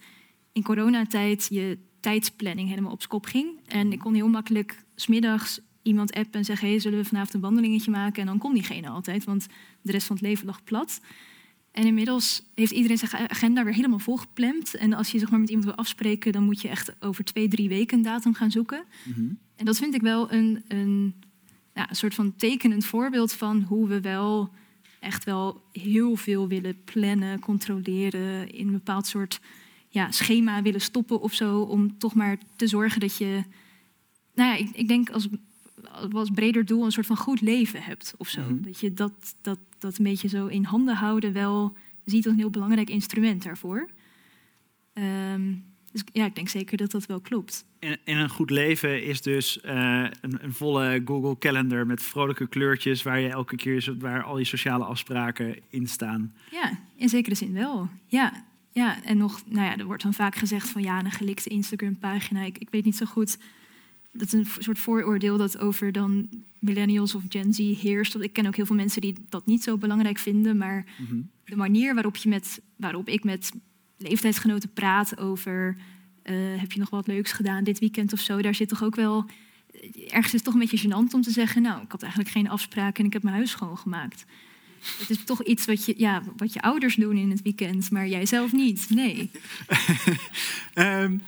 in 0.51 0.63
coronatijd 0.63 1.47
je 1.49 1.77
tijdsplanning 1.99 2.69
helemaal 2.69 2.91
op 2.91 3.07
kop 3.07 3.25
ging. 3.25 3.49
En 3.67 3.91
ik 3.91 3.99
kon 3.99 4.13
heel 4.13 4.27
makkelijk 4.27 4.83
smiddags 4.95 5.59
iemand 5.81 6.13
appen 6.13 6.39
en 6.39 6.45
zeggen: 6.45 6.67
hey, 6.67 6.79
zullen 6.79 6.99
we 6.99 7.05
vanavond 7.05 7.33
een 7.33 7.41
wandelingetje 7.41 7.91
maken? 7.91 8.21
En 8.21 8.27
dan 8.27 8.37
kon 8.37 8.53
diegene 8.53 8.89
altijd, 8.89 9.23
want 9.23 9.47
de 9.81 9.91
rest 9.91 10.07
van 10.07 10.15
het 10.15 10.25
leven 10.25 10.45
lag 10.45 10.63
plat. 10.63 11.01
En 11.71 11.85
inmiddels 11.85 12.43
heeft 12.55 12.71
iedereen 12.71 12.97
zijn 12.97 13.29
agenda 13.29 13.63
weer 13.63 13.73
helemaal 13.73 13.99
volgepland. 13.99 14.75
En 14.75 14.93
als 14.93 15.11
je 15.11 15.19
zeg 15.19 15.29
maar, 15.29 15.39
met 15.39 15.49
iemand 15.49 15.67
wil 15.67 15.77
afspreken, 15.77 16.31
dan 16.31 16.43
moet 16.43 16.61
je 16.61 16.67
echt 16.67 16.93
over 16.99 17.23
twee, 17.23 17.47
drie 17.47 17.69
weken 17.69 17.97
een 17.97 18.03
datum 18.03 18.33
gaan 18.33 18.51
zoeken. 18.51 18.83
Mhm. 19.03 19.21
En 19.55 19.65
dat 19.65 19.77
vind 19.77 19.93
ik 19.93 20.01
wel 20.01 20.31
een, 20.31 20.63
een, 20.67 21.13
ja, 21.73 21.89
een 21.89 21.95
soort 21.95 22.15
van 22.15 22.35
tekenend 22.35 22.85
voorbeeld 22.85 23.33
van 23.33 23.61
hoe 23.61 23.87
we 23.87 24.01
wel 24.01 24.53
echt 24.99 25.23
wel 25.23 25.61
heel 25.71 26.15
veel 26.15 26.47
willen 26.47 26.83
plannen, 26.83 27.39
controleren, 27.39 28.51
in 28.51 28.67
een 28.67 28.73
bepaald 28.73 29.07
soort 29.07 29.39
ja, 29.89 30.11
schema 30.11 30.61
willen 30.61 30.81
stoppen 30.81 31.21
of 31.21 31.33
zo. 31.33 31.61
Om 31.61 31.97
toch 31.97 32.13
maar 32.13 32.37
te 32.55 32.67
zorgen 32.67 32.99
dat 32.99 33.17
je. 33.17 33.43
Nou 34.33 34.49
ja, 34.49 34.55
ik, 34.55 34.69
ik 34.73 34.87
denk 34.87 35.09
als 35.09 35.27
als 36.11 36.29
breder 36.29 36.65
doel 36.65 36.85
een 36.85 36.91
soort 36.91 37.05
van 37.05 37.17
goed 37.17 37.41
leven 37.41 37.83
hebt 37.83 38.13
of 38.17 38.27
zo. 38.27 38.41
Mhm. 38.41 38.61
Dat 38.61 38.79
je 38.79 38.93
dat, 38.93 39.35
dat, 39.41 39.59
dat 39.81 39.97
een 39.97 40.03
beetje 40.03 40.27
zo 40.27 40.47
in 40.47 40.63
handen 40.63 40.95
houden 40.95 41.33
wel 41.33 41.75
ziet 42.05 42.25
als 42.25 42.33
een 42.33 42.39
heel 42.39 42.49
belangrijk 42.49 42.89
instrument 42.89 43.43
daarvoor. 43.43 43.89
Ehm, 44.93 45.53
dus 45.91 46.03
ja, 46.13 46.25
ik 46.25 46.35
denk 46.35 46.49
zeker 46.49 46.77
dat 46.77 46.91
dat 46.91 47.05
wel 47.05 47.19
klopt. 47.19 47.65
En, 47.79 47.97
en 48.03 48.17
een 48.17 48.29
goed 48.29 48.49
leven 48.49 49.03
is 49.03 49.21
dus 49.21 49.59
uh, 49.65 49.71
een, 50.21 50.43
een, 50.43 50.53
volle 50.53 51.01
Google 51.05 51.37
Calendar 51.37 51.85
met 51.85 52.03
vrolijke 52.03 52.47
kleurtjes 52.47 53.03
waar 53.03 53.19
je 53.19 53.29
elke 53.29 53.55
keer 53.55 53.95
waar 53.99 54.23
al 54.23 54.37
je 54.37 54.45
sociale 54.45 54.83
afspraken 54.83 55.59
in 55.69 55.87
staan. 55.87 56.33
Ja, 56.51 56.79
in 56.95 57.09
zekere 57.09 57.35
zin 57.35 57.53
wel. 57.53 57.89
Ja, 58.07 58.45
ja. 58.71 59.03
en 59.03 59.17
nog, 59.17 59.41
nou 59.45 59.65
ja, 59.65 59.77
er 59.77 59.85
wordt 59.85 60.03
dan 60.03 60.13
vaak 60.13 60.35
gezegd 60.35 60.69
van 60.69 60.81
ja, 60.81 60.99
een 60.99 61.11
gelikte 61.11 61.49
Instagram-pagina. 61.49 62.43
Ik, 62.43 62.57
ik 62.57 62.69
weet 62.71 62.85
niet 62.85 62.97
zo 62.97 63.05
goed 63.05 63.37
dat 64.11 64.27
is 64.27 64.33
een 64.33 64.47
soort 64.59 64.79
vooroordeel 64.79 65.37
dat 65.37 65.57
over 65.57 65.91
dan 65.91 66.29
millennials 66.59 67.15
of 67.15 67.23
Gen 67.29 67.53
Z 67.53 67.57
heerst. 67.81 68.15
Ik 68.15 68.33
ken 68.33 68.45
ook 68.45 68.55
heel 68.55 68.65
veel 68.65 68.75
mensen 68.75 69.01
die 69.01 69.15
dat 69.29 69.45
niet 69.45 69.63
zo 69.63 69.77
belangrijk 69.77 70.17
vinden, 70.17 70.57
maar 70.57 70.85
Mhm. 70.99 71.21
de 71.45 71.55
manier 71.55 71.93
waarop, 71.93 72.15
je 72.15 72.29
met, 72.29 72.61
waarop 72.75 73.07
ik 73.07 73.23
met 73.23 73.51
leeftijdsgenoten 73.97 74.73
praat 74.73 75.17
over 75.17 75.77
eh, 76.21 76.35
heb 76.35 76.71
je 76.71 76.79
nog 76.79 76.89
wat 76.89 77.07
leuks 77.07 77.31
gedaan 77.31 77.63
dit 77.63 77.79
weekend 77.79 78.13
of 78.13 78.19
zo, 78.19 78.41
daar 78.41 78.55
zit 78.55 78.69
toch 78.69 78.83
ook 78.83 78.95
wel 78.95 79.25
ergens 80.07 80.25
is 80.25 80.31
het 80.31 80.43
toch 80.43 80.53
een 80.53 80.59
beetje 80.59 80.87
gênant 80.87 81.13
om 81.13 81.21
te 81.21 81.31
zeggen, 81.31 81.61
nou, 81.61 81.81
ik 81.83 81.91
had 81.91 82.01
eigenlijk 82.01 82.31
geen 82.31 82.49
afspraak 82.49 82.97
en 82.99 83.05
ik 83.05 83.13
heb 83.13 83.23
mijn 83.23 83.35
huis 83.35 83.49
schoongemaakt. 83.51 84.25
Het 84.99 85.09
is 85.09 85.23
toch 85.23 85.43
iets 85.43 85.65
wat 85.65 85.85
je, 85.85 85.93
ja, 85.97 86.23
wat 86.37 86.53
je 86.53 86.61
ouders 86.61 86.95
doen 86.95 87.17
in 87.17 87.29
het 87.29 87.41
weekend, 87.41 87.91
maar 87.91 88.07
jij 88.07 88.25
zelf 88.25 88.51
niet. 88.51 88.89
Nee. 88.89 89.31
Ehm, 90.73 91.13
eh, 91.13 91.19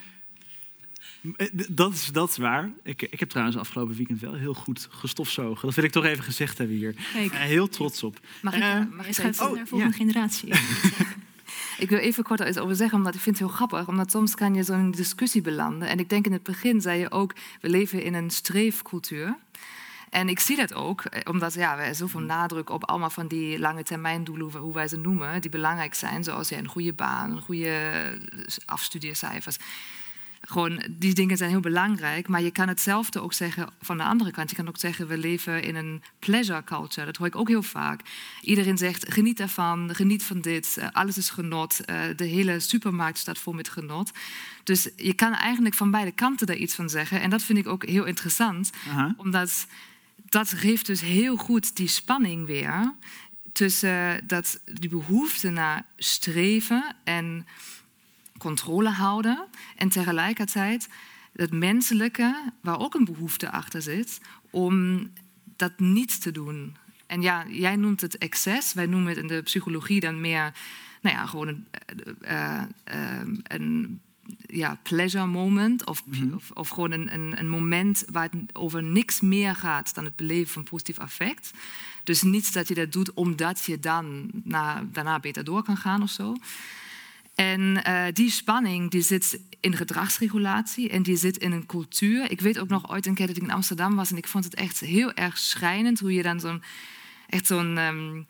dat, 1.70 1.94
is, 1.94 2.06
dat 2.08 2.30
is 2.30 2.38
waar. 2.38 2.70
Ik, 2.84 3.02
ik 3.02 3.20
heb 3.20 3.30
trouwens 3.30 3.58
afgelopen 3.58 3.96
weekend 3.96 4.20
wel 4.20 4.34
heel 4.34 4.54
goed 4.54 4.88
gestofzogen. 4.92 5.66
Dat 5.68 5.76
wil 5.76 5.84
ik 5.84 5.92
toch 5.92 6.06
even 6.06 6.24
gezegd 6.24 6.58
hebben 6.58 6.76
hier. 6.78 6.96
Kijk, 7.14 7.32
Eh, 7.32 7.40
heel 7.40 7.70
trots 7.70 8.04
op. 8.04 8.20
Mag 8.42 8.54
ik, 8.56 8.62
Eh, 8.62 8.80
mag 8.92 9.08
ik 9.08 9.14
schuift 9.14 9.34
even- 9.40 9.46
oh, 9.50 9.54
naar 9.56 9.64
de 9.64 9.70
volgende 9.70 9.98
ja. 9.98 10.04
generatie. 10.06 10.54
Ik 11.78 11.90
wil 11.90 11.98
even 12.00 12.24
kort 12.24 12.40
iets 12.48 12.58
over 12.58 12.76
zeggen, 12.76 12.98
omdat 12.98 13.16
ik 13.16 13.20
vind 13.20 13.40
het 13.40 13.48
heel 13.48 13.56
grappig. 13.56 13.88
Omdat 13.88 14.12
soms 14.12 14.36
kan 14.36 14.54
je 14.56 14.64
zo'n 14.64 14.92
discussie 14.92 15.42
belanden. 15.42 15.88
En 15.88 16.00
ik 16.00 16.10
denk 16.10 16.26
in 16.26 16.32
het 16.32 16.44
begin 16.44 16.82
zei 16.82 17.00
je 17.00 17.12
ook, 17.12 17.34
we 17.62 17.70
leven 17.70 18.04
in 18.04 18.14
een 18.14 18.30
streefcultuur. 18.30 19.36
En 20.10 20.30
ik 20.30 20.40
zie 20.40 20.56
dat 20.56 20.74
ook, 20.74 21.02
eh, 21.02 21.22
omdat 21.32 21.54
ja, 21.54 21.78
we 21.78 21.94
zoveel 21.94 22.20
nadruk 22.20 22.70
op 22.70 22.86
allemaal 22.90 23.10
van 23.10 23.28
die 23.28 23.60
lange 23.60 23.84
termijn 23.84 24.24
doelen, 24.24 24.52
hoe- 24.52 24.74
wij 24.74 24.88
ze 24.88 24.98
noemen, 24.98 25.42
die 25.42 25.50
belangrijk 25.50 25.94
zijn, 25.94 26.24
zoals 26.24 26.50
ja, 26.50 26.58
een 26.58 26.68
goede 26.68 26.94
baan, 26.94 27.32
een 27.32 27.42
goede 27.42 27.68
eh, 27.70 28.46
afstudeercijfers. 28.66 29.58
Gewoon, 30.48 30.84
die 30.90 31.14
dingen 31.14 31.38
zijn 31.38 31.50
heel 31.50 31.60
belangrijk, 31.60 32.28
maar 32.28 32.42
je 32.42 32.52
kan 32.52 32.68
hetzelfde 32.68 33.22
ook 33.22 33.34
zeggen 33.34 33.70
van 33.82 33.98
de 33.98 34.04
andere 34.04 34.32
kant. 34.32 34.50
Je 34.50 34.56
kan 34.56 34.68
ook 34.68 34.78
zeggen, 34.80 35.08
we 35.08 35.18
leven 35.18 35.64
in 35.64 35.76
een 35.76 36.04
pleasure 36.20 36.64
culture. 36.64 37.06
Dat 37.06 37.18
hoor 37.18 37.28
ik 37.28 37.36
ook 37.36 37.48
heel 37.48 37.64
vaak. 37.64 38.02
Iedereen 38.42 38.78
zegt, 38.78 39.14
geniet 39.14 39.40
ervan, 39.40 39.96
geniet 39.96 40.24
van 40.24 40.42
dit, 40.42 40.78
eh, 40.78 40.88
alles 40.92 41.18
is 41.18 41.30
genot. 41.30 41.86
eh, 41.86 42.02
de 42.16 42.26
hele 42.26 42.60
supermarkt 42.60 43.18
staat 43.18 43.38
vol 43.40 43.54
met 43.54 43.70
genot. 43.70 44.12
Dus 44.64 44.90
je 44.96 45.14
kan 45.14 45.34
eigenlijk 45.34 45.76
van 45.76 45.92
beide 45.92 46.12
kanten 46.12 46.48
daar 46.48 46.56
iets 46.56 46.76
van 46.76 46.90
zeggen. 46.90 47.22
En 47.22 47.30
dat 47.30 47.44
vind 47.44 47.58
ik 47.60 47.68
ook 47.68 47.86
heel 47.86 48.06
interessant, 48.06 48.70
Aha. 48.90 49.14
omdat 49.18 49.68
dat 50.30 50.50
geeft 50.50 50.86
dus 50.86 51.02
heel 51.02 51.36
goed 51.36 51.76
die 51.76 51.88
spanning 51.88 52.46
weer 52.46 52.94
tussen 53.52 54.28
dat, 54.28 54.60
die 54.66 54.90
behoefte 54.90 55.50
naar 55.50 55.86
streven 55.98 56.96
en 57.04 57.46
controle 58.44 58.90
houden 58.90 59.46
en 59.76 59.90
tegelijkertijd 59.90 60.90
het 61.34 61.52
menselijke, 61.52 62.52
waar 62.62 62.80
ook 62.80 62.94
een 62.94 63.06
behoefte 63.06 63.52
achter 63.52 63.82
zit, 63.82 64.20
om 64.50 65.10
dat 65.56 65.80
niet 65.80 66.22
te 66.22 66.32
doen. 66.32 66.76
En 67.08 67.22
ja, 67.22 67.46
jij 67.48 67.76
noemt 67.76 68.02
het 68.02 68.18
excess, 68.18 68.74
wij 68.74 68.86
noemen 68.86 69.10
het 69.10 69.18
in 69.18 69.28
de 69.28 69.42
psychologie 69.42 70.00
dan 70.00 70.22
meer, 70.22 70.54
nou 71.02 71.16
ja, 71.16 71.26
gewoon 71.26 71.48
een, 71.48 71.68
eh, 72.22 72.62
eh, 72.84 73.28
een 73.44 74.02
ja, 74.48 74.80
pleasure 74.84 75.26
moment 75.26 75.86
of, 75.86 76.04
of, 76.34 76.52
of 76.52 76.70
gewoon 76.70 76.92
een, 76.92 77.14
een, 77.14 77.40
een 77.40 77.50
moment 77.50 78.04
waar 78.12 78.30
het 78.32 78.56
over 78.56 78.84
niks 78.84 79.22
meer 79.22 79.56
gaat 79.56 79.96
dan 79.96 80.04
het 80.04 80.16
beleven 80.16 80.54
van 80.54 80.64
positief 80.64 81.00
affect. 81.00 81.52
Dus 82.04 82.22
niet 82.22 82.54
dat 82.54 82.68
je 82.68 82.74
dat 82.74 82.92
doet 82.92 83.14
omdat 83.14 83.64
je 83.66 83.80
dan 83.80 84.30
na, 84.44 84.84
daarna 84.92 85.20
beter 85.20 85.44
door 85.44 85.64
kan 85.64 85.78
gaan 85.78 86.02
of 86.02 86.10
zo. 86.10 86.36
En 87.36 87.84
eh, 87.84 88.14
die 88.14 88.30
spanning 88.30 88.92
die 88.92 89.02
zit 89.02 89.40
in 89.60 89.76
gedragsregulatie 89.76 90.90
en 90.90 91.04
die 91.04 91.16
zit 91.16 91.38
in 91.38 91.52
een 91.52 91.66
cultuur. 91.66 92.32
Ik 92.32 92.42
weet 92.42 92.60
ook 92.60 92.68
nog 92.68 92.92
ooit 92.92 93.06
een 93.06 93.16
keer 93.16 93.28
dat 93.28 93.36
ik 93.38 93.44
in 93.44 93.52
Amsterdam 93.52 93.96
was 93.96 94.12
en 94.12 94.18
ik 94.18 94.28
vond 94.28 94.44
het 94.44 94.56
echt 94.56 94.80
heel 94.80 95.14
erg 95.14 95.38
schrijnend 95.38 96.00
hoe 96.00 96.14
je 96.14 96.24
dan 96.24 96.40
zo'n 96.40 96.64
echt 97.28 97.48
zo'n 97.48 97.78
ehm, 97.78 98.22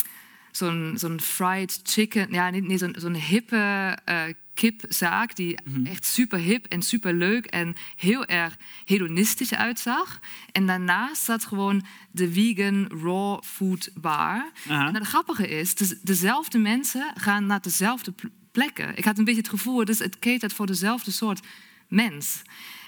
zo'n 0.51 0.93
zo'n 0.95 1.21
fried 1.21 1.79
chicken, 1.83 2.27
ja, 2.31 2.49
niet, 2.49 2.67
niet 2.67 2.79
zo'n 2.79 2.95
zo'n 2.97 3.15
hippe 3.15 3.97
eh, 4.05 4.23
kipzaak 4.53 5.35
die 5.35 5.57
echt 5.83 6.05
super 6.05 6.39
hip 6.39 6.65
en 6.65 6.81
super 6.81 7.13
leuk 7.13 7.45
en 7.45 7.75
heel 7.95 8.25
erg 8.25 8.57
hedonistisch 8.85 9.53
uitzag. 9.53 10.19
En 10.51 10.65
daarnaast 10.65 11.23
zat 11.23 11.45
gewoon 11.45 11.85
de 12.11 12.31
vegan 12.31 12.87
raw 13.03 13.43
food 13.43 13.89
bar. 13.93 14.51
En 14.67 14.95
het 14.95 15.07
grappige 15.07 15.47
is, 15.47 15.75
dezelfde 16.01 16.57
mensen 16.57 17.11
gaan 17.15 17.45
naar 17.45 17.61
dezelfde 17.61 18.13
plekken. 18.53 18.97
Ik 18.97 19.05
had 19.05 19.17
een 19.17 19.23
beetje 19.23 19.41
het 19.41 19.49
gevoel, 19.49 19.85
dus 19.85 19.99
het 19.99 20.19
catert 20.19 20.53
voor 20.53 20.65
dezelfde 20.65 21.11
soort 21.11 21.39
mens. 21.87 22.41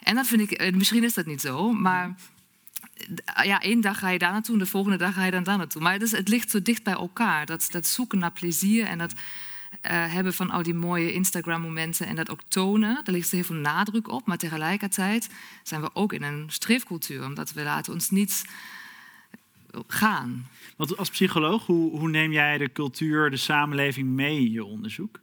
En 0.04 0.16
dat 0.16 0.28
vind 0.28 0.42
ik, 0.42 0.52
eh, 0.52 0.74
misschien 0.74 1.04
is 1.04 1.14
dat 1.14 1.26
niet 1.26 1.42
zo, 1.42 1.74
maar 1.74 2.16
ja, 3.44 3.62
één 3.62 3.82
dag 3.82 4.00
ga 4.00 4.10
je 4.10 4.20
daar 4.20 4.32
naartoe 4.32 4.54
en 4.54 4.60
de 4.60 4.66
volgende 4.66 4.98
dag 4.98 5.14
ga 5.14 5.26
je 5.26 5.32
dan 5.32 5.44
daar 5.44 5.58
naartoe. 5.58 5.82
Maar 5.82 6.00
dus, 6.00 6.12
het 6.12 6.28
ligt 6.28 6.52
zo 6.52 6.62
dicht 6.62 6.84
bij 6.84 6.94
elkaar. 6.94 7.46
Dat, 7.46 7.68
dat 7.72 7.88
zoeken 7.88 8.20
naar 8.20 8.32
plezier 8.32 8.86
en 8.86 8.98
dat 8.98 9.14
eh, 9.82 10.14
hebben 10.14 10.34
van 10.34 10.50
al 10.50 10.64
die 10.64 10.74
mooie 10.74 11.14
Instagram-momenten 11.14 12.08
en 12.08 12.16
dat 12.16 12.30
ook 12.30 12.42
tonen. 12.48 13.02
Daar 13.04 13.16
ligt 13.16 13.32
heel 13.32 13.44
veel 13.44 13.56
nadruk 13.56 14.08
op. 14.08 14.26
Maar 14.26 14.38
tegelijkertijd 14.38 15.30
zijn 15.64 15.82
we 15.82 15.90
ook 15.94 16.14
in 16.14 16.24
een 16.24 16.46
streefcultuur, 16.48 17.26
omdat 17.26 17.54
we 17.54 17.64
laten 17.64 17.94
ons 17.94 18.10
niet 18.10 18.46
gaan. 19.88 20.48
Want 20.78 20.98
als 20.98 21.10
psycholoog, 21.10 21.66
hoe, 21.66 22.00
hoe 22.00 22.10
neem 22.10 22.32
jij 22.32 22.58
de 22.58 22.72
cultuur, 22.72 23.30
de 23.30 23.38
samenleving 23.38 24.08
mee 24.08 24.38
in 24.38 24.52
je 24.52 24.66
onderzoek? 24.66 25.20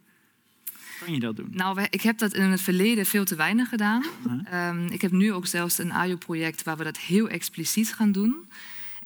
Kan 0.99 1.13
je 1.13 1.19
dat 1.19 1.35
doen? 1.35 1.47
Nou, 1.51 1.81
ik 1.89 2.01
heb 2.01 2.17
dat 2.17 2.33
in 2.33 2.43
het 2.49 2.61
verleden 2.61 3.05
veel 3.05 3.25
te 3.25 3.35
weinig 3.35 3.69
gedaan. 3.69 4.03
Ehm, 4.45 4.85
ik 4.85 5.01
heb 5.01 5.11
nu 5.11 5.33
ook 5.33 5.45
zelfs 5.47 5.77
een 5.77 5.91
AJO-project 5.93 6.63
waar 6.63 6.77
we 6.77 6.83
dat 6.83 6.97
heel 6.97 7.29
expliciet 7.29 7.93
gaan 7.93 8.11
doen. 8.11 8.49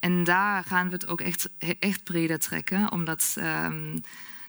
En 0.00 0.24
daar 0.24 0.64
gaan 0.64 0.86
we 0.86 0.92
het 0.92 1.06
ook 1.06 1.20
echt, 1.20 1.48
echt 1.78 2.04
breder 2.04 2.38
trekken, 2.38 2.92
omdat 2.92 3.34
ehm, 3.38 3.90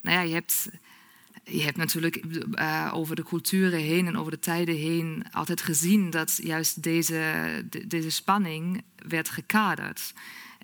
nou 0.01 0.17
ja, 0.17 0.21
je 0.21 0.33
hebt, 0.33 0.69
je 1.43 1.61
hebt 1.61 1.77
natuurlijk 1.77 2.15
eh, 2.15 2.91
over 2.93 3.15
de 3.15 3.23
culturen 3.23 3.79
heen 3.79 4.07
en 4.07 4.17
over 4.17 4.31
de 4.31 4.39
tijden 4.39 4.75
heen 4.75 5.23
altijd 5.31 5.61
gezien 5.61 6.09
dat 6.09 6.39
juist 6.43 6.83
deze, 6.83 7.21
de- 7.69 7.87
deze 7.87 8.09
spanning 8.11 8.83
werd 9.07 9.29
gekaderd. 9.29 10.13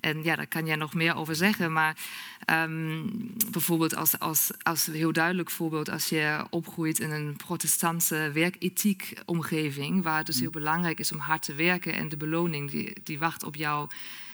En 0.06 0.22
ja, 0.22 0.36
daar 0.36 0.46
kan 0.46 0.66
jij 0.66 0.76
nog 0.76 0.94
meer 0.94 1.14
over 1.14 1.36
zeggen. 1.36 1.72
Maar 1.72 1.96
ehm, 2.44 3.02
bijvoorbeeld 3.50 3.96
als, 3.96 4.18
als, 4.18 4.50
als 4.62 4.86
heel 4.86 5.12
duidelijk 5.12 5.50
voorbeeld... 5.50 5.88
als 5.88 6.08
je 6.08 6.46
opgroeit 6.50 6.98
in 6.98 7.10
een 7.10 7.36
protestantse 7.36 8.30
werkethiek 8.32 9.12
omgeving... 9.24 10.02
waar 10.02 10.16
het 10.16 10.26
dus 10.26 10.40
heel 10.40 10.50
belangrijk 10.50 10.98
is 10.98 11.12
om 11.12 11.18
hard 11.18 11.42
te 11.42 11.54
werken... 11.54 11.92
en 11.92 12.08
de 12.08 12.16
beloning 12.16 12.70
die, 12.70 12.96
die 13.02 13.18
wacht 13.18 13.42
op 13.42 13.54
jou 13.54 13.88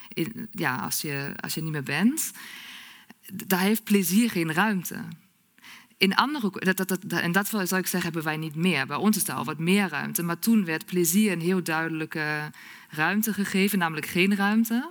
in, 0.08 0.48
ja, 0.50 0.76
als, 0.76 1.00
je, 1.00 1.32
als 1.40 1.54
je 1.54 1.62
niet 1.62 1.72
meer 1.72 1.82
bent... 1.82 2.30
daar 3.32 3.60
heeft 3.60 3.84
plezier 3.84 4.30
geen 4.30 4.52
ruimte. 4.52 5.04
In 5.96 6.14
andere, 6.14 6.50
dat, 6.50 6.76
dat, 6.76 6.88
dat, 6.88 7.20
en 7.20 7.32
dat 7.32 7.46
zou 7.46 7.62
ik 7.62 7.68
zeggen, 7.70 8.02
hebben 8.02 8.22
wij 8.22 8.36
niet 8.36 8.54
meer. 8.54 8.86
Bij 8.86 8.96
ons 8.96 9.16
is 9.16 9.24
daar 9.24 9.36
al 9.36 9.44
wat 9.44 9.58
meer 9.58 9.88
ruimte. 9.88 10.22
Maar 10.22 10.38
toen 10.38 10.64
werd 10.64 10.86
plezier 10.86 11.32
een 11.32 11.40
heel 11.40 11.62
duidelijke 11.62 12.50
ruimte 12.88 13.32
gegeven, 13.32 13.78
namelijk 13.78 14.06
geen 14.06 14.36
ruimte. 14.36 14.90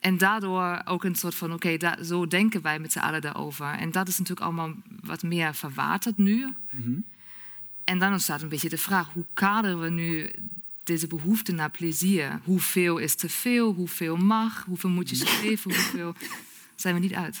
En 0.00 0.18
daardoor 0.18 0.82
ook 0.84 1.04
een 1.04 1.14
soort 1.14 1.34
van, 1.34 1.52
oké, 1.52 1.76
zo 2.04 2.26
denken 2.26 2.62
wij 2.62 2.78
met 2.78 2.92
z'n 2.92 2.98
allen 2.98 3.20
daarover. 3.20 3.66
En 3.66 3.90
dat 3.90 4.08
is 4.08 4.18
natuurlijk 4.18 4.46
allemaal 4.46 4.72
wat 5.02 5.22
meer 5.22 5.54
verwaterd 5.54 6.16
nu. 6.16 6.54
En 7.84 7.98
dan 7.98 8.12
ontstaat 8.12 8.42
een 8.42 8.48
beetje 8.48 8.68
de 8.68 8.78
vraag, 8.78 9.12
hoe 9.12 9.24
kaderen 9.34 9.80
we 9.80 9.90
nu 9.90 10.30
deze 10.84 11.06
behoefte 11.06 11.52
naar 11.52 11.70
plezier? 11.70 12.40
Hoeveel 12.44 12.98
is 12.98 13.14
te 13.14 13.28
veel? 13.28 13.72
Hoeveel 13.72 14.16
mag? 14.16 14.64
Hoeveel 14.64 14.90
moet 14.90 15.08
je 15.08 15.16
streven? 15.16 15.74
Hoeveel 15.74 16.14
zijn 16.74 16.94
we 16.94 17.00
niet 17.00 17.14
uit? 17.14 17.40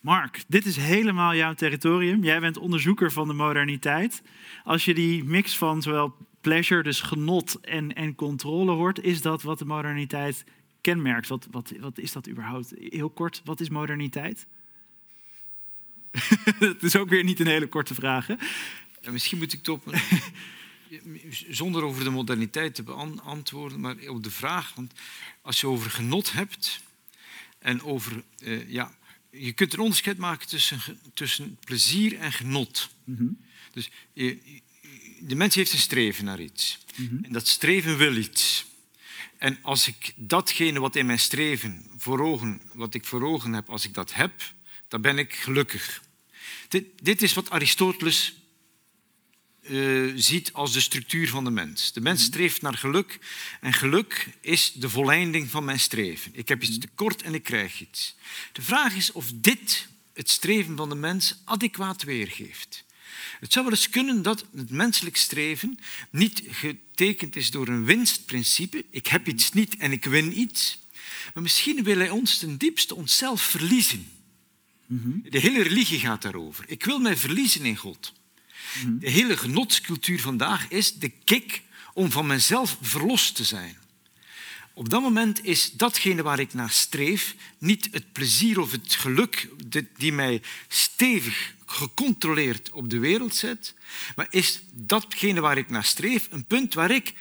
Mark, 0.00 0.44
dit 0.46 0.66
is 0.66 0.76
helemaal 0.76 1.34
jouw 1.34 1.54
territorium. 1.54 2.24
Jij 2.24 2.40
bent 2.40 2.56
onderzoeker 2.58 3.12
van 3.12 3.28
de 3.28 3.34
moderniteit. 3.34 4.22
Als 4.64 4.84
je 4.84 4.94
die 4.94 5.24
mix 5.24 5.56
van 5.56 5.82
zowel 5.82 6.14
pleasure, 6.40 6.82
dus 6.82 7.00
genot 7.00 7.60
en, 7.60 7.94
en 7.94 8.14
controle 8.14 8.72
hoort, 8.72 9.00
is 9.00 9.22
dat 9.22 9.42
wat 9.42 9.58
de 9.58 9.64
moderniteit 9.64 10.44
kenmerkt? 10.84 11.28
Wat, 11.28 11.46
wat, 11.50 11.72
wat 11.80 11.98
is 11.98 12.12
dat 12.12 12.28
überhaupt? 12.28 12.72
Heel 12.78 13.10
kort, 13.10 13.40
wat 13.44 13.60
is 13.60 13.68
moderniteit? 13.68 14.46
Het 16.58 16.82
is 16.82 16.96
ook 16.96 17.08
weer 17.08 17.24
niet 17.24 17.40
een 17.40 17.46
hele 17.46 17.66
korte 17.68 17.94
vraag. 17.94 18.26
Hè? 18.26 18.34
Ja, 19.00 19.10
misschien 19.10 19.38
moet 19.38 19.52
ik 19.52 19.58
het 19.58 19.68
op 19.68 19.86
een- 19.86 20.00
zonder 21.60 21.82
over 21.82 22.04
de 22.04 22.10
moderniteit 22.10 22.74
te 22.74 22.82
beantwoorden, 22.82 23.80
maar 23.80 23.96
op 24.08 24.22
de 24.22 24.30
vraag. 24.30 24.74
Want 24.74 24.92
als 25.42 25.60
je 25.60 25.66
over 25.66 25.90
genot 25.90 26.32
hebt 26.32 26.80
en 27.58 27.82
over. 27.82 28.22
eh, 28.38 28.70
ja, 28.70 28.94
je 29.30 29.52
kunt 29.52 29.72
een 29.72 29.78
onderscheid 29.78 30.18
maken 30.18 30.48
tussen, 30.48 30.80
tussen 31.14 31.56
plezier 31.64 32.18
en 32.18 32.32
genot. 32.32 32.90
Dus 33.72 33.90
je- 34.12 34.38
de 35.20 35.34
mens 35.34 35.54
heeft 35.54 35.72
een 35.72 35.78
streven 35.78 36.24
naar 36.24 36.40
iets. 36.40 36.78
En 37.22 37.32
dat 37.32 37.48
streven 37.48 37.96
wil 37.96 38.16
iets. 38.16 38.66
En 39.44 39.58
als 39.62 39.88
ik 39.88 40.12
datgene 40.16 40.80
wat 40.80 40.96
in 40.96 41.06
mijn 41.06 41.18
streven 41.18 41.86
voor 41.98 42.20
ogen, 42.20 42.60
wat 42.72 42.94
ik 42.94 43.04
voor 43.04 43.22
ogen 43.22 43.52
heb, 43.52 43.70
als 43.70 43.84
ik 43.84 43.94
dat 43.94 44.14
heb, 44.14 44.32
dan 44.88 45.00
ben 45.00 45.18
ik 45.18 45.34
gelukkig. 45.34 46.02
Dit, 46.68 46.84
dit 47.02 47.22
is 47.22 47.34
wat 47.34 47.50
Aristoteles 47.50 48.34
eh, 49.62 50.12
ziet 50.14 50.52
als 50.52 50.72
de 50.72 50.80
structuur 50.80 51.28
van 51.28 51.44
de 51.44 51.50
mens. 51.50 51.92
De 51.92 52.00
mens 52.00 52.22
streeft 52.24 52.62
naar 52.62 52.74
geluk 52.74 53.18
en 53.60 53.72
geluk 53.72 54.28
is 54.40 54.72
de 54.72 54.88
volleinding 54.88 55.50
van 55.50 55.64
mijn 55.64 55.80
streven. 55.80 56.30
Ik 56.34 56.48
heb 56.48 56.62
iets 56.62 56.78
tekort 56.78 57.22
en 57.22 57.34
ik 57.34 57.42
krijg 57.42 57.80
iets. 57.80 58.16
De 58.52 58.62
vraag 58.62 58.94
is 58.94 59.12
of 59.12 59.30
dit 59.34 59.88
het 60.14 60.30
streven 60.30 60.76
van 60.76 60.88
de 60.88 60.94
mens 60.94 61.36
adequaat 61.44 62.02
weergeeft. 62.02 62.83
Het 63.44 63.52
zou 63.52 63.64
wel 63.64 63.74
eens 63.74 63.88
kunnen 63.88 64.22
dat 64.22 64.44
het 64.56 64.70
menselijk 64.70 65.16
streven 65.16 65.78
niet 66.10 66.42
getekend 66.48 67.36
is 67.36 67.50
door 67.50 67.68
een 67.68 67.84
winstprincipe. 67.84 68.84
Ik 68.90 69.06
heb 69.06 69.28
iets 69.28 69.52
niet 69.52 69.76
en 69.76 69.92
ik 69.92 70.04
win 70.04 70.38
iets. 70.38 70.78
Maar 71.34 71.42
misschien 71.42 71.82
wil 71.82 71.96
hij 71.96 72.10
ons 72.10 72.38
ten 72.38 72.56
diepste 72.56 72.94
onszelf 72.94 73.42
verliezen. 73.42 74.08
De 75.28 75.38
hele 75.38 75.62
religie 75.62 75.98
gaat 75.98 76.22
daarover. 76.22 76.64
Ik 76.68 76.84
wil 76.84 76.98
mij 76.98 77.16
verliezen 77.16 77.64
in 77.64 77.76
God. 77.76 78.12
De 78.98 79.10
hele 79.10 79.36
genotscultuur 79.36 80.20
vandaag 80.20 80.68
is 80.68 80.94
de 80.94 81.08
kick 81.08 81.62
om 81.92 82.10
van 82.10 82.26
mezelf 82.26 82.76
verlost 82.80 83.34
te 83.34 83.44
zijn. 83.44 83.76
Op 84.74 84.88
dat 84.88 85.02
moment 85.02 85.44
is 85.44 85.72
datgene 85.72 86.22
waar 86.22 86.38
ik 86.38 86.54
naar 86.54 86.70
streef 86.70 87.34
niet 87.58 87.88
het 87.90 88.12
plezier 88.12 88.60
of 88.60 88.70
het 88.70 88.94
geluk 88.94 89.48
die 89.96 90.12
mij 90.12 90.42
stevig 90.68 91.53
gecontroleerd 91.74 92.70
op 92.70 92.90
de 92.90 92.98
wereld 92.98 93.34
zet, 93.34 93.74
maar 94.16 94.26
is 94.30 94.60
datgene 94.72 95.40
waar 95.40 95.58
ik 95.58 95.70
naar 95.70 95.84
streef 95.84 96.28
een 96.30 96.44
punt 96.44 96.74
waar 96.74 96.90
ik 96.90 97.12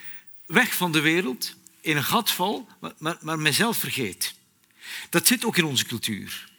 weg 0.45 0.75
van 0.75 0.91
de 0.91 1.01
wereld 1.01 1.55
in 1.81 1.97
een 1.97 2.03
gat 2.03 2.31
val, 2.31 2.67
maar, 2.79 2.93
maar, 2.97 3.17
maar 3.21 3.39
mezelf 3.39 3.77
vergeet. 3.77 4.33
Dat 5.09 5.27
zit 5.27 5.45
ook 5.45 5.57
in 5.57 5.65
onze 5.65 5.85
cultuur. 5.85 6.51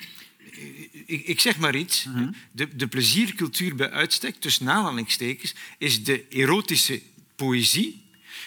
Ik, 1.06 1.26
ik 1.26 1.40
zeg 1.40 1.58
maar 1.58 1.76
iets. 1.76 2.06
De, 2.52 2.76
de 2.76 2.86
pleziercultuur 2.86 3.74
bij 3.74 3.90
uitstek, 3.90 4.40
tussen 4.40 4.70
aanhalingstekens, 4.70 5.54
is 5.78 6.04
de 6.04 6.28
erotische 6.28 7.02
poëzie 7.36 8.03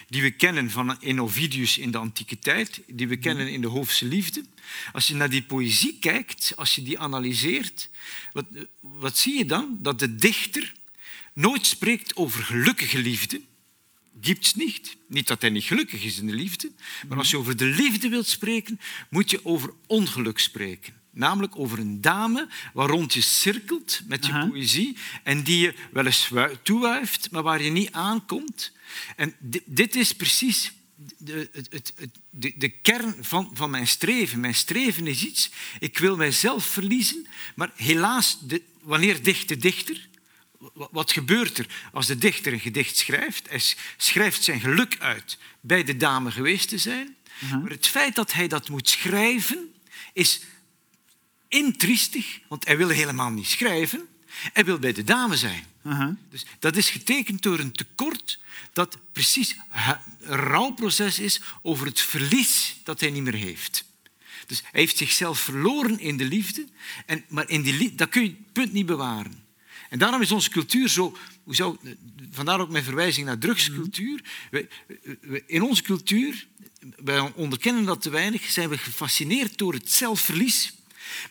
die 0.07 0.21
we 0.21 0.31
kennen 0.31 0.69
van 0.69 1.01
in 1.01 1.21
Ovidius 1.21 1.77
in 1.77 1.91
de 1.91 1.97
antieke 1.97 2.39
tijd, 2.39 2.81
die 2.87 3.07
we 3.07 3.17
kennen 3.17 3.51
in 3.51 3.61
de 3.61 3.67
Hoofdse 3.67 4.05
liefde. 4.05 4.45
Als 4.93 5.07
je 5.07 5.15
naar 5.15 5.29
die 5.29 5.43
poëzie 5.43 5.97
kijkt, 5.99 6.53
als 6.55 6.75
je 6.75 6.83
die 6.83 6.99
analyseert, 6.99 7.89
wat, 8.31 8.45
wat 8.79 9.17
zie 9.17 9.37
je 9.37 9.45
dan? 9.45 9.77
Dat 9.81 9.99
de 9.99 10.15
dichter 10.15 10.73
nooit 11.33 11.65
spreekt 11.65 12.15
over 12.15 12.43
gelukkige 12.43 12.99
liefde. 12.99 13.41
Gibt's 14.21 14.53
niet. 14.53 14.97
Niet 15.07 15.27
dat 15.27 15.41
hij 15.41 15.49
niet 15.49 15.63
gelukkig 15.63 16.03
is 16.03 16.19
in 16.19 16.27
de 16.27 16.33
liefde, 16.33 16.71
maar 17.07 17.17
als 17.17 17.29
je 17.29 17.37
over 17.37 17.57
de 17.57 17.65
liefde 17.65 18.09
wilt 18.09 18.27
spreken, 18.27 18.79
moet 19.09 19.29
je 19.29 19.45
over 19.45 19.73
ongeluk 19.87 20.39
spreken. 20.39 20.96
Namelijk 21.18 21.55
over 21.59 21.80
een 21.80 22.01
dame 22.01 22.47
waar 22.74 22.89
rond 22.89 23.13
je 23.13 23.22
cirkelt 23.22 24.01
met 24.07 24.26
je 24.26 24.32
Aha. 24.32 24.45
poëzie 24.47 24.97
en 25.24 25.43
die 25.43 25.59
je 25.59 25.74
wel 25.91 26.05
eens 26.05 26.30
wui- 26.30 26.57
toewuift, 26.63 27.32
maar 27.32 27.43
waar 27.43 27.61
je 27.61 27.70
niet 27.72 27.91
aankomt. 27.91 28.72
En 29.15 29.36
di- 29.39 29.61
dit 29.65 29.95
is 29.95 30.13
precies 30.13 30.72
de, 31.18 31.49
het, 31.51 31.68
het, 31.72 31.93
de, 32.30 32.53
de 32.57 32.70
kern 32.70 33.15
van, 33.22 33.51
van 33.53 33.70
mijn 33.70 33.88
streven. 33.88 34.39
Mijn 34.39 34.55
streven 34.55 35.07
is 35.07 35.24
iets, 35.26 35.49
ik 35.80 35.97
wil 35.97 36.15
mijzelf 36.15 36.65
verliezen, 36.65 37.28
maar 37.55 37.72
helaas, 37.76 38.38
de, 38.41 38.61
wanneer 38.82 39.24
dicht 39.24 39.47
de 39.47 39.57
dichter? 39.57 40.07
Wa- 40.74 40.88
Wat 40.91 41.11
gebeurt 41.11 41.57
er 41.57 41.68
als 41.93 42.05
de 42.07 42.18
dichter 42.18 42.53
een 42.53 42.59
gedicht 42.59 42.97
schrijft? 42.97 43.49
Hij 43.49 43.61
schrijft 43.97 44.43
zijn 44.43 44.59
geluk 44.59 44.95
uit 44.99 45.38
bij 45.61 45.84
de 45.84 45.97
dame 45.97 46.32
geweest 46.32 46.70
te 46.70 46.78
zijn. 46.78 47.15
Maar 47.61 47.70
het 47.72 47.88
feit 47.88 48.15
dat 48.15 48.34
hij 48.34 48.47
dat 48.47 48.70
moet 48.70 48.89
schrijven 48.89 49.74
is 50.13 50.41
intriestig, 51.47 52.39
want 52.47 52.65
hij 52.65 52.77
wil 52.77 52.89
helemaal 52.89 53.29
niet 53.29 53.47
schrijven. 53.47 54.07
Hij 54.27 54.65
wil 54.65 54.79
bij 54.79 54.93
de 54.93 55.03
dame 55.03 55.37
zijn. 55.37 55.63
Dus 56.29 56.45
dat 56.59 56.75
is 56.75 56.89
getekend 56.89 57.41
door 57.41 57.59
een 57.59 57.71
tekort 57.71 58.39
dat 58.73 58.97
precies 59.11 59.55
een 60.21 60.35
rouwproces 60.35 61.19
is 61.19 61.41
over 61.61 61.85
het 61.85 61.99
verlies 62.01 62.75
dat 62.83 62.99
hij 62.99 63.09
niet 63.09 63.23
meer 63.23 63.33
heeft. 63.33 63.85
Dus 64.47 64.61
hij 64.71 64.81
heeft 64.81 64.97
zichzelf 64.97 65.39
verloren 65.39 65.99
in 65.99 66.17
de 66.17 66.25
liefde, 66.25 66.65
en, 67.05 67.25
maar 67.27 67.49
in 67.49 67.61
die 67.61 67.95
dat 67.95 68.09
kun 68.09 68.21
je 68.23 68.27
het 68.27 68.53
punt 68.53 68.73
niet 68.73 68.85
bewaren. 68.85 69.43
En 69.89 69.99
daarom 69.99 70.21
is 70.21 70.31
onze 70.31 70.49
cultuur 70.49 70.89
zo... 70.89 71.17
Hoe 71.43 71.55
zou, 71.55 71.77
vandaar 72.31 72.59
ook 72.59 72.69
mijn 72.69 72.83
verwijzing 72.83 73.25
naar 73.25 73.37
drugscultuur. 73.37 74.23
We- 74.51 74.67
we- 75.21 75.43
in 75.45 75.61
onze 75.61 75.81
cultuur, 75.81 76.47
wij 76.97 77.19
onderkennen 77.19 77.85
dat 77.85 78.01
te 78.01 78.09
weinig, 78.09 78.49
zijn 78.49 78.69
we 78.69 78.77
gefascineerd 78.77 79.57
door 79.57 79.73
het 79.73 79.91
zelfverlies. 79.91 80.73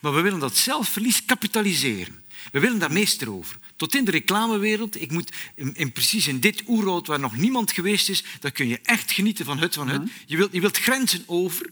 Maar 0.01 0.13
we 0.13 0.21
willen 0.21 0.39
dat 0.39 0.57
zelfverlies 0.57 1.25
kapitaliseren. 1.25 2.23
We 2.51 2.59
willen 2.59 2.79
daar 2.79 2.91
meester 2.91 3.31
over. 3.31 3.57
Tot 3.75 3.95
in 3.95 4.05
de 4.05 4.11
reclamewereld. 4.11 5.01
Ik 5.01 5.11
moet 5.11 5.31
in, 5.55 5.75
in 5.75 5.91
precies 5.91 6.27
in 6.27 6.39
dit 6.39 6.63
oerwoud 6.67 7.07
waar 7.07 7.19
nog 7.19 7.37
niemand 7.37 7.71
geweest 7.71 8.09
is, 8.09 8.23
daar 8.39 8.51
kun 8.51 8.67
je 8.67 8.79
echt 8.83 9.11
genieten 9.11 9.45
van 9.45 9.59
hut 9.59 9.73
van 9.73 9.89
hut. 9.89 10.09
Je 10.25 10.37
wilt, 10.37 10.53
je 10.53 10.61
wilt 10.61 10.77
grenzen 10.77 11.23
over. 11.25 11.69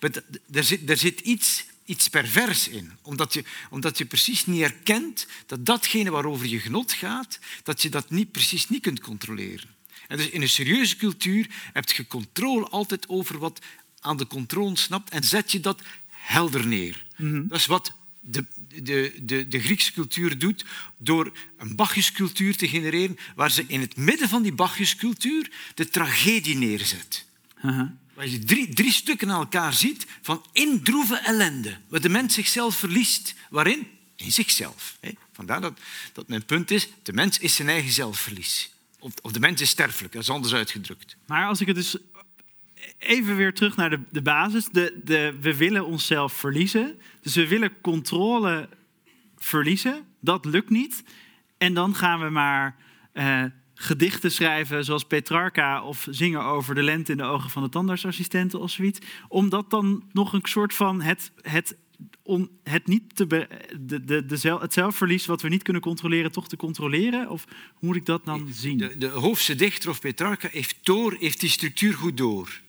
Maar 0.00 0.10
er 0.52 0.64
zit, 0.64 0.90
er 0.90 0.96
zit 0.96 1.20
iets, 1.20 1.64
iets 1.84 2.08
pervers 2.08 2.68
in. 2.68 2.92
Omdat 3.02 3.32
je, 3.32 3.44
omdat 3.70 3.98
je 3.98 4.04
precies 4.04 4.46
niet 4.46 4.60
herkent 4.60 5.26
dat 5.46 5.66
datgene 5.66 6.10
waarover 6.10 6.46
je 6.46 6.60
genot 6.60 6.92
gaat, 6.92 7.38
dat 7.62 7.82
je 7.82 7.88
dat 7.88 8.10
niet, 8.10 8.32
precies 8.32 8.68
niet 8.68 8.82
kunt 8.82 9.00
controleren. 9.00 9.68
En 10.08 10.16
dus 10.16 10.28
in 10.28 10.42
een 10.42 10.48
serieuze 10.48 10.96
cultuur 10.96 11.46
heb 11.72 11.90
je 11.90 12.06
controle 12.06 12.68
altijd 12.68 13.08
over 13.08 13.38
wat 13.38 13.60
aan 14.00 14.16
de 14.16 14.26
controle 14.26 14.66
ontsnapt 14.66 15.10
en 15.10 15.24
zet 15.24 15.52
je 15.52 15.60
dat 15.60 15.82
helder 16.20 16.66
neer. 16.66 17.04
Dat 17.48 17.58
is 17.58 17.66
wat 17.66 17.92
de, 18.20 18.44
de, 18.82 19.12
de, 19.22 19.48
de 19.48 19.60
Griekse 19.60 19.92
cultuur 19.92 20.38
doet 20.38 20.64
door 20.96 21.32
een 21.58 21.76
Bacchuscultuur 21.76 22.56
te 22.56 22.68
genereren, 22.68 23.18
waar 23.34 23.50
ze 23.50 23.64
in 23.66 23.80
het 23.80 23.96
midden 23.96 24.28
van 24.28 24.42
die 24.42 24.52
Bacchuscultuur 24.52 25.50
de 25.74 25.88
tragedie 25.88 26.56
neerzet. 26.56 27.24
Waar 28.14 28.28
je 28.28 28.38
drie, 28.38 28.74
drie 28.74 28.92
stukken 28.92 29.30
aan 29.30 29.40
elkaar 29.40 29.74
ziet 29.74 30.06
van 30.22 30.44
indroeve 30.52 31.16
ellende. 31.16 31.78
Waar 31.88 32.00
de 32.00 32.08
mens 32.08 32.34
zichzelf 32.34 32.76
verliest. 32.76 33.34
Waarin? 33.50 33.86
In 34.16 34.32
zichzelf. 34.32 34.96
hè. 35.00 35.10
Vandaar 35.32 35.60
dat, 35.60 35.80
dat 36.12 36.28
mijn 36.28 36.44
punt 36.44 36.70
is, 36.70 36.88
de 37.02 37.12
mens 37.12 37.38
is 37.38 37.54
zijn 37.54 37.68
eigen 37.68 37.92
zelfverlies. 37.92 38.70
Of, 38.98 39.12
of 39.22 39.32
de 39.32 39.40
mens 39.40 39.60
is 39.60 39.68
sterfelijk, 39.70 40.12
dat 40.12 40.22
is 40.22 40.30
anders 40.30 40.54
uitgedrukt. 40.54 41.16
Maar 41.26 41.46
als 41.46 41.60
ik 41.60 41.66
het 41.66 41.76
dus 41.76 41.96
even 42.98 43.36
weer 43.36 43.54
terug 43.54 43.76
naar 43.76 43.90
de, 43.90 44.00
de 44.10 44.22
basis. 44.22 44.68
De, 44.68 45.00
de, 45.04 45.34
we 45.40 45.56
willen 45.56 45.86
onszelf 45.86 46.32
verliezen. 46.32 46.98
Dus 47.20 47.34
we 47.34 47.48
willen 47.48 47.80
controle 47.80 48.68
verliezen. 49.36 50.04
Dat 50.20 50.44
lukt 50.44 50.70
niet. 50.70 51.04
En 51.58 51.74
dan 51.74 51.94
gaan 51.94 52.20
we 52.20 52.30
maar 52.30 52.76
eh, 53.12 53.44
gedichten 53.74 54.32
schrijven 54.32 54.84
zoals 54.84 55.04
Petrarca... 55.04 55.82
of 55.82 56.06
zingen 56.10 56.42
over 56.42 56.74
de 56.74 56.82
lente 56.82 57.12
in 57.12 57.18
de 57.18 57.24
ogen 57.24 57.50
van 57.50 57.62
de 57.62 57.68
tandartsassistenten 57.68 58.60
of 58.60 58.70
zoiets. 58.70 58.98
Omdat 59.28 59.70
dan 59.70 60.04
nog 60.12 60.32
een 60.32 60.40
soort 60.42 60.74
van 60.74 61.00
het... 61.00 61.32
het 61.42 61.76
om 62.22 62.48
het, 62.62 62.86
niet 62.86 63.16
te 63.16 63.26
be- 63.26 63.48
de, 63.80 64.04
de, 64.04 64.26
de, 64.26 64.36
zel- 64.36 64.60
het 64.60 64.72
zelfverlies 64.72 65.26
wat 65.26 65.42
we 65.42 65.48
niet 65.48 65.62
kunnen 65.62 65.82
controleren, 65.82 66.32
toch 66.32 66.48
te 66.48 66.56
controleren? 66.56 67.30
Of 67.30 67.44
hoe 67.74 67.88
moet 67.88 67.96
ik 67.96 68.06
dat 68.06 68.24
dan 68.24 68.48
zien? 68.52 68.78
De, 68.78 68.98
de 68.98 69.08
Hoofdse 69.08 69.54
dichter 69.54 69.90
of 69.90 70.00
Petrarca 70.00 70.48
heeft, 70.52 70.76
door, 70.82 71.16
heeft 71.18 71.40
die 71.40 71.48
structuur 71.48 71.94
goed 71.94 72.16
door. 72.16 72.60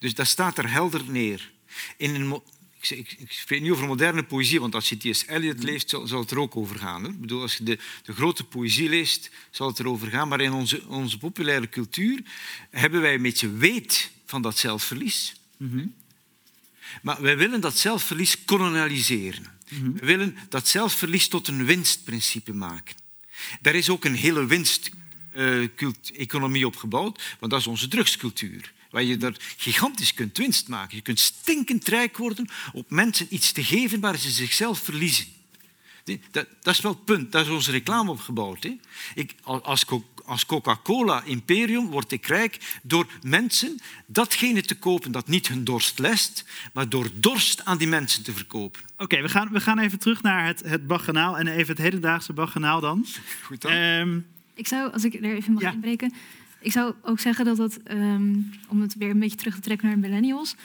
Dus 0.00 0.14
dat 0.14 0.26
staat 0.26 0.58
er 0.58 0.70
helder 0.70 1.02
neer. 1.06 1.50
In 1.96 2.14
een, 2.14 2.42
ik, 2.80 2.90
ik, 2.90 3.16
ik 3.18 3.32
spreek 3.32 3.60
niet 3.60 3.70
over 3.70 3.86
moderne 3.86 4.22
poëzie, 4.22 4.60
want 4.60 4.74
als 4.74 4.88
je 4.88 4.96
T.S. 4.96 5.26
Eliot 5.26 5.62
leest, 5.62 5.90
zal, 5.90 6.06
zal 6.06 6.20
het 6.20 6.30
er 6.30 6.38
ook 6.38 6.56
over 6.56 6.78
gaan. 6.78 7.02
Hoor. 7.02 7.12
Ik 7.12 7.20
bedoel, 7.20 7.42
als 7.42 7.56
je 7.56 7.64
de, 7.64 7.78
de 8.02 8.12
grote 8.12 8.44
poëzie 8.44 8.88
leest, 8.88 9.30
zal 9.50 9.66
het 9.66 9.78
erover 9.78 10.08
gaan. 10.08 10.28
Maar 10.28 10.40
in 10.40 10.52
onze, 10.52 10.82
onze 10.86 11.18
populaire 11.18 11.68
cultuur 11.68 12.22
hebben 12.70 13.00
wij 13.00 13.14
een 13.14 13.22
beetje 13.22 13.52
weet 13.52 14.10
van 14.26 14.42
dat 14.42 14.58
zelfverlies. 14.58 15.34
Maar 17.02 17.22
wij 17.22 17.36
willen 17.36 17.60
dat 17.60 17.78
zelfverlies 17.78 18.44
kolonialiseren. 18.44 19.58
We 19.68 20.06
willen 20.06 20.36
dat 20.48 20.68
zelfverlies 20.68 21.28
tot 21.28 21.48
een 21.48 21.64
winstprincipe 21.64 22.52
maken. 22.52 22.96
Daar 23.60 23.74
is 23.74 23.90
ook 23.90 24.04
een 24.04 24.14
hele 24.14 24.46
winsteconomie 24.46 26.66
op 26.66 26.76
gebouwd, 26.76 27.36
want 27.38 27.52
dat 27.52 27.60
is 27.60 27.66
onze 27.66 27.88
drugscultuur. 27.88 28.72
Waar 28.90 29.02
je 29.02 29.16
daar 29.16 29.34
gigantisch 29.56 30.14
kunt 30.14 30.38
winst 30.38 30.68
maken. 30.68 30.96
Je 30.96 31.02
kunt 31.02 31.18
stinkend 31.18 31.88
rijk 31.88 32.16
worden 32.16 32.48
op 32.72 32.90
mensen 32.90 33.26
iets 33.30 33.52
te 33.52 33.64
geven 33.64 34.00
waar 34.00 34.16
ze 34.18 34.30
zichzelf 34.30 34.78
verliezen. 34.78 35.26
Dat, 36.30 36.46
dat 36.62 36.74
is 36.74 36.80
wel 36.80 36.92
het 36.92 37.04
punt. 37.04 37.32
Daar 37.32 37.42
is 37.42 37.48
onze 37.48 37.70
reclame 37.70 38.10
op 38.10 38.20
gebouwd. 38.20 38.62
Hè. 38.62 38.76
Ik, 39.14 39.34
als 39.42 39.84
als 40.24 40.46
Coca-Cola 40.46 41.22
Imperium 41.24 41.86
word 41.86 42.12
ik 42.12 42.26
rijk 42.26 42.78
door 42.82 43.06
mensen 43.22 43.78
datgene 44.06 44.62
te 44.62 44.74
kopen 44.74 45.12
dat 45.12 45.28
niet 45.28 45.48
hun 45.48 45.64
dorst 45.64 45.98
lest, 45.98 46.44
maar 46.72 46.88
door 46.88 47.08
dorst 47.14 47.64
aan 47.64 47.78
die 47.78 47.88
mensen 47.88 48.22
te 48.22 48.32
verkopen. 48.32 48.80
Oké, 48.96 49.22
we, 49.22 49.28
gaan, 49.28 49.48
we 49.52 49.60
gaan 49.60 49.78
even 49.78 49.98
terug 49.98 50.22
naar 50.22 50.46
het, 50.46 50.60
het 50.64 50.86
baganaal 50.86 51.38
en 51.38 51.46
even 51.46 51.68
het 51.74 51.78
hedendaagse 51.84 52.32
baganaal 52.32 52.80
dan. 52.80 53.06
Goed 53.46 53.60
dan? 53.62 53.72
Ehm, 53.72 54.18
Ik 54.54 54.66
zou, 54.68 54.92
als 54.92 55.04
ik 55.04 55.14
er 55.14 55.34
even 55.34 55.52
mag 55.52 55.62
Ja. 55.62 55.72
inbreken, 55.72 56.12
ik 56.60 56.72
zou 56.72 56.94
ook 57.02 57.20
zeggen 57.20 57.44
dat 57.44 57.56
dat, 57.56 57.76
ehm, 57.76 58.34
om 58.68 58.80
het 58.80 58.94
weer 58.94 59.10
een 59.10 59.18
beetje 59.18 59.36
terug 59.36 59.54
te 59.54 59.60
trekken 59.60 59.86
naar 59.86 59.96
de 59.96 60.02
millennials, 60.02 60.56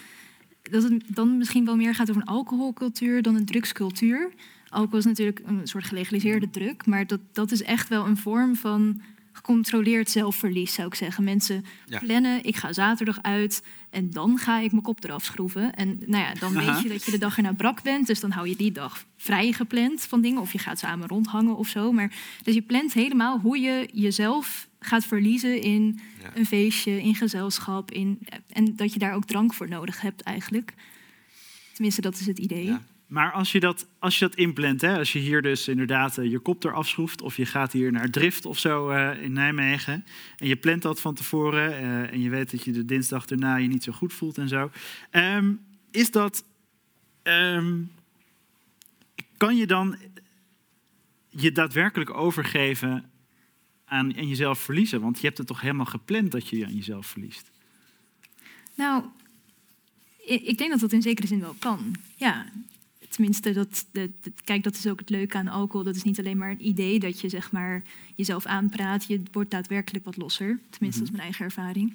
dat 0.62 0.84
het 0.84 1.04
dan 1.08 1.38
misschien 1.38 1.66
wel 1.66 1.76
meer 1.76 1.96
gaat 1.96 2.10
over 2.10 2.22
een 2.22 2.28
alcoholcultuur 2.28 3.22
dan 3.22 3.36
een 3.36 3.46
drugscultuur. 3.46 4.32
Alcohol 4.70 5.00
is 5.00 5.06
natuurlijk 5.06 5.42
een 5.46 5.68
soort 5.68 5.84
gelegaliseerde 5.84 6.50
druk, 6.50 6.86
maar 6.86 7.08
dat, 7.08 7.20
dat 7.32 7.52
is 7.52 7.64
echt 7.64 7.90
wel 7.90 8.06
een 8.06 8.18
vorm 8.18 8.56
van 8.56 9.02
gecontroleerd 9.46 10.10
zelfverlies, 10.10 10.74
zou 10.74 10.88
ik 10.88 10.96
zeggen. 10.96 11.24
Mensen 11.24 11.66
Ja. 11.86 12.00
plannen, 12.00 12.44
ik 12.44 12.56
ga 12.56 12.74
zaterdag 12.74 13.22
uit 13.22 13.64
en 13.90 14.10
dan 14.10 14.38
ga 14.38 14.60
ik 14.60 14.72
mijn 14.72 14.84
kop 14.84 15.04
eraf 15.04 15.24
schroeven. 15.24 15.74
En 15.76 16.00
nou 16.06 16.24
ja, 16.24 16.34
dan 16.34 16.58
Aha. 16.58 16.74
weet 16.74 16.84
je 16.84 16.90
dat 16.90 17.04
je 17.06 17.12
de 17.12 17.18
dag 17.18 17.38
erna 17.38 17.54
brak 17.54 17.84
bent, 17.84 18.08
dus 18.08 18.20
dan 18.20 18.32
hou 18.32 18.48
je 18.50 18.56
die 18.56 18.72
dag 18.72 19.06
vrij 19.18 19.52
gepland 19.52 20.02
van 20.02 20.22
dingen. 20.22 20.42
Of 20.42 20.52
je 20.52 20.58
gaat 20.58 20.80
samen 20.80 21.08
rondhangen 21.08 21.56
of 21.58 21.68
zo. 21.68 21.92
Maar, 21.92 22.12
dus 22.44 22.54
je 22.54 22.62
plant 22.62 22.94
helemaal 22.94 23.40
hoe 23.40 23.60
je 23.60 23.90
jezelf 23.94 24.68
gaat 24.80 25.06
verliezen 25.06 25.62
in 25.62 26.00
Ja. 26.22 26.32
een 26.36 26.46
feestje, 26.46 27.02
in 27.02 27.16
gezelschap. 27.16 27.92
In, 27.92 28.20
en 28.50 28.76
dat 28.76 28.94
je 28.94 29.00
daar 29.00 29.14
ook 29.14 29.26
drank 29.26 29.54
voor 29.54 29.70
nodig 29.70 30.02
hebt 30.02 30.22
eigenlijk. 30.22 30.74
Tenminste, 31.74 32.02
dat 32.02 32.20
is 32.20 32.26
het 32.26 32.40
idee. 32.40 32.66
Ja. 32.66 32.82
Maar 33.08 33.32
als 33.32 33.52
je 33.52 33.60
dat, 33.60 33.88
als 34.00 34.20
je 34.20 34.28
dat 34.28 34.38
inplant, 34.38 34.82
hè, 34.82 34.98
als 34.98 35.14
je 35.14 35.20
hier 35.20 35.42
dus 35.42 35.68
inderdaad 35.68 36.18
eh, 36.18 36.32
je 36.32 36.40
kop 36.40 36.64
eraf 36.64 36.88
schroeft... 36.88 37.22
of 37.22 37.38
je 37.38 37.46
gaat 37.46 37.72
hier 37.72 37.92
naar 37.92 38.10
Drift 38.10 38.46
of 38.46 38.60
zo 38.60 38.90
eh, 38.90 39.24
in 39.24 39.34
Nijmegen... 39.34 40.06
en 40.38 40.48
je 40.48 40.56
plant 40.56 40.82
dat 40.82 41.02
van 41.02 41.14
tevoren 41.14 41.74
eh, 41.74 42.12
en 42.12 42.22
je 42.22 42.30
weet 42.30 42.52
dat 42.52 42.64
je 42.64 42.72
de 42.72 42.86
dinsdag 42.86 43.26
daarna 43.26 43.56
je 43.56 43.68
niet 43.68 43.84
zo 43.84 43.92
goed 43.92 44.14
voelt 44.14 44.38
en 44.38 44.48
zo... 44.48 44.72
Ehm, 45.10 45.54
is 45.92 46.12
dat... 46.12 46.44
ehm, 47.24 47.82
kan 49.38 49.56
je 49.56 49.68
dan 49.68 49.98
je 51.30 51.52
daadwerkelijk 51.52 52.14
overgeven 52.14 53.10
aan, 53.86 54.18
aan 54.18 54.28
jezelf 54.28 54.60
verliezen? 54.60 55.02
Want 55.02 55.20
je 55.20 55.26
hebt 55.26 55.38
het 55.38 55.48
toch 55.48 55.62
helemaal 55.62 55.86
gepland 55.86 56.32
dat 56.32 56.50
je 56.50 56.58
je 56.58 56.66
aan 56.66 56.76
jezelf 56.76 57.08
verliest? 57.08 57.52
Nou, 58.76 59.04
ik 60.26 60.58
denk 60.58 60.72
dat 60.72 60.80
dat 60.80 60.92
in 60.92 61.02
zekere 61.02 61.28
zin 61.28 61.40
wel 61.40 61.56
kan. 61.60 61.96
Ja, 62.16 62.46
tenminste, 63.16 63.52
dat, 63.52 63.86
kijk, 64.44 64.64
dat 64.64 64.76
is 64.76 64.88
ook 64.88 65.00
het 65.00 65.10
leuke 65.10 65.38
aan 65.38 65.48
alcohol. 65.48 65.86
Dat 65.86 65.96
is 65.96 66.04
niet 66.04 66.20
alleen 66.20 66.38
maar 66.38 66.52
een 66.52 66.68
idee 66.68 67.00
dat 67.00 67.22
je 67.22 67.30
zeg 67.30 67.52
maar, 67.52 67.84
jezelf 68.16 68.46
aanpraat. 68.46 69.06
Je 69.06 69.22
wordt 69.32 69.52
daadwerkelijk 69.52 70.06
wat 70.06 70.18
losser. 70.18 70.60
Tenminste, 70.70 71.00
dat 71.00 71.10
is 71.10 71.16
mijn 71.16 71.24
eigen 71.24 71.46
ervaring. 71.46 71.94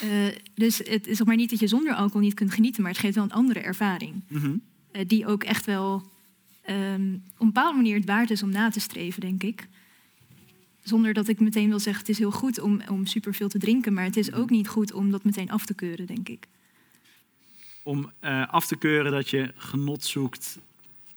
Eh, 0.00 0.08
dus 0.54 0.78
het 0.78 1.06
is 1.06 1.20
ook 1.20 1.26
maar 1.26 1.36
niet 1.36 1.50
dat 1.50 1.58
je 1.58 1.66
zonder 1.66 1.94
alcohol 1.94 2.20
niet 2.20 2.34
kunt 2.34 2.52
genieten, 2.52 2.82
maar 2.82 2.90
het 2.90 3.00
geeft 3.00 3.14
wel 3.14 3.24
een 3.24 3.32
andere 3.32 3.60
ervaring. 3.60 4.14
Mhm. 4.28 4.56
Eh, 4.92 5.08
die 5.08 5.26
ook 5.26 5.44
echt 5.44 5.66
wel 5.66 6.10
ehm, 6.62 7.14
op 7.14 7.40
een 7.40 7.46
bepaalde 7.46 7.76
manier 7.76 7.96
het 7.96 8.04
waard 8.04 8.30
is 8.30 8.42
om 8.42 8.50
na 8.50 8.70
te 8.70 8.80
streven, 8.80 9.20
denk 9.20 9.42
ik. 9.42 9.68
Zonder 10.82 11.12
dat 11.12 11.28
ik 11.28 11.40
meteen 11.40 11.68
wil 11.68 11.78
zeggen, 11.78 12.02
het 12.02 12.12
is 12.12 12.18
heel 12.18 12.30
goed 12.30 12.60
om, 12.60 12.80
om 12.88 13.06
superveel 13.06 13.48
te 13.48 13.58
drinken, 13.58 13.92
maar 13.92 14.04
het 14.04 14.16
is 14.16 14.32
ook 14.32 14.50
niet 14.50 14.68
goed 14.68 14.92
om 14.92 15.10
dat 15.10 15.24
meteen 15.24 15.50
af 15.50 15.66
te 15.66 15.74
keuren, 15.74 16.06
denk 16.06 16.28
ik. 16.28 16.46
Om 17.82 18.12
eh, 18.20 18.48
af 18.48 18.66
te 18.66 18.76
keuren 18.76 19.12
dat 19.12 19.30
je 19.30 19.52
genot 19.56 20.04
zoekt 20.04 20.58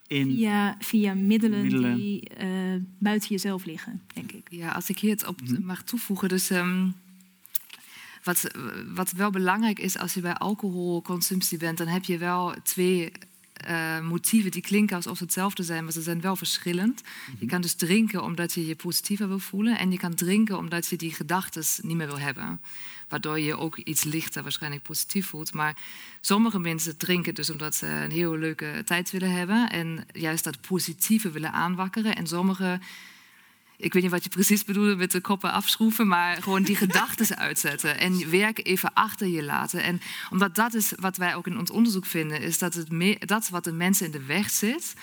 in... 0.07 0.35
Via, 0.35 0.75
via 0.79 1.13
middelen, 1.13 1.61
Middelen. 1.61 1.95
die 1.95 2.29
eh, 2.29 2.47
buiten 2.97 3.29
jezelf 3.29 3.65
liggen, 3.65 4.01
denk 4.13 4.31
ik. 4.31 4.47
Ja, 4.49 4.71
als 4.71 4.89
ik 4.89 4.99
hier 4.99 5.11
het 5.11 5.27
op 5.27 5.41
Mhm. 5.41 5.65
mag 5.65 5.83
toevoegen. 5.83 6.29
Dus 6.29 6.49
ehm, 6.49 6.87
wat, 8.23 8.51
wat 8.93 9.11
wel 9.11 9.29
belangrijk 9.29 9.79
is 9.79 9.97
als 9.97 10.13
je 10.13 10.21
bij 10.21 10.33
alcoholconsumptie 10.33 11.57
bent, 11.57 11.77
dan 11.77 11.87
heb 11.87 12.03
je 12.03 12.17
wel 12.17 12.53
twee 12.63 13.11
eh, 13.55 13.99
motieven 14.01 14.51
die 14.51 14.61
klinken 14.61 14.95
alsof 14.95 15.17
ze 15.17 15.23
hetzelfde 15.23 15.63
zijn, 15.63 15.83
maar 15.83 15.93
ze 15.93 16.01
zijn 16.01 16.21
wel 16.21 16.35
verschillend. 16.35 17.01
Je 17.39 17.45
kan 17.45 17.61
dus 17.61 17.73
drinken 17.73 18.23
omdat 18.23 18.53
je 18.53 18.65
je 18.65 18.75
positiever 18.75 19.27
wil 19.27 19.39
voelen 19.39 19.77
en 19.79 19.91
je 19.91 19.97
kan 19.97 20.13
drinken 20.15 20.57
omdat 20.57 20.87
je 20.87 20.95
die 20.95 21.13
gedachten 21.13 21.63
niet 21.81 21.95
meer 21.97 22.07
wil 22.07 22.19
hebben. 22.19 22.61
Waardoor 23.09 23.39
je 23.39 23.57
ook 23.57 23.77
iets 23.77 24.03
lichter 24.03 24.43
waarschijnlijk 24.43 24.83
positief 24.83 25.27
voelt. 25.27 25.53
Maar 25.53 25.75
sommige 26.21 26.59
mensen 26.59 26.97
drinken 26.97 27.35
dus 27.35 27.49
omdat 27.49 27.75
ze 27.75 27.87
een 27.87 28.11
heel 28.11 28.37
leuke 28.37 28.81
tijd 28.85 29.11
willen 29.11 29.31
hebben 29.31 29.69
en 29.69 30.05
juist 30.13 30.43
dat 30.43 30.61
positieve 30.61 31.31
willen 31.31 31.51
aanwakkeren. 31.51 32.15
En 32.15 32.27
sommige 32.27 32.79
ik 33.77 33.93
weet 33.93 34.01
niet 34.01 34.11
wat 34.11 34.23
je 34.23 34.29
precies 34.29 34.65
bedoelde 34.65 34.95
met 34.95 35.11
de 35.11 35.21
koppen 35.21 35.51
afschroeven, 35.51 36.07
maar 36.07 36.41
gewoon 36.41 36.63
die 36.63 36.75
gedachten 36.85 37.37
uitzetten 37.37 37.99
en 37.99 38.29
werk 38.29 38.67
even 38.67 38.93
achter 38.93 39.27
je 39.27 39.43
laten. 39.43 39.83
En 39.83 40.01
omdat 40.29 40.55
dat 40.55 40.73
is 40.73 40.93
wat 40.99 41.17
wij 41.17 41.35
ook 41.35 41.47
in 41.47 41.59
ons 41.59 41.71
onderzoek 41.71 42.05
vinden, 42.05 42.41
is 42.41 42.57
dat 42.57 42.73
het 42.73 42.91
me- 42.91 43.17
dat 43.19 43.49
wat 43.49 43.63
de 43.63 43.71
mensen 43.71 44.05
in 44.05 44.11
de 44.11 44.23
weg 44.23 44.49
zit. 44.49 44.93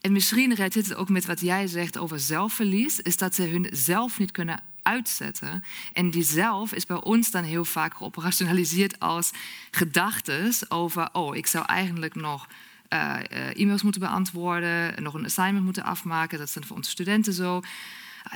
En 0.00 0.12
misschien 0.12 0.54
rijdt 0.54 0.74
dit 0.74 0.94
ook 0.94 1.08
met 1.08 1.26
wat 1.26 1.40
jij 1.40 1.66
zegt 1.66 1.98
over 1.98 2.20
zelfverlies, 2.20 3.00
is 3.00 3.16
dat 3.16 3.34
ze 3.34 3.42
hun 3.42 3.68
zelf 3.72 4.18
niet 4.18 4.30
kunnen 4.30 4.62
uitzetten. 4.82 5.64
En 5.92 6.10
die 6.10 6.22
zelf 6.22 6.72
is 6.72 6.86
bij 6.86 7.02
ons 7.02 7.30
dan 7.30 7.44
heel 7.44 7.64
vaak 7.64 7.94
geoperationaliseerd 7.94 8.98
als 8.98 9.30
gedachten 9.70 10.52
over, 10.68 11.08
oh, 11.12 11.36
ik 11.36 11.46
zou 11.46 11.64
eigenlijk 11.64 12.14
nog 12.14 12.48
eh, 12.88 13.16
eh, 13.30 13.60
e-mails 13.60 13.82
moeten 13.82 14.00
beantwoorden, 14.00 15.02
nog 15.02 15.14
een 15.14 15.24
assignment 15.24 15.64
moeten 15.64 15.84
afmaken. 15.84 16.38
Dat 16.38 16.52
dan 16.54 16.64
voor 16.64 16.76
onze 16.76 16.90
studenten 16.90 17.32
zo. 17.32 17.60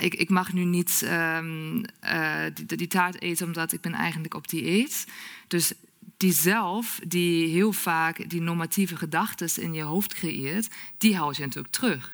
Ik, 0.00 0.14
ik 0.14 0.30
mag 0.30 0.52
nu 0.52 0.64
niet 0.64 1.02
ehm, 1.04 1.84
eh, 2.00 2.44
die, 2.54 2.76
die 2.76 2.86
taart 2.86 3.20
eten 3.20 3.46
omdat 3.46 3.72
ik 3.72 3.80
ben 3.80 3.92
eigenlijk 3.92 4.34
op 4.34 4.48
dieet. 4.48 5.06
Dus 5.48 5.72
die 6.16 6.32
zelf, 6.32 7.00
die 7.06 7.48
heel 7.48 7.72
vaak 7.72 8.30
die 8.30 8.40
normatieve 8.40 8.96
gedachten 8.96 9.62
in 9.62 9.72
je 9.72 9.82
hoofd 9.82 10.14
creëert, 10.14 10.68
die 10.98 11.16
houdt 11.16 11.36
je 11.36 11.42
natuurlijk 11.42 11.74
terug. 11.74 12.12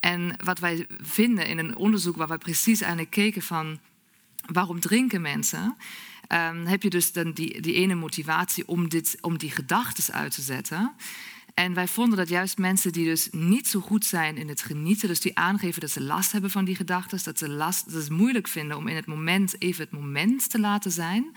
En 0.00 0.36
wat 0.44 0.58
wij 0.58 0.86
vinden 1.00 1.46
in 1.46 1.58
een 1.58 1.76
onderzoek 1.76 2.16
waar 2.16 2.28
we 2.28 2.38
precies 2.38 2.80
eigenlijk 2.80 3.10
keken 3.10 3.42
van 3.42 3.78
waarom 4.52 4.80
drinken 4.80 5.20
mensen, 5.20 5.76
ehm, 6.26 6.64
heb 6.64 6.82
je 6.82 6.90
dus 6.90 7.12
dan 7.12 7.32
die, 7.32 7.60
die 7.60 7.74
ene 7.74 7.94
motivatie 7.94 8.68
om, 8.68 8.88
dit, 8.88 9.18
om 9.20 9.38
die 9.38 9.50
gedachten 9.50 10.14
uit 10.14 10.34
te 10.34 10.42
zetten. 10.42 10.92
En 11.54 11.74
wij 11.74 11.88
vonden 11.88 12.18
dat 12.18 12.28
juist 12.28 12.58
mensen 12.58 12.92
die 12.92 13.04
dus 13.04 13.28
niet 13.30 13.68
zo 13.68 13.80
goed 13.80 14.04
zijn 14.04 14.36
in 14.36 14.48
het 14.48 14.62
genieten, 14.62 15.08
dus 15.08 15.20
die 15.20 15.38
aangeven 15.38 15.80
dat 15.80 15.90
ze 15.90 16.02
last 16.02 16.32
hebben 16.32 16.50
van 16.50 16.64
die 16.64 16.76
gedachten, 16.76 17.24
dat 17.24 17.38
ze 17.38 17.48
last, 17.48 17.92
dat 17.92 18.10
moeilijk 18.10 18.48
vinden 18.48 18.76
om 18.76 18.88
in 18.88 18.96
het 18.96 19.06
moment 19.06 19.62
even 19.62 19.84
het 19.84 20.00
moment 20.00 20.50
te 20.50 20.58
laten 20.58 20.90
zijn, 20.90 21.36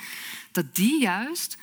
dat 0.51 0.75
die 0.75 1.01
juist 1.01 1.57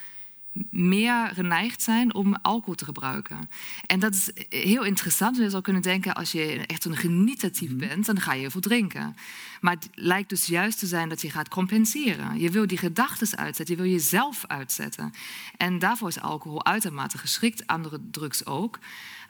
meer 0.71 1.31
geneigd 1.35 1.83
zijn 1.83 2.15
om 2.15 2.35
alcohol 2.43 2.75
te 2.75 2.85
gebruiken. 2.85 3.49
En 3.87 4.01
dat 4.01 4.15
is 4.15 4.31
heel 4.49 4.85
interessant. 4.85 5.37
Je 5.37 5.51
zou 5.51 5.63
kunnen 5.63 5.83
denken, 5.83 6.15
als 6.15 6.33
je 6.33 6.67
echt 6.67 6.85
een 6.85 6.97
genietatief 6.97 7.77
bent, 7.77 8.07
dan 8.07 8.21
ga 8.21 8.33
je 8.33 8.41
heel 8.41 8.51
veel 8.51 8.61
drinken. 8.61 9.17
Maar 9.61 9.75
het 9.75 9.89
lijkt 9.95 10.29
dus 10.29 10.47
juist 10.47 10.79
te 10.79 10.87
zijn 10.87 11.09
dat 11.09 11.21
je 11.21 11.31
gaat 11.31 11.49
compenseren. 11.49 12.41
Je 12.41 12.51
wil 12.51 12.67
die 12.67 12.79
gedachten 12.79 13.39
uitzetten, 13.39 13.77
je 13.77 13.83
wil 13.83 13.91
jezelf 13.91 14.45
uitzetten. 14.47 15.13
En 15.57 15.79
daarvoor 15.79 16.09
is 16.09 16.21
alcohol 16.21 16.65
uitermate 16.65 17.19
geschikt, 17.19 17.67
andere 17.67 18.01
drugs 18.11 18.47
ook. 18.47 18.79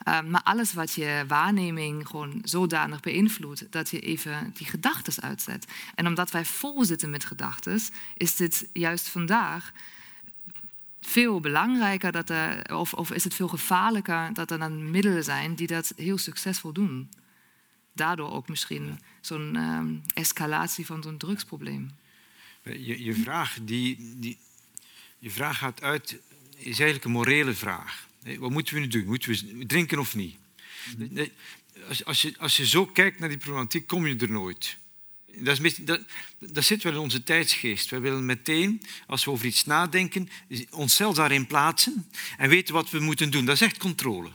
Uh, 0.07 0.21
maar 0.21 0.43
alles 0.43 0.73
wat 0.73 0.93
je 0.93 1.23
waarneming 1.27 2.07
gewoon 2.07 2.41
zodanig 2.43 2.99
beïnvloedt 2.99 3.65
dat 3.69 3.89
je 3.89 3.99
even 3.99 4.51
die 4.53 4.67
gedachten 4.67 5.23
uitzet. 5.23 5.65
En 5.95 6.07
omdat 6.07 6.31
wij 6.31 6.45
vol 6.45 6.85
zitten 6.85 7.09
met 7.09 7.25
gedachten, 7.25 7.79
is 8.13 8.35
dit 8.35 8.67
juist 8.73 9.07
vandaag 9.07 9.71
veel 11.07 11.39
belangrijker 11.39 12.11
dat 12.11 12.29
er, 12.29 12.77
of, 12.77 12.93
of 12.93 13.11
is 13.11 13.23
het 13.23 13.33
veel 13.33 13.47
gevaarlijker 13.47 14.33
dat 14.33 14.51
er 14.51 14.59
dan 14.59 14.91
middelen 14.91 15.23
zijn 15.23 15.55
die 15.55 15.67
dat 15.67 15.93
heel 15.95 16.17
succesvol 16.17 16.73
doen. 16.73 17.09
Daardoor 17.93 18.31
ook 18.31 18.47
misschien 18.47 18.99
zo'n 19.21 19.55
ehm, 19.55 19.95
escalatie 20.13 20.85
van 20.85 21.03
zo'n 21.03 21.17
drugsprobleem. 21.17 21.91
Je, 22.63 23.03
je, 23.03 23.13
vraag 23.13 23.57
die, 23.61 24.15
die, 24.17 24.37
je 25.19 25.29
vraag 25.29 25.57
gaat 25.57 25.81
uit, 25.81 26.19
is 26.55 26.65
eigenlijk 26.65 27.03
een 27.03 27.11
morele 27.11 27.53
vraag. 27.53 28.07
Wat 28.37 28.51
moeten 28.51 28.73
we 28.73 28.79
nu 28.79 28.87
doen? 28.87 29.05
Moeten 29.05 29.31
we 29.31 29.65
drinken 29.65 29.99
of 29.99 30.15
niet? 30.15 30.35
Als, 31.87 32.05
als, 32.05 32.21
je, 32.21 32.33
als 32.37 32.57
je 32.57 32.67
zo 32.67 32.85
kijkt 32.85 33.19
naar 33.19 33.29
die 33.29 33.37
problematiek, 33.37 33.87
kom 33.87 34.07
je 34.07 34.15
er 34.15 34.31
nooit. 34.31 34.77
Dat, 35.39 35.59
is, 35.59 35.75
dat, 35.75 36.01
dat 36.39 36.63
zit 36.63 36.83
wel 36.83 36.91
in 36.91 36.97
onze 36.97 37.23
tijdsgeest. 37.23 37.89
We 37.89 37.99
willen 37.99 38.25
meteen, 38.25 38.81
als 39.07 39.25
we 39.25 39.31
over 39.31 39.45
iets 39.45 39.65
nadenken, 39.65 40.29
onszelf 40.69 41.15
daarin 41.15 41.47
plaatsen 41.47 42.07
en 42.37 42.49
weten 42.49 42.73
wat 42.73 42.89
we 42.89 42.99
moeten 42.99 43.31
doen. 43.31 43.45
Dat 43.45 43.55
is 43.55 43.61
echt 43.61 43.77
controle. 43.77 44.29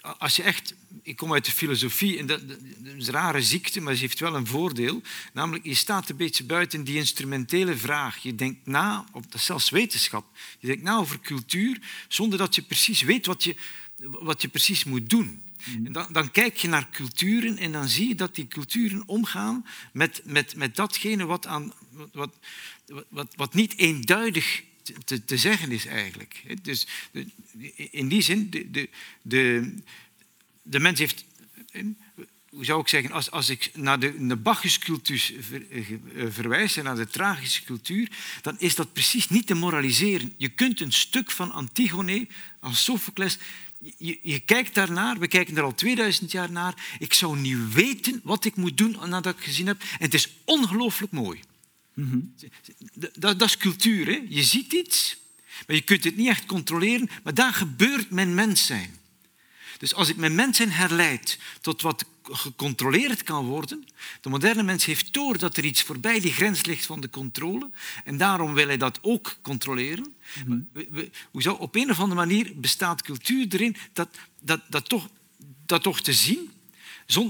Als 0.00 0.36
je 0.36 0.42
echt, 0.42 0.74
ik 1.02 1.16
kom 1.16 1.32
uit 1.32 1.44
de 1.44 1.50
filosofie 1.50 2.18
en 2.18 2.26
dat, 2.26 2.48
dat 2.48 2.58
is 2.96 3.06
een 3.06 3.12
rare 3.12 3.42
ziekte, 3.42 3.80
maar 3.80 3.94
ze 3.94 4.00
heeft 4.00 4.20
wel 4.20 4.34
een 4.34 4.46
voordeel. 4.46 5.02
Namelijk, 5.32 5.64
je 5.64 5.74
staat 5.74 6.08
een 6.08 6.16
beetje 6.16 6.44
buiten 6.44 6.84
die 6.84 6.96
instrumentele 6.96 7.76
vraag. 7.76 8.18
Je 8.18 8.34
denkt 8.34 8.66
na, 8.66 9.04
of 9.12 9.22
dat 9.22 9.34
is 9.34 9.44
zelfs 9.44 9.70
wetenschap, 9.70 10.26
je 10.58 10.66
denkt 10.66 10.82
na 10.82 10.96
over 10.96 11.20
cultuur 11.20 11.80
zonder 12.08 12.38
dat 12.38 12.54
je 12.54 12.62
precies 12.62 13.02
weet 13.02 13.26
wat 13.26 13.44
je, 13.44 13.56
wat 13.98 14.42
je 14.42 14.48
precies 14.48 14.84
moet 14.84 15.10
doen. 15.10 15.42
En 15.84 15.92
dan, 15.92 16.06
dan, 16.12 16.30
kijk 16.30 16.56
je 16.56 16.68
naar 16.68 16.88
culturen 16.90 17.56
en 17.56 17.72
dan 17.72 17.88
zie 17.88 18.08
je 18.08 18.14
dat 18.14 18.34
die 18.34 18.48
culturen 18.48 19.02
omgaan 19.06 19.66
met, 19.92 20.22
met, 20.24 20.56
met 20.56 20.76
datgene 20.76 21.24
wat, 21.24 21.46
aan, 21.46 21.72
wat, 22.12 22.34
wat, 23.08 23.34
wat, 23.36 23.54
niet 23.54 23.76
eenduidig 23.76 24.62
te, 25.04 25.24
te, 25.24 25.36
zeggen 25.36 25.72
is 25.72 25.86
eigenlijk. 25.86 26.42
Dus 26.62 26.86
in 27.90 28.08
die 28.08 28.22
zin, 28.22 28.50
de, 28.50 28.70
de, 28.70 28.88
de, 29.22 29.74
de 30.62 30.78
mens 30.78 30.98
heeft, 30.98 31.24
hoe 32.50 32.64
zou 32.64 32.80
ik 32.80 32.88
zeggen, 32.88 33.12
als, 33.12 33.30
als 33.30 33.48
ik 33.48 33.70
naar 33.74 34.00
de, 34.00 34.26
de 34.26 34.36
Bacchus-cultuur 34.36 35.32
ver, 35.40 35.62
verwijs 36.32 36.76
en 36.76 36.84
naar 36.84 36.96
de 36.96 37.06
tragische 37.06 37.64
cultuur, 37.64 38.08
dan 38.42 38.58
is 38.58 38.74
dat 38.74 38.92
precies 38.92 39.28
niet 39.28 39.46
te 39.46 39.54
moraliseren. 39.54 40.32
Je 40.36 40.48
kunt 40.48 40.80
een 40.80 40.92
stuk 40.92 41.30
van 41.30 41.52
Antigone, 41.52 42.26
als 42.60 42.84
Sophocles, 42.84 43.38
je, 43.78 44.18
je 44.22 44.40
kijkt 44.40 44.74
daarnaar, 44.74 45.18
we 45.18 45.28
kijken 45.28 45.56
er 45.56 45.62
al 45.62 45.74
2000 45.74 46.30
jaar 46.30 46.50
naar. 46.50 46.96
Ik 46.98 47.14
zou 47.14 47.38
niet 47.38 47.72
weten 47.72 48.20
wat 48.24 48.44
ik 48.44 48.56
moet 48.56 48.76
doen 48.76 48.96
nadat 49.08 49.36
ik 49.36 49.44
gezien 49.44 49.66
heb. 49.66 49.80
En 49.80 50.04
het 50.04 50.14
is 50.14 50.28
ongelooflijk 50.44 51.12
mooi. 51.12 51.40
dat, 52.94 53.38
dat, 53.38 53.42
is 53.42 53.56
cultuur. 53.56 54.06
Hè? 54.06 54.22
Je 54.28 54.42
ziet 54.42 54.72
iets, 54.72 55.16
maar 55.66 55.76
je 55.76 55.82
kunt 55.82 56.04
het 56.04 56.16
niet 56.16 56.28
echt 56.28 56.46
controleren. 56.46 57.10
Maar 57.22 57.34
daar 57.34 57.52
gebeurt 57.52 58.10
mijn 58.10 58.34
mens 58.34 58.66
zijn. 58.66 58.96
Dus 59.78 59.94
als 59.94 60.08
ik 60.08 60.16
mijn 60.16 60.34
mens 60.34 60.56
zijn 60.56 60.70
herleid 60.70 61.38
tot 61.60 61.82
wat 61.82 62.04
gecontroleerd 62.30 63.22
kan 63.22 63.44
worden. 63.46 63.84
De 64.20 64.28
moderne 64.28 64.62
mens 64.62 64.84
heeft 64.84 65.12
door 65.12 65.38
dat 65.38 65.56
er 65.56 65.64
iets 65.64 65.82
voorbij 65.82 66.20
die 66.20 66.32
grens 66.32 66.64
ligt 66.64 66.86
van 66.86 67.00
de 67.00 67.10
controle. 67.10 67.70
En 68.04 68.16
daarom 68.16 68.54
wil 68.54 68.66
hij 68.66 68.76
dat 68.76 68.98
ook 69.02 69.36
controleren. 69.42 70.14
Mm 70.46 70.68
-hmm. 70.72 71.50
op 71.58 71.74
een 71.74 71.90
of 71.90 72.00
andere 72.00 72.26
manier 72.26 72.52
bestaat 72.54 73.02
cultuur 73.02 73.46
erin 73.48 73.76
dat, 73.92 74.08
dat, 74.40 74.60
dat, 74.68 74.88
toch, 74.88 75.08
dat 75.66 75.82
toch 75.82 76.00
te 76.00 76.12
zien, 76.12 76.50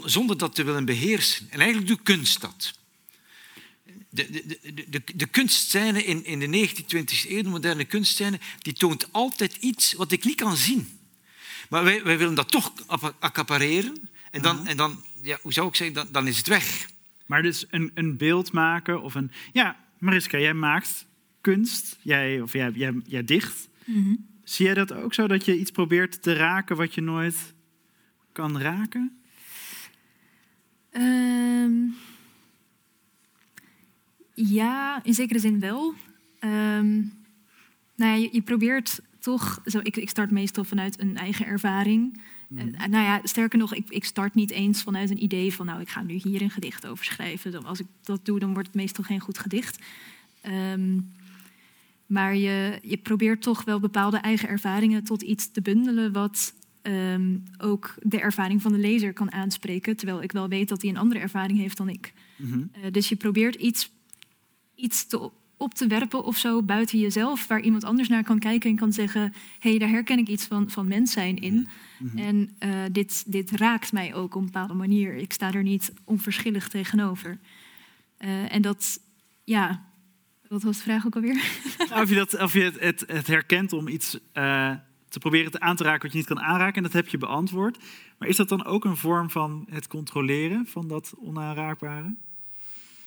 zonder 0.04 0.38
dat 0.38 0.54
te 0.54 0.62
willen 0.62 0.84
beheersen. 0.84 1.46
En 1.50 1.58
eigenlijk 1.58 1.88
doet 1.88 2.02
kunst 2.02 2.40
dat. 2.40 2.76
De, 4.10 4.30
de, 4.30 4.86
de, 4.88 5.02
de, 5.14 5.26
kunstscène 5.26 6.04
in, 6.04 6.24
in 6.24 6.38
de 6.38 6.68
19e, 6.68 6.82
20e 6.96 7.28
eeuw, 7.28 7.42
de 7.42 7.48
moderne 7.48 7.84
kunstscène, 7.84 8.40
die 8.62 8.72
toont 8.72 9.12
altijd 9.12 9.56
iets 9.60 9.92
wat 9.92 10.12
ik 10.12 10.24
niet 10.24 10.36
kan 10.36 10.56
zien. 10.56 10.98
Maar 11.68 11.84
wij, 11.84 12.02
wij 12.02 12.18
willen 12.18 12.34
dat 12.34 12.50
toch 12.50 12.72
accapareren. 13.18 14.08
En 14.30 14.42
dan, 14.42 14.66
en 14.66 14.76
dan 14.76 15.04
ja, 15.22 15.38
hoe 15.42 15.52
zou 15.52 15.68
ik 15.68 15.74
zeggen, 15.74 15.96
dan, 15.96 16.08
dan 16.10 16.26
is 16.26 16.36
het 16.36 16.46
weg. 16.46 16.90
Maar 17.26 17.42
dus 17.42 17.66
een, 17.70 17.90
een 17.94 18.16
beeld 18.16 18.52
maken 18.52 19.02
of 19.02 19.14
een... 19.14 19.30
Ja, 19.52 19.76
Mariska, 19.98 20.38
jij 20.38 20.54
maakt 20.54 21.06
kunst. 21.40 21.98
Jij, 22.02 22.40
of 22.40 22.52
jij, 22.52 22.70
jij, 22.70 23.00
jij 23.04 23.24
dicht. 23.24 23.68
Mhm. 23.84 24.14
Zie 24.44 24.66
jij 24.66 24.74
dat 24.74 24.92
ook 24.92 25.14
zo, 25.14 25.26
dat 25.26 25.44
je 25.44 25.58
iets 25.58 25.70
probeert 25.70 26.22
te 26.22 26.32
raken 26.32 26.76
wat 26.76 26.94
je 26.94 27.00
nooit 27.00 27.54
kan 28.32 28.60
raken? 28.60 29.18
Um, 30.92 31.94
ja, 34.34 35.04
in 35.04 35.14
zekere 35.14 35.38
zin 35.38 35.60
wel. 35.60 35.94
Um, 36.40 37.12
nou 37.96 38.12
ja, 38.12 38.14
je, 38.14 38.28
je, 38.32 38.42
probeert 38.42 39.00
toch... 39.18 39.60
Zo, 39.64 39.78
ik, 39.82 39.96
ik 39.96 40.08
start 40.08 40.30
meestal 40.30 40.64
vanuit 40.64 41.00
een 41.00 41.16
eigen 41.16 41.46
ervaring... 41.46 42.20
Uh, 42.48 42.62
nou 42.62 43.04
ja, 43.04 43.20
sterker 43.24 43.58
nog, 43.58 43.74
ik, 43.74 43.88
ik, 43.88 44.04
start 44.04 44.34
niet 44.34 44.50
eens 44.50 44.82
vanuit 44.82 45.10
een 45.10 45.22
idee 45.22 45.52
van, 45.52 45.66
nou, 45.66 45.80
ik 45.80 45.88
ga 45.88 46.02
nu 46.02 46.14
hier 46.14 46.42
een 46.42 46.50
gedicht 46.50 46.86
over 46.86 47.04
schrijven. 47.04 47.64
Als 47.64 47.80
ik 47.80 47.86
dat 48.02 48.24
doe, 48.24 48.38
dan 48.38 48.52
wordt 48.52 48.68
het 48.68 48.76
meestal 48.76 49.04
geen 49.04 49.20
goed 49.20 49.38
gedicht. 49.38 49.78
Um, 50.72 51.12
maar 52.06 52.36
je, 52.36 52.78
je 52.82 52.96
probeert 52.96 53.42
toch 53.42 53.64
wel 53.64 53.80
bepaalde 53.80 54.16
eigen 54.16 54.48
ervaringen 54.48 55.04
tot 55.04 55.22
iets 55.22 55.50
te 55.50 55.62
bundelen 55.62 56.12
wat 56.12 56.54
um, 56.82 57.44
ook 57.58 57.94
de 58.02 58.20
ervaring 58.20 58.62
van 58.62 58.72
de 58.72 58.78
lezer 58.78 59.12
kan 59.12 59.32
aanspreken. 59.32 59.96
Terwijl 59.96 60.22
ik 60.22 60.32
wel 60.32 60.48
weet 60.48 60.68
dat 60.68 60.82
hij 60.82 60.90
een 60.90 60.96
andere 60.96 61.20
ervaring 61.20 61.58
heeft 61.58 61.76
dan 61.76 61.88
ik. 61.88 62.12
Mm 62.36 62.50
-hmm. 62.50 62.70
uh, 62.76 62.92
dus 62.92 63.08
je 63.08 63.16
probeert 63.16 63.54
iets, 63.54 63.90
iets 64.74 65.06
te 65.06 65.30
op 65.58 65.74
te 65.74 65.86
werpen 65.86 66.24
of 66.24 66.36
zo 66.36 66.62
buiten 66.62 66.98
jezelf, 66.98 67.46
waar 67.46 67.60
iemand 67.60 67.84
anders 67.84 68.08
naar 68.08 68.22
kan 68.22 68.38
kijken 68.38 68.70
en 68.70 68.76
kan 68.76 68.92
zeggen: 68.92 69.22
hé, 69.58 69.70
hey, 69.70 69.78
daar 69.78 69.88
herken 69.88 70.18
ik 70.18 70.28
iets 70.28 70.44
van, 70.44 70.70
van 70.70 70.88
mens 70.88 71.12
zijn 71.12 71.36
in. 71.36 71.68
Mhm. 71.98 72.18
En 72.18 72.56
uh, 72.60 72.84
dit, 72.92 73.32
dit 73.32 73.50
raakt 73.50 73.92
mij 73.92 74.14
ook 74.14 74.34
op 74.34 74.40
een 74.40 74.46
bepaalde 74.46 74.74
manier. 74.74 75.14
Ik 75.14 75.32
sta 75.32 75.52
er 75.52 75.62
niet 75.62 75.92
onverschillig 76.04 76.68
tegenover. 76.68 77.38
Uh, 78.18 78.54
en 78.54 78.62
dat, 78.62 79.00
ja, 79.44 79.84
wat 80.48 80.62
was 80.62 80.76
de 80.76 80.82
vraag 80.82 81.06
ook 81.06 81.14
alweer? 81.14 81.34
of 82.02 82.08
je, 82.08 82.14
dat, 82.14 82.40
of 82.40 82.52
je 82.52 82.62
het, 82.62 82.80
het, 82.80 83.04
het 83.06 83.26
herkent 83.26 83.72
om 83.72 83.88
iets 83.88 84.18
uh, 84.34 84.72
te 85.08 85.18
proberen 85.18 85.50
te 85.50 85.60
aan 85.60 85.76
te 85.76 85.84
raken 85.84 86.02
wat 86.02 86.12
je 86.12 86.18
niet 86.18 86.26
kan 86.26 86.40
aanraken, 86.40 86.76
en 86.76 86.82
dat 86.82 86.92
heb 86.92 87.08
je 87.08 87.18
beantwoord. 87.18 87.78
Maar 88.18 88.28
is 88.28 88.36
dat 88.36 88.48
dan 88.48 88.64
ook 88.64 88.84
een 88.84 88.96
vorm 88.96 89.30
van 89.30 89.66
het 89.70 89.86
controleren 89.86 90.66
van 90.66 90.88
dat 90.88 91.14
onaanraakbare? 91.18 92.14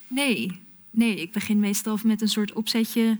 Nee, 0.07 0.61
Nee, 0.91 1.15
ik 1.15 1.31
begin 1.31 1.59
meestal 1.59 1.99
met 2.03 2.21
een 2.21 2.27
soort 2.27 2.53
opzetje. 2.53 3.17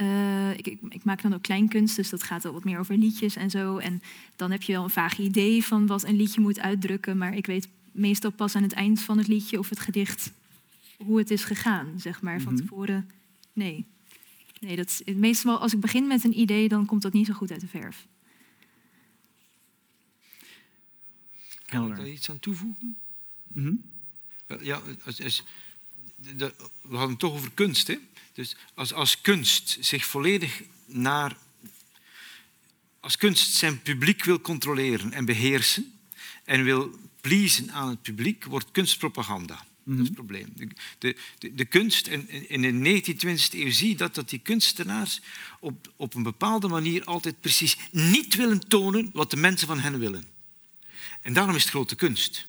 Uh, 0.00 0.50
ik, 0.50 0.66
ik, 0.66 0.78
ik, 0.88 1.04
maak 1.04 1.22
dan 1.22 1.34
ook 1.34 1.42
kleinkunst, 1.42 1.96
dus 1.96 2.10
dat 2.10 2.22
gaat 2.22 2.42
wel 2.42 2.52
wat 2.52 2.64
meer 2.64 2.78
over 2.78 2.96
liedjes 2.96 3.36
en 3.36 3.50
zo. 3.50 3.78
En 3.78 4.02
dan 4.36 4.50
heb 4.50 4.62
je 4.62 4.72
wel 4.72 4.82
een 4.82 4.90
vaag 4.90 5.18
idee 5.18 5.64
van 5.64 5.86
wat 5.86 6.04
een 6.04 6.16
liedje 6.16 6.40
moet 6.40 6.60
uitdrukken. 6.60 7.18
Maar 7.18 7.36
ik 7.36 7.46
weet 7.46 7.68
meestal 7.92 8.30
pas 8.30 8.54
aan 8.54 8.62
het 8.62 8.72
eind 8.72 9.00
van 9.00 9.18
het 9.18 9.28
liedje 9.28 9.58
of 9.58 9.68
het 9.68 9.80
gedicht 9.80 10.32
hoe 10.96 11.18
het 11.18 11.30
is 11.30 11.44
gegaan, 11.44 12.00
zeg 12.00 12.20
maar. 12.22 12.40
Van 12.40 12.52
mhm. 12.52 12.62
tevoren, 12.62 13.10
nee. 13.52 13.84
Nee, 14.60 14.76
dat 14.76 15.02
is, 15.04 15.14
meestal 15.14 15.58
als 15.58 15.72
ik 15.72 15.80
begin 15.80 16.06
met 16.06 16.24
een 16.24 16.38
idee, 16.38 16.68
dan 16.68 16.86
komt 16.86 17.02
dat 17.02 17.12
niet 17.12 17.26
zo 17.26 17.32
goed 17.32 17.50
uit 17.50 17.60
de 17.60 17.66
verf. 17.66 18.06
Kan 21.66 21.90
ik 21.90 21.96
daar 21.96 22.08
iets 22.08 22.30
aan 22.30 22.40
toevoegen? 22.40 22.96
Mm 23.52 23.82
Ja, 24.60 24.82
als, 25.04 25.22
als, 25.22 25.44
de, 26.36 26.54
we 26.82 26.96
hadden 26.96 27.10
het 27.10 27.18
toch 27.18 27.32
over 27.32 27.50
kunst. 27.54 27.86
Hè? 27.86 27.96
Dus 28.32 28.56
als, 28.74 28.92
als 28.92 29.20
kunst 29.20 29.76
zich 29.80 30.04
volledig 30.04 30.62
naar. 30.86 31.36
Als 33.00 33.16
kunst 33.16 33.54
zijn 33.54 33.82
publiek 33.82 34.24
wil 34.24 34.40
controleren 34.40 35.12
en 35.12 35.24
beheersen 35.24 35.92
en 36.44 36.64
wil 36.64 36.98
pleasen 37.20 37.72
aan 37.72 37.88
het 37.88 38.02
publiek, 38.02 38.44
wordt 38.44 38.70
kunst 38.72 38.98
propaganda. 38.98 39.64
Dat 39.84 39.94
is 39.94 39.98
het 39.98 40.08
mhm. 40.08 40.14
probleem. 40.14 40.52
De, 40.98 41.16
de, 41.38 41.54
de 41.54 41.64
kunst, 41.64 42.06
en 42.06 42.48
in 42.48 42.82
de 42.82 43.02
19e, 43.02 43.26
20e 43.26 43.58
eeuw 43.58 43.70
zie 43.70 43.88
je 43.88 43.96
dat, 43.96 44.14
dat 44.14 44.28
die 44.28 44.38
kunstenaars 44.38 45.20
op, 45.60 45.92
op 45.96 46.14
een 46.14 46.22
bepaalde 46.22 46.68
manier 46.68 47.04
altijd 47.04 47.40
precies 47.40 47.76
niet 47.90 48.34
willen 48.34 48.68
tonen 48.68 49.10
wat 49.12 49.30
de 49.30 49.36
mensen 49.36 49.66
van 49.66 49.80
hen 49.80 49.98
willen. 49.98 50.26
En 51.20 51.32
daarom 51.32 51.54
is 51.54 51.62
het 51.62 51.70
grote 51.70 51.94
kunst. 51.94 52.46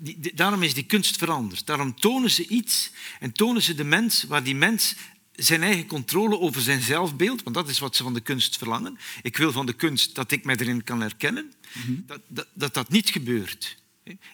Die, 0.00 0.34
daarom 0.34 0.62
is 0.62 0.74
die 0.74 0.84
kunst 0.84 1.16
veranderd. 1.16 1.66
Daarom 1.66 2.00
tonen 2.00 2.30
ze 2.30 2.46
iets 2.46 2.90
en 3.20 3.32
tonen 3.32 3.62
ze 3.62 3.74
de 3.74 3.84
mens 3.84 4.22
waar 4.22 4.42
die 4.42 4.54
mens 4.54 4.94
zijn 5.32 5.62
eigen 5.62 5.86
controle 5.86 6.38
over 6.38 6.60
zijn 6.60 6.82
zelfbeeld, 6.82 7.42
want 7.42 7.56
dat 7.56 7.68
is 7.68 7.78
wat 7.78 7.96
ze 7.96 8.02
van 8.02 8.14
de 8.14 8.20
kunst 8.20 8.56
verlangen. 8.56 8.98
Ik 9.22 9.36
wil 9.36 9.52
van 9.52 9.66
de 9.66 9.72
kunst 9.72 10.14
dat 10.14 10.30
ik 10.30 10.44
mij 10.44 10.56
erin 10.56 10.84
kan 10.84 11.00
herkennen. 11.00 11.52
Mhm. 11.72 11.92
dat, 12.06 12.20
dat, 12.28 12.46
dat, 12.54 12.74
dat 12.74 12.88
niet 12.88 13.10
gebeurt. 13.10 13.78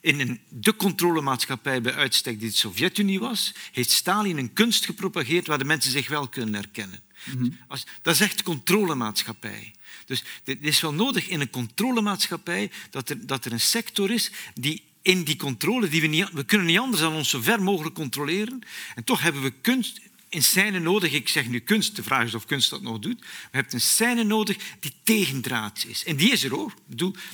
In 0.00 0.20
een, 0.20 0.40
de 0.48 0.76
controlemaatschappij 0.76 1.80
bij 1.80 1.94
uitstek 1.94 2.40
die 2.40 2.50
de 2.50 2.57
Sovjet-Unie 2.57 3.20
was, 3.20 3.54
heeft 3.72 3.90
Stalin 3.90 4.38
een 4.38 4.52
kunst 4.52 4.84
gepropageerd 4.84 5.46
waar 5.46 5.59
de 5.59 5.64
mensen 5.64 5.90
zich 5.90 6.09
wel 6.09 6.28
kunnen 6.28 6.54
herkennen. 6.54 7.00
Mhm. 7.24 7.50
Als, 7.68 7.86
dat 8.02 8.14
is 8.14 8.20
echt 8.20 8.42
controlemaatschappij. 8.42 9.74
Dus 10.04 10.24
het 10.44 10.59
is 10.61 10.80
wel 10.80 10.92
nodig 10.92 11.28
in 11.28 11.40
een 11.40 11.50
controlemaatschappij 11.50 12.70
dat 12.90 13.09
er, 13.09 13.26
dat 13.26 13.44
er 13.44 13.52
een 13.52 13.61
sector 13.61 14.11
is 14.11 14.30
die 14.54 14.82
in 15.07 15.24
die 15.24 15.36
controle, 15.36 15.88
die 15.88 16.00
we, 16.00 16.07
niet, 16.07 16.30
we 16.32 16.44
kunnen 16.44 16.66
niet 16.66 16.78
anders 16.78 17.02
dan 17.02 17.14
ons 17.14 17.30
zo 17.30 17.40
ver 17.40 17.62
mogelijk 17.62 17.94
controleren. 17.94 18.59
En 18.94 19.04
toch 19.04 19.22
hebben 19.22 19.42
we 19.42 19.52
kunst 19.61 20.00
in 20.29 20.43
scène 20.43 20.79
nodig. 20.79 21.12
Ik 21.12 21.29
zeg 21.29 21.49
nu 21.49 21.59
kunst, 21.59 21.97
de 21.97 22.03
vraag 22.03 22.24
is 22.24 22.35
of 22.35 22.47
kunst 22.47 22.70
dat 22.70 22.83
nog 22.83 22.99
doet. 22.99 23.20
We 23.20 23.27
hebben 23.51 23.74
een 23.74 23.81
scène 23.81 24.24
nodig 24.24 24.57
die 24.81 24.93
tegendraads 25.03 25.85
is. 25.85 26.05
En 26.05 26.16
die 26.16 26.33
is 26.33 26.45
er 26.45 26.51
hoor. 26.51 26.74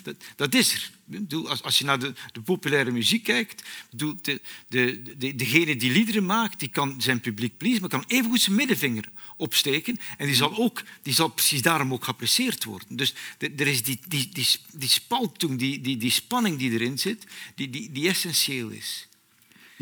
Dat, 0.03 0.16
dat 0.36 0.55
is 0.55 0.74
er. 0.74 0.90
Bedoel, 1.05 1.49
als, 1.49 1.62
als 1.62 1.78
je 1.78 1.84
naar 1.84 1.99
de, 1.99 2.12
de 2.32 2.40
populaire 2.40 2.90
muziek 2.90 3.24
kijkt, 3.24 3.62
bedoel, 3.90 4.16
de, 4.22 4.40
de, 4.68 5.03
de, 5.16 5.34
degene 5.34 5.76
die 5.76 5.90
liederen 5.90 6.26
maakt, 6.26 6.59
die 6.61 6.68
kan 6.68 7.01
zijn 7.01 7.20
publiek 7.20 7.57
pleasen, 7.57 7.80
maar 7.80 7.90
kan 7.90 8.05
evengoed 8.07 8.40
zijn 8.40 8.57
middenvinger 8.57 9.05
opsteken. 9.36 9.99
En 10.16 10.26
die 10.26 10.34
zal, 10.34 10.57
ook, 10.57 10.82
die 11.03 11.14
zal 11.14 11.28
precies 11.28 11.62
daarom 11.62 11.93
ook 11.93 12.05
geapprecieerd 12.05 12.64
worden. 12.64 12.97
Dus 12.97 13.14
er 13.38 13.66
is 13.66 13.82
die, 13.82 14.01
die, 14.09 14.28
die, 14.32 14.47
die 14.72 14.88
spaltung, 14.88 15.59
die, 15.59 15.80
die, 15.80 15.97
die 15.97 16.11
spanning 16.11 16.59
die 16.59 16.70
erin 16.70 16.99
zit, 16.99 17.26
die, 17.55 17.70
die, 17.70 17.93
die 17.93 18.09
essentieel 18.09 18.68
is. 18.68 19.07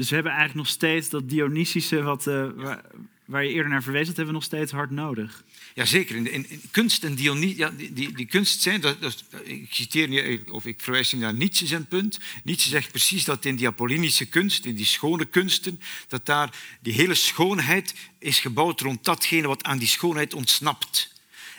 Dus 0.01 0.09
we 0.09 0.15
hebben 0.15 0.33
eigenlijk 0.33 0.67
nog 0.67 0.75
steeds 0.77 1.09
dat 1.09 1.29
Dionysische, 1.29 2.03
wat, 2.03 2.27
uh, 2.27 2.47
waar, 2.57 2.83
waar, 3.25 3.45
je 3.45 3.53
eerder 3.53 3.71
naar 3.71 3.83
verwees, 3.83 4.07
dat 4.07 4.17
hebben 4.17 4.35
we 4.35 4.41
nog 4.41 4.49
steeds 4.49 4.73
hard 4.73 4.91
nodig. 4.91 5.45
Jazeker, 5.75 6.17
in, 6.17 6.33
in, 6.33 6.51
in 6.51 6.63
kunst 6.71 7.05
en 7.05 7.15
Dionys, 7.15 7.57
ja, 7.57 7.71
die, 7.71 7.93
die, 7.93 8.13
die, 8.13 8.27
kunst 8.27 8.61
zijn, 8.61 8.81
dat, 8.81 9.01
dat, 9.01 9.25
ik 9.45 9.67
citeer 9.71 10.09
niet, 10.09 10.51
of 10.51 10.67
ik 10.67 10.81
verwijs 10.81 11.13
naar 11.13 11.35
Nietzsche 11.35 11.67
zijn 11.67 11.87
punt. 11.87 12.19
Nietzsche 12.45 12.69
zegt 12.69 12.91
precies 12.91 13.25
dat 13.25 13.45
in 13.45 13.57
die 13.57 13.67
Apollinische 13.67 14.27
kunst, 14.27 14.65
in 14.65 14.75
die 14.75 14.85
schone 14.85 15.25
kunsten, 15.25 15.81
dat 16.09 16.27
daar 16.27 16.55
die 16.81 16.93
hele 16.93 17.15
schoonheid 17.15 17.95
is 18.19 18.41
gebouwd 18.41 18.81
rond 18.81 19.05
datgene 19.05 19.47
wat 19.47 19.63
aan 19.63 19.79
die 19.79 19.89
schoonheid 19.89 20.35
ontsnapt. 20.35 21.13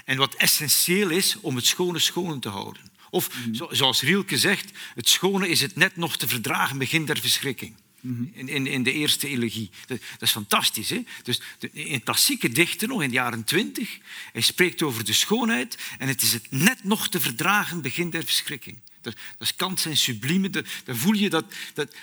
En 0.05 0.17
wat 0.17 0.33
essentieel 0.33 1.09
is 1.09 1.37
om 1.41 1.55
het 1.55 1.65
schone 1.65 1.99
schoon 1.99 2.39
te 2.39 2.49
houden. 2.49 2.81
Of 3.09 3.29
mm. 3.45 3.55
zoals 3.69 4.01
Rielke 4.01 4.37
zegt, 4.37 4.71
het 4.95 5.09
schone 5.09 5.49
is 5.49 5.61
het 5.61 5.75
net 5.75 5.95
nog 5.95 6.17
te 6.17 6.27
verdragen 6.27 6.77
begin 6.77 7.05
der 7.05 7.19
verschrikking. 7.19 7.75
In, 8.01 8.49
in, 8.49 8.67
in, 8.67 8.83
de 8.83 8.91
eerste 8.91 9.27
elegie. 9.27 9.69
Dat, 9.85 9.99
dat 9.99 10.21
is 10.21 10.31
fantastisch. 10.31 10.89
Hè? 10.89 11.03
Dus 11.23 11.41
de, 11.59 11.69
in 11.71 12.03
klassieke 12.03 12.49
dichten, 12.49 12.87
nog 12.87 13.01
in 13.01 13.09
de 13.09 13.15
jaren 13.15 13.43
twintig, 13.43 13.97
hij 14.31 14.41
spreekt 14.41 14.81
over 14.81 15.05
de 15.05 15.13
schoonheid 15.13 15.77
en 15.97 16.07
het 16.07 16.21
is 16.21 16.33
het 16.33 16.51
net 16.51 16.83
nog 16.83 17.09
te 17.09 17.19
verdragen 17.19 17.81
begin 17.81 18.09
der 18.09 18.23
verschrikking. 18.23 18.77
Dat, 19.01 19.13
dat 19.13 19.47
is 19.47 19.55
kant 19.55 19.79
zijn 19.79 19.97
sublieme. 19.97 20.49
Dan 20.49 20.95
voel 20.95 21.13
je 21.13 21.29
dat, 21.29 21.45
dat 21.73 21.95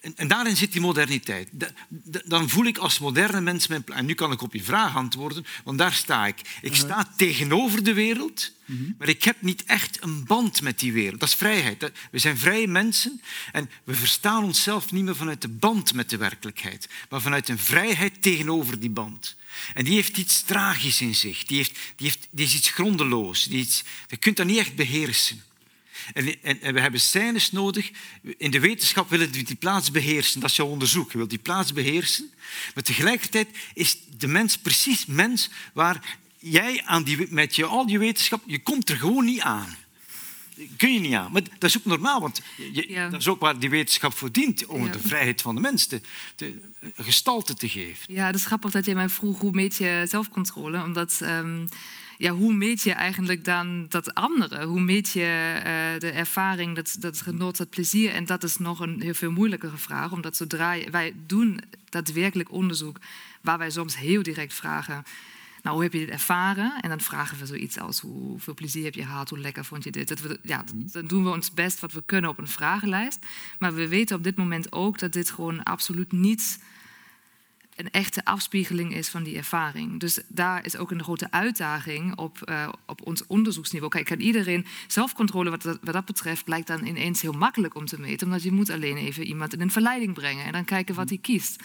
en, 0.00 0.16
en, 0.16 0.28
daarin 0.28 0.56
zit 0.56 0.72
die 0.72 0.80
moderniteit. 0.80 1.48
dan 2.24 2.48
voel 2.48 2.64
ik 2.64 2.78
als 2.78 2.98
moderne 2.98 3.40
mens 3.40 3.66
mijn 3.66 3.84
En 3.86 4.06
nu 4.06 4.14
kan 4.14 4.32
ik 4.32 4.42
op 4.42 4.52
je 4.52 4.62
vraag 4.62 4.96
antwoorden, 4.96 5.46
want 5.64 5.78
daar 5.78 5.92
sta 5.92 6.26
ik. 6.26 6.40
Ik 6.60 6.74
sta 6.74 7.12
tegenover 7.16 7.84
de 7.84 7.92
wereld, 7.92 8.52
mhm. 8.64 8.90
maar 8.98 9.08
ik 9.08 9.22
heb 9.22 9.42
niet 9.42 9.64
echt 9.64 10.02
een 10.02 10.24
band 10.24 10.62
met 10.62 10.78
die 10.78 10.92
wereld. 10.92 11.20
Dat 11.20 11.28
is 11.28 11.34
vrijheid. 11.34 11.90
We 12.10 12.18
zijn 12.18 12.38
vrije 12.38 12.68
mensen 12.68 13.20
en 13.52 13.70
we 13.84 13.94
verstaan 13.94 14.44
onszelf 14.44 14.92
niet 14.92 15.04
meer 15.04 15.16
vanuit 15.16 15.42
de 15.42 15.48
band 15.48 15.94
met 15.94 16.10
de 16.10 16.16
werkelijkheid, 16.16 16.88
maar 17.08 17.20
vanuit 17.20 17.48
een 17.48 17.58
vrijheid 17.58 18.22
tegenover 18.22 18.80
die 18.80 18.90
band. 18.90 19.36
En 19.74 19.84
die 19.84 19.94
heeft 19.94 20.16
iets 20.16 20.42
tragisch 20.42 21.00
in 21.00 21.14
zich. 21.14 21.44
Die, 21.44 21.56
heeft, 21.56 21.78
die, 21.96 22.06
heeft, 22.06 22.26
die 22.30 22.46
is 22.46 22.54
iets 22.54 22.70
grondeloos. 22.70 23.44
Die 23.44 23.58
iets, 23.58 23.84
je 24.08 24.16
kunt 24.16 24.36
dat 24.36 24.46
niet 24.46 24.58
echt 24.58 24.74
beheersen. 24.74 25.42
En, 26.12 26.42
en, 26.42 26.60
en, 26.60 26.74
we 26.74 26.80
hebben 26.80 27.00
scènes 27.00 27.52
nodig. 27.52 27.90
In 28.36 28.50
de 28.50 28.60
wetenschap 28.60 29.10
willen 29.10 29.30
we 29.30 29.42
die 29.42 29.56
plaats 29.56 29.90
beheersen. 29.90 30.40
Dat 30.40 30.50
is 30.50 30.56
jouw 30.56 30.66
onderzoek. 30.66 31.12
Je 31.12 31.16
wilt 31.16 31.30
die 31.30 31.38
plaats 31.38 31.72
beheersen. 31.72 32.30
Maar 32.74 32.84
tegelijkertijd 32.84 33.48
is 33.74 33.98
de 34.18 34.26
mens 34.26 34.58
precies 34.58 35.06
mens 35.06 35.50
waar 35.72 36.18
jij 36.38 36.82
aan 36.84 37.02
die, 37.02 37.26
met 37.30 37.56
je, 37.56 37.64
al 37.64 37.88
je 37.88 37.98
wetenschap, 37.98 38.42
je 38.46 38.62
komt 38.62 38.88
er 38.88 38.96
gewoon 38.96 39.24
niet 39.24 39.40
aan 39.40 39.76
kun 40.76 40.92
je 40.92 41.00
niet 41.00 41.12
aan. 41.12 41.32
Maar 41.32 41.42
dat 41.42 41.70
is 41.70 41.78
ook 41.78 41.84
normaal, 41.84 42.20
want 42.20 42.42
je, 42.72 43.08
dat 43.10 43.20
is 43.20 43.28
ook 43.28 43.40
waar 43.40 43.58
die 43.58 43.70
wetenschap 43.70 44.12
voor 44.12 44.32
dient, 44.32 44.66
om 44.66 44.90
de 44.90 44.98
vrijheid 44.98 45.42
van 45.42 45.54
de 45.54 45.60
mens 45.60 45.86
te, 45.86 46.00
te, 46.34 46.60
gestalte 46.96 47.54
te 47.54 47.68
geven. 47.68 48.14
Ja, 48.14 48.26
dat 48.26 48.40
is 48.40 48.46
grappig 48.46 48.70
dat 48.70 48.86
je 48.86 48.94
mij 48.94 49.08
vroeg 49.08 49.40
hoe 49.40 49.50
meet 49.50 49.76
je 49.76 50.04
zelfcontrole, 50.08 50.82
omdat... 50.82 51.20
Um, 51.22 51.68
ja, 52.16 52.30
hoe 52.30 52.52
meet 52.52 52.82
je 52.82 52.92
eigenlijk 52.92 53.44
dan 53.44 53.86
dat 53.88 54.14
andere? 54.14 54.64
Hoe 54.64 54.80
meet 54.80 55.12
je 55.12 55.54
uh, 55.56 56.00
de 56.00 56.10
ervaring, 56.10 56.74
dat, 56.74 56.96
dat 56.98 57.20
genot, 57.20 57.56
dat 57.56 57.70
plezier? 57.70 58.10
En 58.10 58.24
dat 58.24 58.42
is 58.42 58.58
nog 58.58 58.80
een 58.80 59.00
heel 59.02 59.14
veel 59.14 59.30
moeilijkere 59.30 59.76
vraag, 59.76 60.12
omdat 60.12 60.36
zodra 60.36 60.72
je, 60.72 60.90
wij 60.90 61.14
doen 61.26 61.60
daadwerkelijk 61.88 62.52
onderzoek 62.52 62.98
waar 63.40 63.58
wij 63.58 63.70
soms 63.70 63.96
heel 63.96 64.22
direct 64.22 64.54
vragen 64.54 65.04
nou, 65.66 65.78
hoe 65.78 65.86
heb 65.86 65.94
je 65.94 66.06
dit 66.06 66.14
ervaren? 66.14 66.80
En 66.80 66.88
dan 66.88 67.00
vragen 67.00 67.38
we 67.38 67.46
zoiets 67.46 67.78
als 67.78 68.00
hoeveel 68.00 68.54
plezier 68.54 68.84
heb 68.84 68.94
je 68.94 69.04
gehad, 69.04 69.30
hoe 69.30 69.38
lekker 69.38 69.64
vond 69.64 69.84
je 69.84 69.90
dit? 69.90 70.08
Dat 70.08 70.20
we, 70.20 70.38
ja, 70.42 70.64
mhm. 70.74 70.86
dan 70.92 71.06
doen 71.06 71.24
we 71.24 71.30
ons 71.30 71.50
best 71.50 71.80
wat 71.80 71.92
we 71.92 72.02
kunnen 72.06 72.30
op 72.30 72.38
een 72.38 72.48
vragenlijst. 72.48 73.26
Maar 73.58 73.74
we 73.74 73.88
weten 73.88 74.16
op 74.16 74.24
dit 74.24 74.36
moment 74.36 74.72
ook 74.72 74.98
dat 74.98 75.12
dit 75.12 75.30
gewoon 75.30 75.62
absoluut 75.62 76.12
niet 76.12 76.58
een 77.76 77.90
echte 77.90 78.24
afspiegeling 78.24 78.94
is 78.94 79.08
van 79.08 79.22
die 79.22 79.36
ervaring. 79.36 80.00
Dus 80.00 80.20
daar 80.28 80.64
is 80.64 80.76
ook 80.76 80.90
een 80.90 81.02
grote 81.02 81.30
uitdaging 81.30 82.16
op, 82.16 82.38
uh, 82.44 82.68
op 82.86 83.06
ons 83.06 83.26
onderzoeksniveau. 83.26 83.92
Kijk, 83.92 84.06
kan 84.06 84.20
iedereen 84.20 84.66
zelfcontrole 84.86 85.50
wat 85.50 85.62
dat, 85.62 85.78
wat 85.82 85.94
dat 85.94 86.04
betreft 86.04 86.48
lijkt 86.48 86.66
dan 86.66 86.86
ineens 86.86 87.22
heel 87.22 87.32
makkelijk 87.32 87.74
om 87.74 87.86
te 87.86 88.00
meten, 88.00 88.26
omdat 88.26 88.42
je 88.42 88.52
moet 88.52 88.70
alleen 88.70 88.96
even 88.96 89.24
iemand 89.24 89.52
in 89.52 89.60
een 89.60 89.70
verleiding 89.70 90.14
brengen 90.14 90.44
en 90.44 90.52
dan 90.52 90.64
kijken 90.64 90.94
wat 90.94 91.08
hij 91.08 91.18
kiest. 91.18 91.62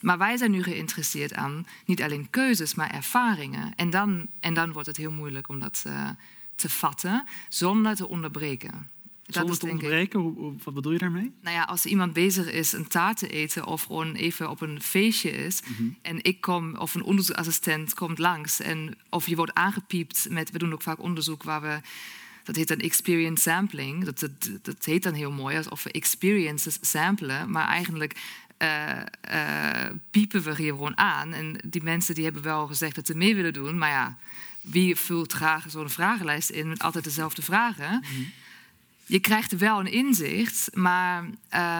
Maar 0.00 0.18
wij 0.18 0.36
zijn 0.36 0.50
nu 0.50 0.62
geïnteresseerd 0.62 1.34
aan 1.34 1.66
niet 1.84 2.02
alleen 2.02 2.30
keuzes, 2.30 2.74
maar 2.74 2.90
ervaringen. 2.90 3.72
En 3.76 3.90
dan, 3.90 4.26
en 4.40 4.54
dan 4.54 4.72
wordt 4.72 4.88
het 4.88 4.96
heel 4.96 5.12
moeilijk 5.12 5.48
om 5.48 5.60
dat 5.60 5.84
uh, 5.86 6.08
te 6.54 6.68
vatten 6.68 7.24
zonder 7.48 7.94
te 7.94 8.08
onderbreken. 8.08 8.90
Zonder 9.26 9.58
te 9.58 9.66
onderbreken? 9.66 10.20
Hoe, 10.20 10.54
wat 10.64 10.74
bedoel 10.74 10.92
je 10.92 10.98
daarmee? 10.98 11.32
Nou 11.42 11.56
ja, 11.56 11.62
als 11.62 11.86
iemand 11.86 12.12
bezig 12.12 12.50
is 12.50 12.72
een 12.72 12.88
taart 12.88 13.18
te 13.18 13.28
eten 13.28 13.66
of 13.66 13.82
gewoon 13.82 14.14
even 14.14 14.50
op 14.50 14.60
een 14.60 14.82
feestje 14.82 15.30
is 15.30 15.60
mhm. 15.62 15.88
en 16.02 16.24
ik 16.24 16.40
kom 16.40 16.76
of 16.76 16.94
een 16.94 17.02
onderzoeksassistent 17.02 17.94
komt 17.94 18.18
langs 18.18 18.60
en 18.60 18.94
of 19.10 19.26
je 19.28 19.36
wordt 19.36 19.54
aangepiept 19.54 20.26
met, 20.30 20.50
we 20.50 20.58
doen 20.58 20.72
ook 20.72 20.82
vaak 20.82 21.02
onderzoek 21.02 21.42
waar 21.42 21.62
we 21.62 21.80
dat 22.46 22.56
heet 22.56 22.68
dan 22.68 22.78
experience 22.78 23.42
sampling. 23.42 24.04
Dat, 24.04 24.18
dat, 24.18 24.50
dat 24.62 24.84
heet 24.84 25.02
dan 25.02 25.14
heel 25.14 25.30
mooi, 25.30 25.56
alsof 25.56 25.82
we 25.82 25.90
experiences 25.90 26.78
samplen. 26.80 27.50
Maar 27.50 27.68
eigenlijk 27.68 28.14
uh, 28.62 29.02
piepen 30.10 30.42
we 30.42 30.54
hier 30.56 30.72
gewoon 30.72 30.98
aan. 30.98 31.32
En 31.32 31.60
die 31.64 31.82
mensen 31.82 32.14
die 32.14 32.24
hebben 32.24 32.42
wel 32.42 32.66
gezegd 32.66 32.94
dat 32.94 33.06
ze 33.06 33.16
mee 33.16 33.34
willen 33.34 33.52
doen. 33.52 33.78
Maar 33.78 33.90
ja, 33.90 34.16
wie 34.60 34.96
vult 34.96 35.32
graag 35.32 35.64
zo'n 35.68 35.90
vragenlijst 35.90 36.50
in 36.50 36.68
met 36.68 36.82
altijd 36.82 37.04
dezelfde 37.04 37.42
vragen? 37.42 38.00
Mhm. 38.00 38.22
Je 39.06 39.20
krijgt 39.20 39.56
wel 39.56 39.80
een 39.80 39.92
inzicht, 39.92 40.68
maar 40.74 41.24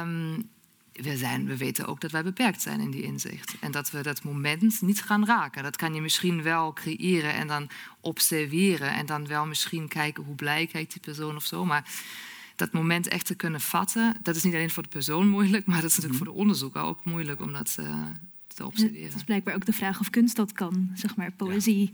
um, 0.03 0.49
we, 0.93 1.17
zijn, 1.17 1.47
we 1.47 1.57
weten 1.57 1.87
ook 1.87 2.01
dat 2.01 2.11
wij 2.11 2.23
beperkt 2.23 2.63
zijn 2.63 2.81
in 2.81 2.91
die 2.91 3.03
inzicht. 3.03 3.55
En 3.61 3.71
dat 3.71 3.91
we 3.91 4.03
dat 4.03 4.23
moment 4.23 4.81
niet 4.81 5.03
gaan 5.03 5.27
raken. 5.27 5.63
Dat 5.63 5.77
kan 5.77 5.95
je 5.95 6.01
misschien 6.01 6.43
wel 6.43 6.73
creëren 6.73 7.35
en 7.35 7.47
dan 7.47 7.69
observeren. 8.01 8.93
En 8.93 9.07
dan 9.07 9.27
wel 9.27 9.47
misschien 9.47 9.89
kijken 9.89 10.25
hoe 10.25 10.35
blij 10.35 10.67
kijkt 10.67 10.93
die 10.93 11.01
persoon 11.01 11.37
of 11.37 11.45
zo. 11.45 11.65
Maar 11.65 11.85
dat 12.57 12.73
moment 12.73 13.09
echt 13.09 13.27
te 13.27 13.35
kunnen 13.35 13.61
vatten, 13.61 14.17
dat 14.23 14.37
is 14.37 14.43
niet 14.43 14.55
alleen 14.55 14.71
voor 14.71 14.83
de 14.83 14.89
persoon 14.89 15.29
moeilijk, 15.29 15.67
maar 15.67 15.81
dat 15.81 15.91
is 15.91 15.97
natuurlijk 15.97 16.23
mhm. 16.23 16.25
voor 16.25 16.35
de 16.35 16.41
onderzoeker 16.41 16.81
ook 16.81 17.05
moeilijk 17.05 17.41
om 17.41 17.53
dat 17.53 17.77
uh, 17.81 18.05
te 18.47 18.67
observeren. 18.67 19.05
Het 19.05 19.15
is 19.15 19.25
blijkbaar 19.25 19.55
ook 19.55 19.67
de 19.67 19.73
vraag 19.73 20.01
of 20.01 20.11
kunst 20.11 20.37
dat 20.37 20.53
kan, 20.53 20.91
zeg 20.95 21.17
maar, 21.17 21.31
poëzie. 21.31 21.93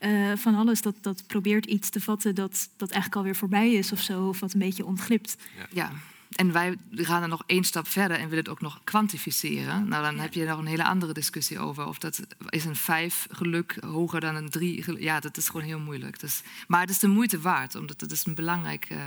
Uh, 0.00 0.36
van 0.36 0.54
alles 0.54 0.82
dat, 0.82 0.94
dat 1.00 1.26
probeert 1.26 1.66
iets 1.66 1.88
te 1.88 2.00
vatten 2.00 2.34
dat, 2.34 2.68
dat 2.76 2.90
eigenlijk 2.90 3.16
alweer 3.16 3.36
voorbij 3.36 3.72
is 3.72 3.92
of 3.92 4.00
zo, 4.00 4.28
of 4.28 4.40
wat 4.40 4.52
een 4.52 4.58
beetje 4.58 4.84
ontglipt. 4.84 5.36
Ja. 5.56 5.66
ja. 5.72 5.92
En 6.30 6.52
wij 6.52 6.76
gaan 6.92 7.22
er 7.22 7.28
nog 7.28 7.42
één 7.46 7.64
stap 7.64 7.88
verder 7.88 8.16
en 8.16 8.22
willen 8.22 8.38
het 8.38 8.48
ook 8.48 8.60
nog 8.60 8.80
kwantificeren. 8.84 9.88
Nou, 9.88 10.02
dan 10.02 10.18
heb 10.18 10.34
je 10.34 10.44
nog 10.44 10.58
een 10.58 10.66
hele 10.66 10.84
andere 10.84 11.12
discussie 11.12 11.58
over. 11.58 11.86
Of 11.86 11.98
dat 11.98 12.20
is 12.48 12.64
een 12.64 12.76
vijf 12.76 13.26
geluk 13.30 13.76
hoger 13.80 14.20
dan 14.20 14.34
een 14.34 14.50
drie. 14.50 15.02
Ja, 15.02 15.20
dat 15.20 15.36
is 15.36 15.46
gewoon 15.46 15.66
heel 15.66 15.78
moeilijk. 15.78 16.20
Dus, 16.20 16.42
maar 16.66 16.80
het 16.80 16.90
is 16.90 16.98
de 16.98 17.08
moeite 17.08 17.40
waard, 17.40 17.74
omdat 17.74 18.00
het 18.00 18.12
is 18.12 18.26
een 18.26 18.34
belangrijk 18.34 18.90
uh, 18.90 18.98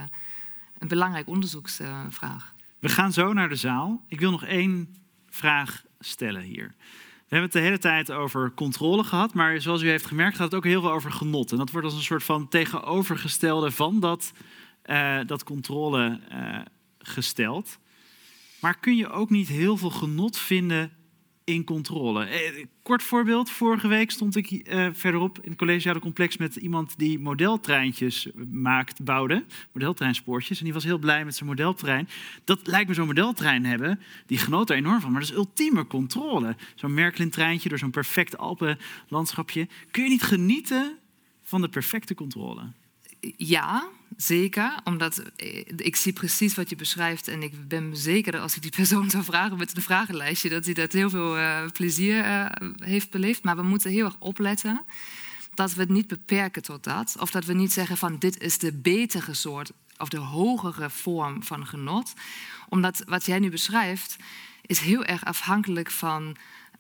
een 0.77 0.87
belangrijk 0.87 1.27
onderzoeksvraag. 1.27 2.53
We 2.79 2.89
gaan 2.89 3.13
zo 3.13 3.33
naar 3.33 3.49
de 3.49 3.55
zaal. 3.55 4.03
Ik 4.07 4.19
wil 4.19 4.31
nog 4.31 4.43
één 4.43 4.95
vraag 5.29 5.83
stellen 5.99 6.41
hier. 6.41 6.73
We 7.33 7.39
hebben 7.39 7.61
het 7.61 7.63
de 7.63 7.69
hele 7.69 7.95
tijd 7.95 8.11
over 8.11 8.51
controle 8.53 9.03
gehad, 9.03 9.33
maar 9.33 9.61
zoals 9.61 9.81
u 9.81 9.89
heeft 9.89 10.05
gemerkt 10.05 10.35
gaat 10.35 10.45
het 10.45 10.55
ook 10.55 10.63
heel 10.63 10.81
veel 10.81 10.91
over 10.91 11.11
genot. 11.11 11.51
En 11.51 11.57
dat 11.57 11.71
wordt 11.71 11.87
als 11.87 11.95
een 11.95 12.03
soort 12.03 12.23
van 12.23 12.47
tegenovergestelde 12.47 13.71
van 13.71 13.99
dat, 13.99 14.33
uh, 14.85 15.19
dat 15.25 15.43
controle 15.43 16.19
uh, 16.31 16.59
gesteld. 16.97 17.79
Maar 18.59 18.79
kun 18.79 18.95
je 18.95 19.09
ook 19.09 19.29
niet 19.29 19.47
heel 19.47 19.77
veel 19.77 19.89
genot 19.89 20.37
vinden 20.37 20.91
in 21.43 21.63
controle. 21.63 22.25
Eh, 22.25 22.65
kort 22.81 23.03
voorbeeld, 23.03 23.49
vorige 23.49 23.87
week 23.87 24.11
stond 24.11 24.35
ik 24.35 24.51
eh, 24.51 24.87
verderop 24.91 25.39
in 25.41 25.49
het 25.49 25.57
collegiale 25.57 25.99
complex 25.99 26.37
met 26.37 26.55
iemand 26.55 26.97
die 26.97 27.19
modeltreintjes 27.19 28.27
maakt, 28.51 29.03
bouwde, 29.03 29.45
modeltreinspoortjes. 29.71 30.57
En 30.57 30.63
die 30.63 30.73
was 30.73 30.83
heel 30.83 30.97
blij 30.97 31.25
met 31.25 31.35
zijn 31.35 31.49
modeltrein. 31.49 32.09
Dat 32.43 32.67
lijkt 32.67 32.87
me 32.87 32.93
zo'n 32.93 33.07
modeltrein 33.07 33.65
hebben, 33.65 33.99
die 34.25 34.37
genoot 34.37 34.69
er 34.69 34.75
enorm 34.75 35.01
van. 35.01 35.11
Maar 35.11 35.21
dat 35.21 35.29
is 35.29 35.35
ultieme 35.35 35.87
controle. 35.87 36.55
Zo'n 36.75 36.93
Merklin-treintje 36.93 37.69
door 37.69 37.77
zo'n 37.77 37.91
perfect 37.91 38.37
Alpenlandschapje. 38.37 39.67
Kun 39.91 40.03
je 40.03 40.09
niet 40.09 40.23
genieten 40.23 40.97
van 41.41 41.61
de 41.61 41.69
perfecte 41.69 42.15
controle? 42.15 42.61
Ja, 43.37 43.89
zeker. 44.17 44.79
Omdat 44.83 45.17
eh, 45.17 45.63
ik 45.75 45.95
zie 45.95 46.13
precies 46.13 46.55
wat 46.55 46.69
je 46.69 46.75
beschrijft. 46.75 47.27
En 47.27 47.43
ik 47.43 47.67
ben 47.67 47.97
zeker 47.97 48.31
dat 48.31 48.41
als 48.41 48.55
ik 48.55 48.61
die 48.61 48.71
persoon 48.71 49.09
zou 49.09 49.23
vragen 49.23 49.57
met 49.57 49.75
de 49.75 49.81
vragenlijstje, 49.81 50.49
dat 50.49 50.65
hij 50.65 50.73
dat 50.73 50.91
heel 50.91 51.09
veel 51.09 51.37
uh, 51.37 51.69
plezier 51.71 52.25
uh, 52.25 52.45
heeft 52.77 53.09
beleefd. 53.09 53.43
Maar 53.43 53.55
we 53.55 53.63
moeten 53.63 53.91
heel 53.91 54.05
erg 54.05 54.15
opletten 54.19 54.81
dat 55.53 55.73
we 55.73 55.81
het 55.81 55.89
niet 55.89 56.07
beperken 56.07 56.61
tot 56.61 56.83
dat. 56.83 57.15
Of 57.19 57.31
dat 57.31 57.45
we 57.45 57.53
niet 57.53 57.73
zeggen 57.73 57.97
van 57.97 58.17
dit 58.17 58.41
is 58.41 58.57
de 58.57 58.73
betere 58.73 59.33
soort 59.33 59.71
of 59.97 60.09
de 60.09 60.17
hogere 60.17 60.89
vorm 60.89 61.43
van 61.43 61.67
genot. 61.67 62.13
Omdat 62.69 63.03
wat 63.05 63.25
jij 63.25 63.39
nu 63.39 63.49
beschrijft 63.49 64.15
is 64.65 64.79
heel 64.79 65.03
erg 65.03 65.25
afhankelijk 65.25 65.91
van 65.91 66.35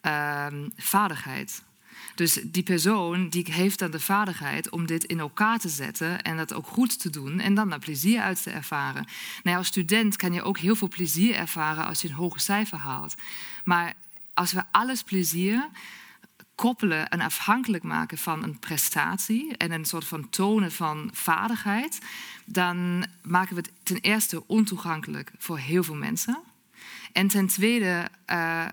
uh, 0.05 0.47
vaardigheid. 0.75 1.63
Dus 2.15 2.39
die 2.43 2.63
persoon 2.63 3.29
die 3.29 3.45
heeft 3.51 3.79
dan 3.79 3.91
de 3.91 3.99
vaardigheid 3.99 4.69
om 4.69 4.85
dit 4.85 5.03
in 5.03 5.19
elkaar 5.19 5.59
te 5.59 5.69
zetten 5.69 6.21
en 6.21 6.37
dat 6.37 6.53
ook 6.53 6.67
goed 6.67 6.99
te 6.99 7.09
doen 7.09 7.39
en 7.39 7.53
dan 7.53 7.69
daar 7.69 7.79
plezier 7.79 8.21
uit 8.21 8.43
te 8.43 8.49
ervaren. 8.49 9.05
Nou 9.43 9.57
als 9.57 9.67
student 9.67 10.15
kan 10.15 10.33
je 10.33 10.43
ook 10.43 10.57
heel 10.57 10.75
veel 10.75 10.87
plezier 10.87 11.35
ervaren 11.35 11.85
als 11.85 12.01
je 12.01 12.07
een 12.07 12.13
hoge 12.13 12.39
cijfer 12.39 12.77
haalt. 12.77 13.15
Maar 13.63 13.93
als 14.33 14.51
we 14.51 14.63
alles 14.71 15.03
plezier 15.03 15.69
koppelen 16.55 17.09
en 17.09 17.21
afhankelijk 17.21 17.83
maken 17.83 18.17
van 18.17 18.43
een 18.43 18.59
prestatie 18.59 19.57
en 19.57 19.71
een 19.71 19.85
soort 19.85 20.05
van 20.05 20.29
tonen 20.29 20.71
van 20.71 21.09
vaardigheid, 21.13 21.99
dan 22.45 23.05
maken 23.21 23.55
we 23.55 23.61
het 23.61 23.71
ten 23.83 23.97
eerste 23.97 24.47
ontoegankelijk 24.47 25.31
voor 25.37 25.57
heel 25.57 25.83
veel 25.83 25.95
mensen. 25.95 26.39
En 27.11 27.27
ten 27.27 27.47
tweede 27.47 28.09
uh, 28.29 28.65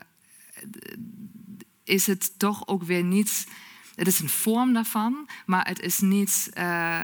is 1.85 2.07
het 2.07 2.39
toch 2.39 2.67
ook 2.67 2.83
weer 2.83 3.05
niet. 3.05 3.47
Het 3.95 4.07
is 4.07 4.21
een 4.21 4.29
vorm 4.29 4.73
daarvan, 4.73 5.29
maar 5.47 5.67
het 5.69 5.81
is 5.81 6.01
niet. 6.01 6.51
Uh, 6.59 7.03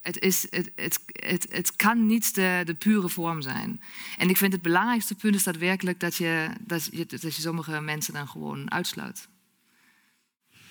het, 0.00 0.18
is, 0.18 0.46
het, 0.50 0.72
het, 0.74 1.00
het, 1.12 1.46
het 1.50 1.76
kan 1.76 2.06
niet 2.06 2.34
de, 2.34 2.62
de 2.64 2.74
pure 2.74 3.08
vorm 3.08 3.40
zijn. 3.40 3.80
En 4.16 4.28
ik 4.28 4.36
vind 4.36 4.52
het 4.52 4.62
belangrijkste 4.62 5.14
punt 5.14 5.34
is 5.34 5.42
daadwerkelijk 5.42 6.00
dat 6.00 6.16
je, 6.16 6.48
dat 6.60 6.88
je, 6.92 7.06
dat 7.06 7.22
je 7.22 7.30
sommige 7.30 7.80
mensen 7.80 8.12
dan 8.12 8.28
gewoon 8.28 8.70
uitsluit. 8.70 9.28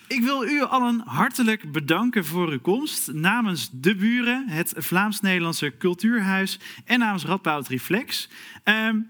Ik 0.08 0.22
wil 0.22 0.44
u 0.44 0.62
allen 0.62 1.02
hartelijk 1.06 1.72
bedanken 1.72 2.24
voor 2.24 2.48
uw 2.48 2.60
komst. 2.60 3.12
Namens 3.12 3.70
De 3.72 3.94
Buren, 3.94 4.48
het 4.48 4.72
Vlaams-Nederlandse 4.76 5.76
Cultuurhuis 5.78 6.58
en 6.84 6.98
namens 6.98 7.24
Radboud 7.24 7.68
Reflex. 7.68 8.28
Ehm, 8.62 9.00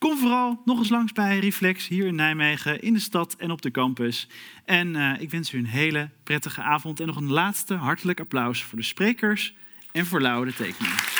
kom 0.00 0.18
vooral 0.18 0.62
nog 0.64 0.78
eens 0.78 0.88
langs 0.88 1.12
bij 1.12 1.38
Reflex 1.38 1.88
hier 1.88 2.06
in 2.06 2.14
Nijmegen, 2.14 2.82
in 2.82 2.92
de 2.92 2.98
stad 3.00 3.34
en 3.38 3.50
op 3.50 3.62
de 3.62 3.70
campus. 3.70 4.28
En 4.64 4.96
eh, 4.96 5.20
ik 5.20 5.30
wens 5.30 5.52
u 5.52 5.58
een 5.58 5.66
hele 5.66 6.10
prettige 6.22 6.62
avond 6.62 7.00
en 7.00 7.06
nog 7.06 7.16
een 7.16 7.30
laatste 7.30 7.74
hartelijk 7.74 8.20
applaus 8.20 8.62
voor 8.62 8.78
de 8.78 8.84
sprekers 8.84 9.54
en 9.92 10.06
voor 10.06 10.20
Lauwe 10.20 10.46
de 10.46 10.54
tekening. 10.54 11.19